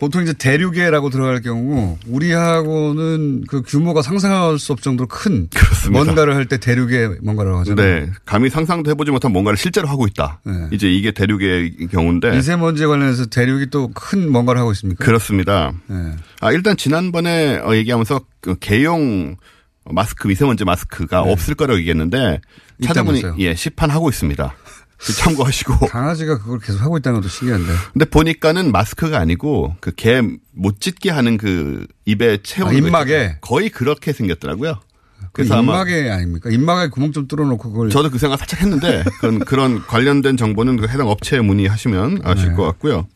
보통 0.00 0.22
이제 0.22 0.32
대륙에라고 0.32 1.10
들어갈 1.10 1.42
경우 1.42 1.98
우리하고는 2.08 3.44
그 3.46 3.62
규모가 3.62 4.02
상상할 4.02 4.58
수 4.58 4.72
없을 4.72 4.82
정도로 4.82 5.06
큰 5.08 5.48
뭔가를 5.92 6.34
할 6.34 6.46
때 6.46 6.56
대륙에 6.58 7.08
뭔가라고 7.22 7.58
하잖아요. 7.60 7.86
네. 8.06 8.10
감히 8.24 8.48
상상도 8.50 8.90
해보지 8.90 9.10
못한 9.10 9.30
뭔가를 9.30 9.56
실제로 9.56 9.86
하고 9.88 10.06
있다. 10.06 10.40
네. 10.44 10.52
이제 10.72 10.90
이게 10.90 11.12
대륙의 11.12 11.88
경우인데. 11.92 12.30
미세먼지에 12.32 12.86
관련해서 12.86 13.26
대륙이 13.26 13.66
또 13.70 13.90
큰 13.94 14.30
뭔가를 14.32 14.60
하고 14.60 14.72
있습니까? 14.72 15.04
그렇습니다. 15.04 15.72
네. 15.86 15.96
아, 16.40 16.50
일단 16.52 16.76
지난번에 16.76 17.58
어, 17.58 17.74
얘기하면서 17.74 18.20
그 18.40 18.56
개용 18.58 19.36
마스크, 19.84 20.28
미세먼지 20.28 20.64
마스크가 20.64 21.22
없을 21.22 21.54
거라고 21.54 21.78
얘기했는데 21.80 22.40
찾아보니 22.82 23.14
네. 23.14 23.18
있다면서요? 23.28 23.34
예, 23.44 23.54
시판하고 23.54 24.08
있습니다. 24.08 24.54
참고하시고. 25.00 25.86
강아지가 25.88 26.38
그걸 26.38 26.58
계속 26.60 26.80
하고 26.82 26.98
있다는 26.98 27.20
것도 27.20 27.30
신기한데. 27.30 27.72
근데 27.92 28.04
보니까는 28.04 28.70
마스크가 28.72 29.18
아니고 29.18 29.76
그 29.80 29.92
개못 29.94 30.80
찢게 30.80 31.10
하는 31.10 31.36
그 31.36 31.86
입에 32.04 32.38
채우는 32.42 32.76
아, 32.76 32.80
거 32.80 32.86
입막에? 32.86 33.36
거의 33.40 33.70
그렇게 33.70 34.12
생겼더라고요. 34.12 34.80
그 35.20 35.28
그래서 35.32 35.54
아마 35.54 35.72
입막에 35.82 36.10
아닙니까? 36.10 36.50
입막에 36.50 36.88
구멍 36.88 37.12
좀 37.12 37.26
뚫어놓고 37.28 37.70
그걸. 37.70 37.90
저도 37.90 38.10
그 38.10 38.18
생각 38.18 38.38
살짝 38.38 38.60
했는데 38.60 39.04
그런 39.20 39.38
그런 39.38 39.86
관련된 39.86 40.36
정보는 40.36 40.76
그 40.76 40.88
해당 40.88 41.08
업체에 41.08 41.40
문의하시면 41.40 42.20
아실 42.24 42.50
네. 42.50 42.54
것 42.54 42.64
같고요. 42.64 43.06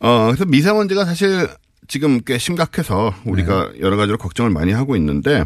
어 0.00 0.26
그래서 0.26 0.44
미세먼지가 0.44 1.04
사실 1.04 1.48
지금 1.88 2.20
꽤 2.24 2.38
심각해서 2.38 3.14
우리가 3.24 3.72
네. 3.72 3.80
여러 3.80 3.96
가지로 3.96 4.18
걱정을 4.18 4.50
많이 4.50 4.72
하고 4.72 4.96
있는데 4.96 5.44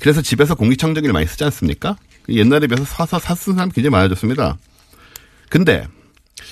그래서 0.00 0.22
집에서 0.22 0.54
공기청정기를 0.54 1.12
많이 1.12 1.26
쓰지 1.26 1.44
않습니까? 1.44 1.96
옛날에 2.28 2.66
비해서 2.66 2.84
사서 2.84 3.18
사 3.18 3.34
쓰는 3.34 3.56
사람 3.56 3.70
굉장히 3.70 3.90
많아졌습니다. 3.92 4.56
근데 5.48 5.86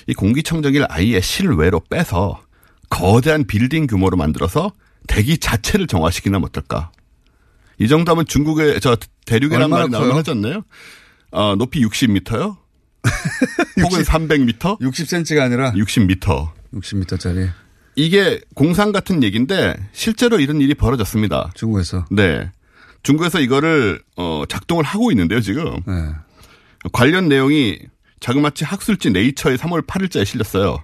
이 0.07 0.15
공기청정기를 0.15 0.87
아예 0.91 1.21
실외로 1.21 1.81
빼서 1.91 2.43
거대한 2.91 3.45
빌딩 3.45 3.87
규모로 3.87 4.17
만들어서 4.17 4.73
대기 5.09 5.39
자체를 5.39 5.87
정화시키면 5.87 6.45
어떨까? 6.45 6.93
이 7.79 7.89
정도면 7.89 8.27
중국의 8.27 8.81
저 8.81 8.97
대륙이란 9.27 9.71
말이? 9.71 9.93
하지 9.93 10.31
않나요? 10.31 10.63
어, 11.31 11.57
높이 11.57 11.85
60m요? 11.85 12.57
혹은 13.83 14.03
300m? 14.03 14.79
60cm가 14.81 15.41
아니라 15.41 15.73
60m. 15.73 16.51
60m짜리. 16.75 17.51
이게 17.97 18.41
공상 18.55 18.93
같은 18.93 19.23
얘기인데 19.23 19.75
실제로 19.93 20.39
이런 20.39 20.61
일이 20.61 20.75
벌어졌습니다. 20.75 21.51
중국에서. 21.55 22.07
네. 22.11 22.51
중국에서 23.03 23.41
이거를 23.41 24.01
어 24.17 24.45
작동을 24.49 24.85
하고 24.85 25.11
있는데요, 25.11 25.41
지금. 25.41 25.65
네. 25.87 25.95
관련 26.93 27.29
내용이 27.29 27.79
자그마치 28.21 28.65
학술지 28.65 29.11
네이처의 29.11 29.59
3월 29.59 29.87
8일자에 29.87 30.25
실렸어요. 30.25 30.83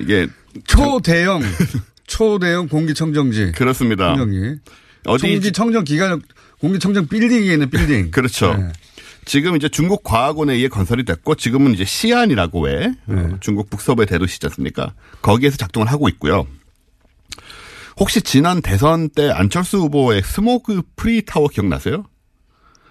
이게 0.00 0.26
초대형 0.66 1.42
초대형 2.06 2.68
공기청정지. 2.68 3.52
그렇습니다. 3.52 4.16
청정기. 4.16 4.60
어디 5.06 5.32
공기청정 5.32 5.84
기간, 5.84 6.20
공기청정 6.60 7.08
빌딩에 7.08 7.52
있는 7.52 7.70
빌딩. 7.70 8.10
그렇죠. 8.10 8.54
네. 8.54 8.72
지금 9.24 9.56
이제 9.56 9.68
중국 9.68 10.02
과학원에 10.02 10.54
의해 10.54 10.68
건설이 10.68 11.04
됐고 11.04 11.36
지금은 11.36 11.74
이제 11.74 11.84
시안이라고 11.84 12.62
왜 12.62 12.92
어, 13.06 13.36
중국 13.40 13.70
북서부의 13.70 14.06
대도시지 14.06 14.44
않습니까? 14.46 14.94
거기에서 15.22 15.56
작동을 15.56 15.90
하고 15.90 16.08
있고요. 16.08 16.46
혹시 18.02 18.20
지난 18.20 18.60
대선 18.62 19.10
때 19.10 19.30
안철수 19.30 19.76
후보의 19.78 20.22
smog 20.24 20.82
free 20.96 21.24
tower 21.24 21.46
기억나세요? 21.46 22.02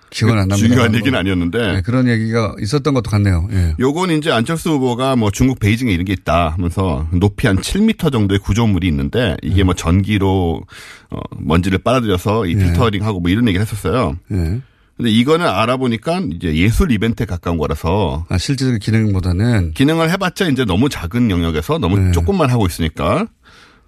기억은 0.10 0.36
안 0.36 0.48
납니다. 0.48 0.56
중요한 0.56 0.92
뭐. 0.92 1.00
얘기는 1.00 1.20
아니었는데. 1.20 1.72
네, 1.74 1.82
그런 1.82 2.08
얘기가 2.08 2.56
있었던 2.62 2.94
것도 2.94 3.12
같네요. 3.12 3.46
예. 3.52 3.76
요건 3.82 4.12
이제 4.12 4.32
안철수 4.32 4.70
후보가 4.72 5.18
뭐 5.18 5.30
중국 5.30 5.60
베이징에 5.60 5.92
이런 5.92 6.06
게 6.06 6.14
있다 6.14 6.52
하면서 6.52 7.10
높이 7.12 7.48
한 7.48 7.58
7m 7.58 8.10
정도의 8.14 8.40
구조물이 8.40 8.88
있는데 8.88 9.36
이게 9.42 9.66
뭐 9.66 9.74
전기로 9.74 10.64
어 11.10 11.20
먼지를 11.40 11.80
빨아들여서 11.80 12.46
이 12.46 12.56
필터링하고 12.56 13.20
뭐 13.20 13.30
이런 13.30 13.50
얘기를 13.50 13.66
했었어요. 13.66 14.16
예. 14.32 14.62
근데 14.96 15.10
이거는 15.12 15.46
알아보니까 15.46 16.22
이제 16.32 16.56
예술 16.56 16.92
이벤트에 16.92 17.26
가까운 17.26 17.58
거라서 17.58 18.26
아, 18.30 18.38
실제적 18.38 18.80
기능보다는 18.80 19.74
기능을 19.74 20.10
해봤자 20.12 20.48
이제 20.48 20.64
너무 20.64 20.88
작은 20.88 21.32
영역에서 21.32 21.80
너무 21.80 22.00
네. 22.00 22.12
조금만 22.12 22.50
하고 22.50 22.66
있으니까 22.66 23.28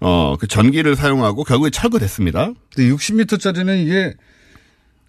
어 0.04 0.36
그 0.38 0.46
전기를 0.46 0.96
사용하고 0.96 1.44
결국에 1.44 1.70
철거됐습니다. 1.70 2.52
근데 2.74 2.90
60m짜리는 2.94 3.82
이게 3.82 4.14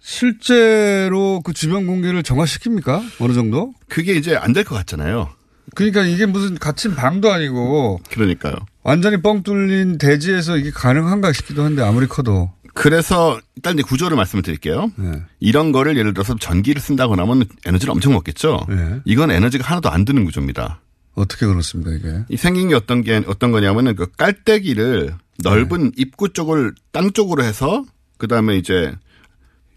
실제로 0.00 1.40
그 1.44 1.52
주변 1.52 1.86
공기를 1.86 2.22
정화시킵니까? 2.22 3.02
어느 3.20 3.32
정도? 3.32 3.72
그게 3.88 4.14
이제 4.14 4.36
안 4.36 4.52
될 4.52 4.64
것 4.64 4.74
같잖아요. 4.76 5.28
그러니까 5.74 6.02
이게 6.04 6.26
무슨 6.26 6.54
갇힌 6.56 6.94
방도 6.94 7.30
아니고 7.32 8.00
그러니까요. 8.10 8.54
완전히 8.84 9.20
뻥 9.20 9.42
뚫린 9.42 9.98
대지에서 9.98 10.56
이게 10.56 10.70
가능한가 10.70 11.32
싶기도 11.32 11.64
한데 11.64 11.82
아무리 11.82 12.06
커도 12.06 12.52
그래서 12.72 13.40
일단 13.56 13.74
이제 13.74 13.82
구조를 13.82 14.16
말씀을 14.16 14.42
드릴게요. 14.42 14.90
네. 14.96 15.22
이런 15.40 15.72
거를 15.72 15.96
예를 15.96 16.14
들어서 16.14 16.36
전기를 16.38 16.80
쓴다거나 16.80 17.22
하면 17.22 17.44
에너지를 17.64 17.90
엄청 17.92 18.12
먹겠죠. 18.12 18.66
네. 18.68 19.00
이건 19.04 19.30
에너지가 19.30 19.64
하나도 19.64 19.90
안 19.90 20.04
드는 20.04 20.24
구조입니다. 20.24 20.80
어떻게 21.16 21.46
그렇습니까 21.46 21.92
이게? 21.92 22.24
이 22.28 22.36
생긴 22.36 22.68
게 22.68 22.74
어떤 22.74 23.02
게 23.02 23.22
어떤 23.26 23.50
거냐면은 23.50 23.96
그 23.96 24.06
깔때기를 24.06 25.14
넓은 25.42 25.84
네. 25.84 25.90
입구 25.96 26.32
쪽을 26.32 26.74
땅 26.92 27.12
쪽으로 27.12 27.42
해서 27.42 27.84
그 28.18 28.28
다음에 28.28 28.56
이제 28.56 28.94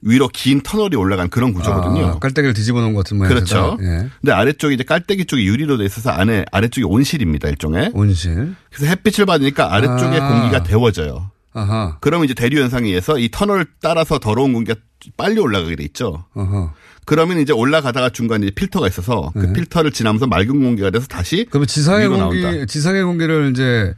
위로 0.01 0.29
긴 0.29 0.61
터널이 0.61 0.95
올라간 0.95 1.29
그런 1.29 1.53
구조거든요. 1.53 2.05
아, 2.05 2.19
깔때기를 2.19 2.53
뒤집어 2.53 2.79
놓은 2.81 2.93
것 2.93 3.03
같은 3.03 3.17
모양이다. 3.17 3.35
그렇죠. 3.35 3.77
예. 3.81 4.09
근데 4.21 4.31
아래쪽이 4.31 4.75
이제 4.75 4.83
깔때기 4.83 5.25
쪽이 5.25 5.45
유리로 5.45 5.77
돼 5.77 5.85
있어서 5.85 6.11
안에 6.11 6.45
아래쪽이 6.51 6.85
온실입니다 6.85 7.49
일종의. 7.49 7.91
온실. 7.93 8.55
그래서 8.71 8.85
햇빛을 8.85 9.25
받으니까 9.25 9.73
아래쪽에 9.73 10.19
아. 10.19 10.29
공기가 10.29 10.63
데워져요. 10.63 11.31
아하. 11.53 11.97
그러면 11.99 12.25
이제 12.25 12.33
대류 12.33 12.61
현상에 12.61 12.87
의해서 12.87 13.17
이 13.17 13.29
터널을 13.29 13.65
따라서 13.81 14.19
더러운 14.19 14.53
공기가 14.53 14.79
빨리 15.17 15.39
올라가게 15.39 15.75
돼 15.75 15.83
있죠. 15.85 16.25
어허. 16.33 16.73
그러면 17.09 17.39
이제 17.39 17.51
올라가다가 17.51 18.11
중간에 18.11 18.45
이제 18.45 18.51
필터가 18.53 18.87
있어서 18.87 19.31
그 19.33 19.51
필터를 19.51 19.89
지나면서 19.91 20.27
맑은 20.27 20.47
공기가 20.47 20.91
돼서 20.91 21.07
다시 21.07 21.37
네. 21.37 21.45
그러면 21.49 21.65
지상의 21.65 22.07
공기, 22.07 22.41
나온다. 22.43 22.65
지상의 22.67 23.03
공기를 23.03 23.49
이제 23.49 23.95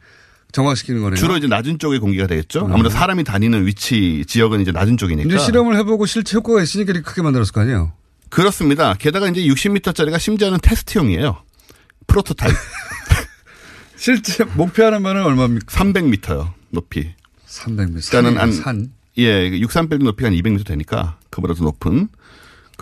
정화시키는 0.53 1.01
거네요. 1.01 1.17
주로 1.17 1.35
이제 1.35 1.45
낮은 1.45 1.77
쪽의 1.77 1.99
공기가 1.99 2.25
되겠죠. 2.25 2.67
음. 2.67 2.71
아무래도 2.71 2.89
사람이 2.89 3.25
다니는 3.25 3.67
위치 3.67 4.23
지역은 4.25 4.61
이제 4.61 4.71
낮은 4.71 4.95
쪽이니까. 4.95 5.27
이제 5.27 5.37
실험을 5.37 5.75
해보고 5.79 6.05
실제 6.05 6.37
효과가 6.37 6.63
있으니까 6.63 6.93
이렇게 6.93 7.03
크게 7.03 7.21
만들었을 7.21 7.51
거 7.51 7.59
아니에요? 7.59 7.91
그렇습니다. 8.29 8.93
게다가 8.93 9.27
이제 9.27 9.41
60m짜리가 9.41 10.17
심지어는 10.17 10.59
테스트용이에요. 10.63 11.43
프로토타입. 12.07 12.55
실제 13.97 14.45
목표하는 14.45 15.03
바는 15.03 15.21
얼마입니까? 15.21 15.65
300m요. 15.65 16.53
높이. 16.69 17.13
300m. 17.45 18.09
그러니까는 18.09 18.37
한 18.37 18.53
산. 18.53 18.91
예, 19.17 19.49
63빌딩 19.49 20.03
높이가 20.03 20.29
한 20.29 20.33
200m 20.33 20.65
되니까 20.65 21.19
그보다 21.29 21.55
더 21.55 21.65
높은 21.65 22.07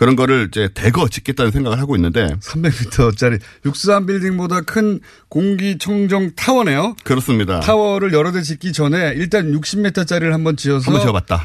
그런 0.00 0.16
거를 0.16 0.46
이제 0.48 0.70
대거 0.72 1.08
짓겠다는 1.10 1.52
생각을 1.52 1.78
하고 1.78 1.94
있는데 1.94 2.28
300m짜리 2.40 3.38
63 3.66 4.06
빌딩보다 4.06 4.62
큰 4.62 4.98
공기청정 5.28 6.30
타워네요. 6.34 6.96
그렇습니다. 7.04 7.60
타워를 7.60 8.14
여러 8.14 8.32
대 8.32 8.40
짓기 8.40 8.72
전에 8.72 9.12
일단 9.14 9.52
60m짜리를 9.52 10.30
한번 10.30 10.56
지어서 10.56 10.86
한번 10.90 11.02
지어봤다. 11.02 11.44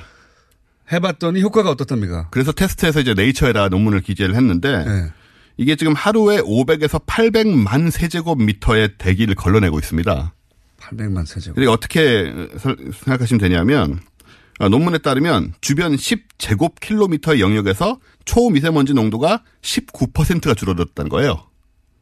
해봤더니 0.89 1.41
효과가 1.41 1.69
어떻답니까? 1.69 2.29
그래서 2.31 2.53
테스트해서 2.53 3.01
이제 3.01 3.13
네이처에다 3.13 3.67
논문을 3.67 3.99
기재를 3.99 4.35
했는데 4.35 4.85
네. 4.85 5.11
이게 5.57 5.75
지금 5.75 5.91
하루에 5.93 6.37
500에서 6.39 7.05
800만 7.05 7.91
세제곱미터의 7.91 8.91
대기를 8.97 9.35
걸러내고 9.35 9.79
있습니다. 9.79 10.33
800만 10.79 11.25
세제곱. 11.25 11.55
그리고 11.55 11.73
어떻게 11.73 12.33
설- 12.57 12.77
생각하시면 13.03 13.37
되냐면 13.41 13.99
아, 14.59 14.69
논문에 14.69 14.99
따르면 14.99 15.55
주변 15.59 15.97
10제곱킬로미터의 15.97 17.41
영역에서 17.41 17.99
초미세먼지 18.25 18.93
농도가 18.93 19.41
19%가 19.61 20.53
줄어들었다는 20.53 21.09
거예요. 21.09 21.43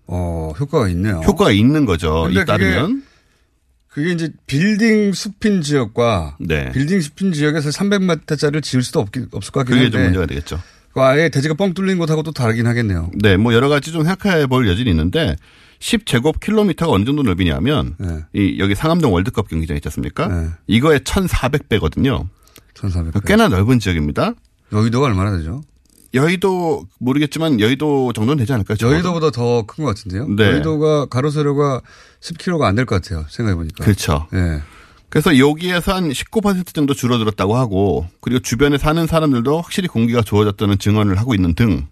어, 0.07 0.53
효과가 0.59 0.89
있네요. 0.89 1.19
효과가 1.19 1.51
있는 1.51 1.85
거죠. 1.85 2.27
이 2.29 2.45
따르면. 2.45 3.03
그게 3.87 4.11
이제 4.11 4.31
빌딩 4.47 5.13
숲인 5.13 5.61
지역과 5.61 6.37
네. 6.39 6.71
빌딩 6.71 6.99
숲인 6.99 7.31
지역에서 7.31 7.69
300m짜리를 7.69 8.63
지을 8.63 8.81
수도 8.81 8.99
없기, 8.99 9.27
없을 9.31 9.51
것 9.51 9.59
같긴 9.59 9.75
그게 9.75 9.83
한데 9.85 9.91
좀 9.91 10.03
문제가 10.03 10.25
되겠죠. 10.25 10.59
그 10.93 11.01
아예 11.01 11.29
대지가 11.29 11.53
뻥 11.53 11.73
뚫린 11.73 11.99
곳하고 11.99 12.23
또 12.23 12.31
다르긴 12.31 12.65
하겠네요. 12.65 13.11
네, 13.13 13.37
뭐 13.37 13.53
여러 13.53 13.69
가지 13.69 13.91
좀 13.91 14.03
생각해 14.03 14.47
볼 14.47 14.67
여지는 14.67 14.91
있는데 14.91 15.35
10제곱킬로미터가 15.79 16.89
어느 16.89 17.03
정도 17.05 17.23
넓이냐면 17.23 17.95
이 18.33 18.57
여기 18.59 18.73
상암동 18.73 19.13
월드컵 19.13 19.47
경기장 19.49 19.75
있지 19.77 19.87
않습니까? 19.87 20.55
이거의 20.67 20.99
1,400배거든요. 21.01 22.27
1,400배. 22.75 23.27
꽤나 23.27 23.47
넓은 23.47 23.79
지역입니다. 23.79 24.33
여의도가 24.71 25.07
얼마나 25.07 25.37
되죠? 25.37 25.61
여의도 26.13 26.85
모르겠지만 26.99 27.59
여의도 27.59 28.13
정도는 28.13 28.37
되지 28.39 28.53
않을까요? 28.53 28.77
적어도? 28.77 28.93
여의도보다 28.93 29.31
더 29.31 29.63
큰 29.65 29.83
것 29.85 29.95
같은데요. 29.95 30.27
네. 30.27 30.43
여의도가 30.51 31.07
가로 31.07 31.29
세로가 31.31 31.81
10km가 32.21 32.61
안 32.63 32.75
될 32.75 32.85
것 32.85 33.01
같아요. 33.01 33.25
생각해 33.29 33.55
보니까. 33.55 33.83
그렇죠. 33.83 34.27
네. 34.31 34.61
그래서 35.09 35.37
여기에서 35.37 35.93
한 35.93 36.09
19% 36.09 36.73
정도 36.73 36.93
줄어들었다고 36.93 37.55
하고 37.55 38.07
그리고 38.19 38.39
주변에 38.39 38.77
사는 38.79 39.05
사람들도 39.05 39.61
확실히 39.61 39.87
공기가 39.87 40.21
좋아졌다는 40.23 40.79
증언을 40.79 41.19
하고 41.19 41.35
있는 41.35 41.53
등 41.53 41.85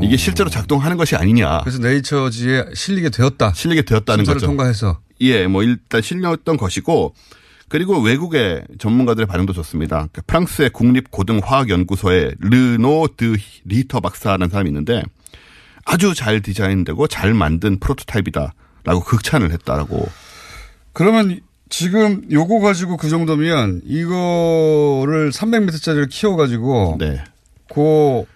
이게 0.00 0.16
실제로 0.16 0.48
작동하는 0.48 0.96
것이 0.96 1.16
아니냐. 1.16 1.56
어. 1.56 1.60
그래서 1.64 1.78
네이처지에 1.80 2.66
실리게 2.74 3.10
되었다. 3.10 3.52
실리게 3.52 3.82
되었다는 3.82 4.24
거죠. 4.24 4.46
통과해서. 4.46 5.00
예, 5.22 5.48
뭐 5.48 5.64
일단 5.64 6.02
실렸던 6.02 6.56
것이고 6.56 7.14
그리고 7.72 7.98
외국의 8.02 8.64
전문가들의 8.78 9.26
반응도 9.26 9.54
좋습니다. 9.54 9.96
그러니까 9.96 10.20
프랑스의 10.26 10.68
국립고등화학연구소의 10.74 12.34
르노 12.38 13.08
드 13.16 13.38
리터 13.64 14.00
박사라는 14.00 14.50
사람이 14.50 14.68
있는데 14.68 15.02
아주 15.86 16.14
잘 16.14 16.42
디자인되고 16.42 17.06
잘 17.06 17.32
만든 17.32 17.80
프로토타입이다라고 17.80 19.00
극찬을 19.06 19.52
했다라고. 19.52 20.06
그러면 20.92 21.40
지금 21.70 22.30
요거 22.30 22.60
가지고 22.60 22.98
그 22.98 23.08
정도면 23.08 23.80
이거를 23.86 25.30
300m짜리를 25.30 26.10
키워가지고 26.10 26.96
네. 27.00 27.24
그, 27.72 28.26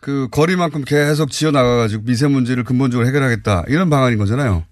그 0.00 0.28
거리만큼 0.30 0.84
계속 0.84 1.30
지어 1.30 1.50
나가가지고 1.50 2.02
미세먼지를 2.04 2.64
근본적으로 2.64 3.08
해결하겠다 3.08 3.64
이런 3.68 3.88
방안인 3.88 4.18
거잖아요. 4.18 4.64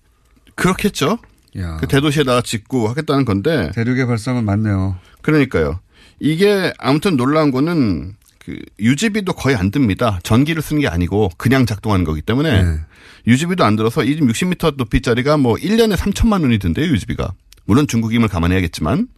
그렇겠죠. 0.57 1.21
야. 1.59 1.77
그 1.81 1.87
대도시에다가 1.87 2.43
짓고 2.43 2.89
하겠다는 2.89 3.25
건데. 3.25 3.71
대륙의 3.75 4.07
발상은 4.07 4.45
맞네요. 4.45 4.97
그러니까요. 5.23 5.81
이게 6.21 6.73
아무튼 6.79 7.17
놀라운 7.17 7.51
거는 7.51 8.15
그 8.45 8.59
유지비도 8.79 9.33
거의 9.33 9.57
안 9.57 9.71
듭니다. 9.71 10.19
전기를 10.23 10.63
쓰는 10.63 10.83
게 10.83 10.89
아니고 10.89 11.31
그냥 11.37 11.67
작동하는 11.67 12.05
거기 12.05 12.21
때문에 12.21 12.63
네. 12.63 12.79
유지비도 13.27 13.65
안 13.65 13.77
들어서 13.77 14.05
이 14.05 14.19
60m 14.21 14.77
높이짜리가 14.77 15.37
뭐 15.39 15.55
1년에 15.55 15.97
3천만 15.97 16.43
원이 16.43 16.59
든대요, 16.59 16.87
유지비가. 16.87 17.33
물론 17.65 17.87
중국임을 17.87 18.29
감안해야겠지만. 18.29 19.09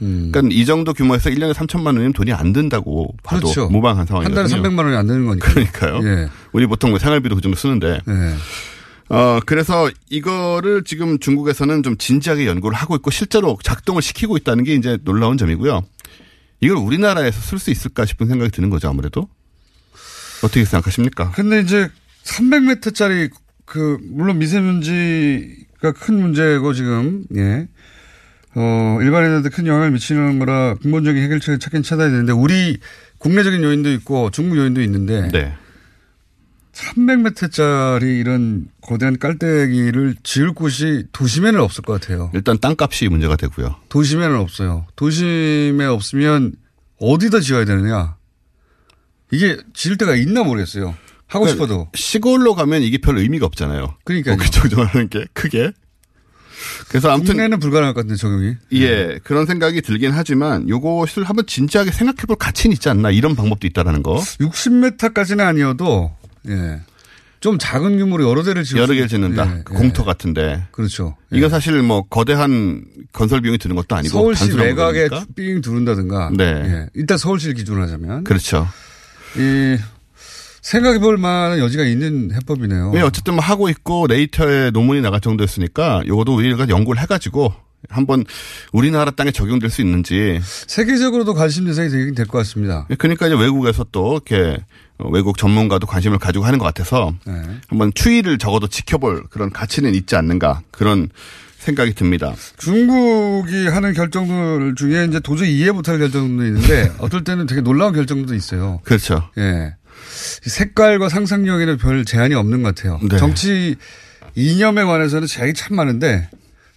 음. 0.00 0.30
그러니까 0.30 0.54
이 0.54 0.64
정도 0.64 0.94
규모에서 0.94 1.28
1년에 1.28 1.54
3천만 1.54 1.86
원이면 1.86 2.12
돈이 2.12 2.32
안 2.32 2.52
든다고 2.52 3.16
봐도 3.24 3.48
그렇죠. 3.48 3.68
무방한 3.68 3.98
한 3.98 4.06
상황이거든요. 4.06 4.46
달에 4.48 4.62
300만 4.62 4.84
원이 4.84 4.96
안 4.96 5.06
되는 5.08 5.26
거니까. 5.26 5.50
그러니까요. 5.50 6.00
예. 6.04 6.28
우리 6.52 6.66
보통 6.66 6.90
뭐 6.90 7.00
생활비도 7.00 7.34
그 7.34 7.40
정도 7.40 7.56
쓰는데. 7.56 7.98
네. 8.06 8.34
어, 9.08 9.40
그래서 9.46 9.90
이거를 10.10 10.84
지금 10.84 11.18
중국에서는 11.18 11.82
좀 11.82 11.96
진지하게 11.96 12.46
연구를 12.46 12.76
하고 12.76 12.94
있고 12.96 13.10
실제로 13.10 13.58
작동을 13.62 14.02
시키고 14.02 14.36
있다는 14.36 14.64
게 14.64 14.74
이제 14.74 14.98
놀라운 15.04 15.38
점이고요. 15.38 15.82
이걸 16.60 16.76
우리나라에서 16.76 17.40
쓸 17.40 17.58
수 17.58 17.70
있을까 17.70 18.04
싶은 18.04 18.26
생각이 18.26 18.50
드는 18.50 18.68
거죠, 18.70 18.88
아무래도. 18.88 19.28
어떻게 20.42 20.64
생각하십니까? 20.64 21.30
근데 21.32 21.60
이제 21.60 21.88
300m짜리 22.24 23.30
그 23.64 23.98
물론 24.02 24.38
미세먼지가 24.38 25.92
큰 25.92 26.20
문제고 26.20 26.72
지금 26.72 27.24
예. 27.36 27.68
어, 28.54 28.98
일반인한테 29.00 29.50
큰 29.50 29.66
영향을 29.66 29.90
미치는 29.92 30.38
거라 30.38 30.74
근본적인 30.82 31.22
해결책을 31.22 31.58
찾긴 31.58 31.82
찾아야 31.82 32.08
되는데 32.08 32.32
우리 32.32 32.78
국내적인 33.18 33.62
요인도 33.62 33.92
있고 33.92 34.30
중국 34.30 34.56
요인도 34.56 34.80
있는데 34.82 35.28
네. 35.28 35.54
300m짜리 36.78 38.20
이런 38.20 38.68
거대한 38.80 39.18
깔때기를 39.18 40.16
지을 40.22 40.52
곳이 40.52 41.04
도심에는 41.12 41.60
없을 41.60 41.82
것 41.82 42.00
같아요. 42.00 42.30
일단 42.34 42.58
땅값이 42.58 43.08
문제가 43.08 43.36
되고요. 43.36 43.76
도심에는 43.88 44.36
없어요. 44.36 44.86
도심에 44.94 45.84
없으면 45.84 46.52
어디다 47.00 47.40
지어야 47.40 47.64
되느냐. 47.64 48.16
이게 49.32 49.56
지을 49.74 49.98
데가 49.98 50.14
있나 50.14 50.44
모르겠어요. 50.44 50.94
하고 51.26 51.44
그러니까 51.44 51.50
싶어도. 51.50 51.88
시골로 51.94 52.54
가면 52.54 52.82
이게 52.82 52.98
별 52.98 53.18
의미가 53.18 53.44
없잖아요. 53.46 53.96
그러니까요. 54.04 54.36
그 54.36 54.50
정정하는 54.50 55.08
게 55.08 55.26
크게. 55.32 55.72
그래서 56.88 57.10
아무튼 57.10 57.34
국내는 57.34 57.60
불가능할 57.60 57.94
것 57.94 58.00
같은데 58.00 58.16
적용이. 58.16 58.54
예 58.72 59.18
그런 59.22 59.46
생각이 59.46 59.80
들긴 59.82 60.12
하지만 60.12 60.68
요것을 60.68 61.24
한번 61.24 61.46
진지하게 61.46 61.92
생각해볼 61.92 62.36
가치는 62.36 62.74
있지 62.74 62.88
않나 62.88 63.10
이런 63.10 63.36
방법도 63.36 63.66
있다라는 63.66 64.02
거. 64.02 64.16
60m까지는 64.16 65.40
아니어도 65.40 66.16
예. 66.48 66.80
좀 67.40 67.56
작은 67.56 67.98
규모로 67.98 68.28
여러 68.28 68.42
대를 68.42 68.64
지을 68.64 68.78
여러 68.78 68.86
수 68.88 68.92
개를 68.94 69.06
있- 69.06 69.08
짓는다. 69.10 69.58
예, 69.58 69.62
공터 69.62 70.04
같은데. 70.04 70.64
그렇죠. 70.72 71.16
이건 71.32 71.50
사실 71.50 71.80
뭐 71.82 72.02
거대한 72.02 72.84
건설 73.12 73.40
비용이 73.40 73.58
드는 73.58 73.76
것도 73.76 73.94
아니고 73.94 74.12
서울시 74.12 74.50
거니까. 74.50 75.24
삥 75.36 75.60
두른다든가. 75.60 76.30
네. 76.36 76.44
예. 76.44 76.86
일단 76.94 77.16
서울시를 77.16 77.54
기준으로 77.54 77.84
하자면. 77.84 78.24
그렇죠. 78.24 78.66
이 79.36 79.76
생각해 80.62 80.98
볼 80.98 81.16
만한 81.16 81.60
여지가 81.60 81.84
있는 81.84 82.32
해법이네요. 82.34 82.90
왜 82.90 83.02
어쨌든 83.02 83.34
뭐 83.34 83.42
하고 83.44 83.68
있고 83.68 84.06
레이터에 84.08 84.70
논문이 84.72 85.00
나갈 85.00 85.20
정도였으니까 85.20 86.02
요것도 86.08 86.34
우리가 86.34 86.68
연구를 86.68 87.00
해가지고 87.02 87.54
한번 87.88 88.24
우리나라 88.72 89.10
땅에 89.10 89.30
적용될 89.30 89.70
수 89.70 89.80
있는지. 89.80 90.40
세계적으로도 90.42 91.34
관심 91.34 91.64
대상이 91.66 91.88
되긴 91.90 92.14
될 92.14 92.26
것 92.26 92.38
같습니다. 92.38 92.86
그러니까 92.98 93.26
이제 93.26 93.36
외국에서 93.36 93.84
또 93.92 94.14
이렇게 94.26 94.58
외국 95.12 95.38
전문가도 95.38 95.86
관심을 95.86 96.18
가지고 96.18 96.44
하는 96.44 96.58
것 96.58 96.64
같아서 96.64 97.14
네. 97.24 97.32
한번 97.68 97.92
추이를 97.94 98.38
적어도 98.38 98.66
지켜볼 98.66 99.24
그런 99.30 99.50
가치는 99.50 99.94
있지 99.94 100.16
않는가 100.16 100.62
그런 100.72 101.08
생각이 101.58 101.94
듭니다. 101.94 102.34
중국이 102.58 103.68
하는 103.68 103.92
결정들 103.92 104.74
중에 104.76 105.06
이제 105.08 105.20
도저히 105.20 105.56
이해 105.58 105.70
못할 105.70 105.98
결정도 105.98 106.44
있는데 106.46 106.92
어떨 106.98 107.24
때는 107.24 107.46
되게 107.46 107.60
놀라운 107.60 107.92
결정도 107.92 108.34
있어요. 108.34 108.80
그렇죠. 108.84 109.28
예. 109.38 109.74
이 110.46 110.48
색깔과 110.48 111.08
상상력에는 111.08 111.76
별 111.78 112.04
제한이 112.04 112.34
없는 112.34 112.62
것 112.62 112.74
같아요. 112.74 112.98
네. 113.08 113.16
정치 113.18 113.76
이념에 114.34 114.84
관해서는 114.84 115.26
제약이 115.26 115.54
참 115.54 115.76
많은데 115.76 116.28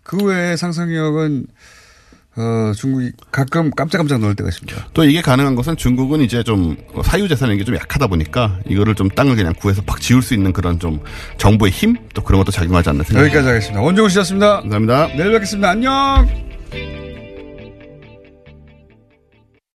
그 0.03 0.23
외에 0.23 0.55
상상력은 0.55 1.45
어, 2.37 2.71
중국이 2.75 3.11
가끔 3.29 3.71
깜짝깜짝 3.71 4.19
놀랄 4.19 4.35
때가 4.35 4.49
있습니다. 4.49 4.87
또 4.93 5.03
이게 5.03 5.21
가능한 5.21 5.53
것은 5.55 5.75
중국은 5.75 6.21
이제 6.21 6.43
좀 6.43 6.77
사유재산이 7.03 7.63
좀 7.65 7.75
약하다 7.75 8.07
보니까 8.07 8.57
이거를 8.67 8.95
좀 8.95 9.09
땅을 9.09 9.35
그냥 9.35 9.53
구해서 9.53 9.81
팍 9.81 9.99
지을 9.99 10.21
수 10.21 10.33
있는 10.33 10.53
그런 10.53 10.79
좀 10.79 11.01
정부의 11.37 11.71
힘 11.73 11.97
또 12.13 12.23
그런 12.23 12.39
것도 12.39 12.51
작용하지 12.51 12.89
않나 12.89 13.03
생각합니다. 13.03 13.25
여기까지 13.25 13.47
하겠습니다. 13.47 13.81
원종우 13.81 14.07
씨였습니다. 14.09 14.61
감사합니다. 14.61 15.07
내일 15.17 15.31
뵙겠습니다. 15.33 15.69
안녕! 15.71 17.00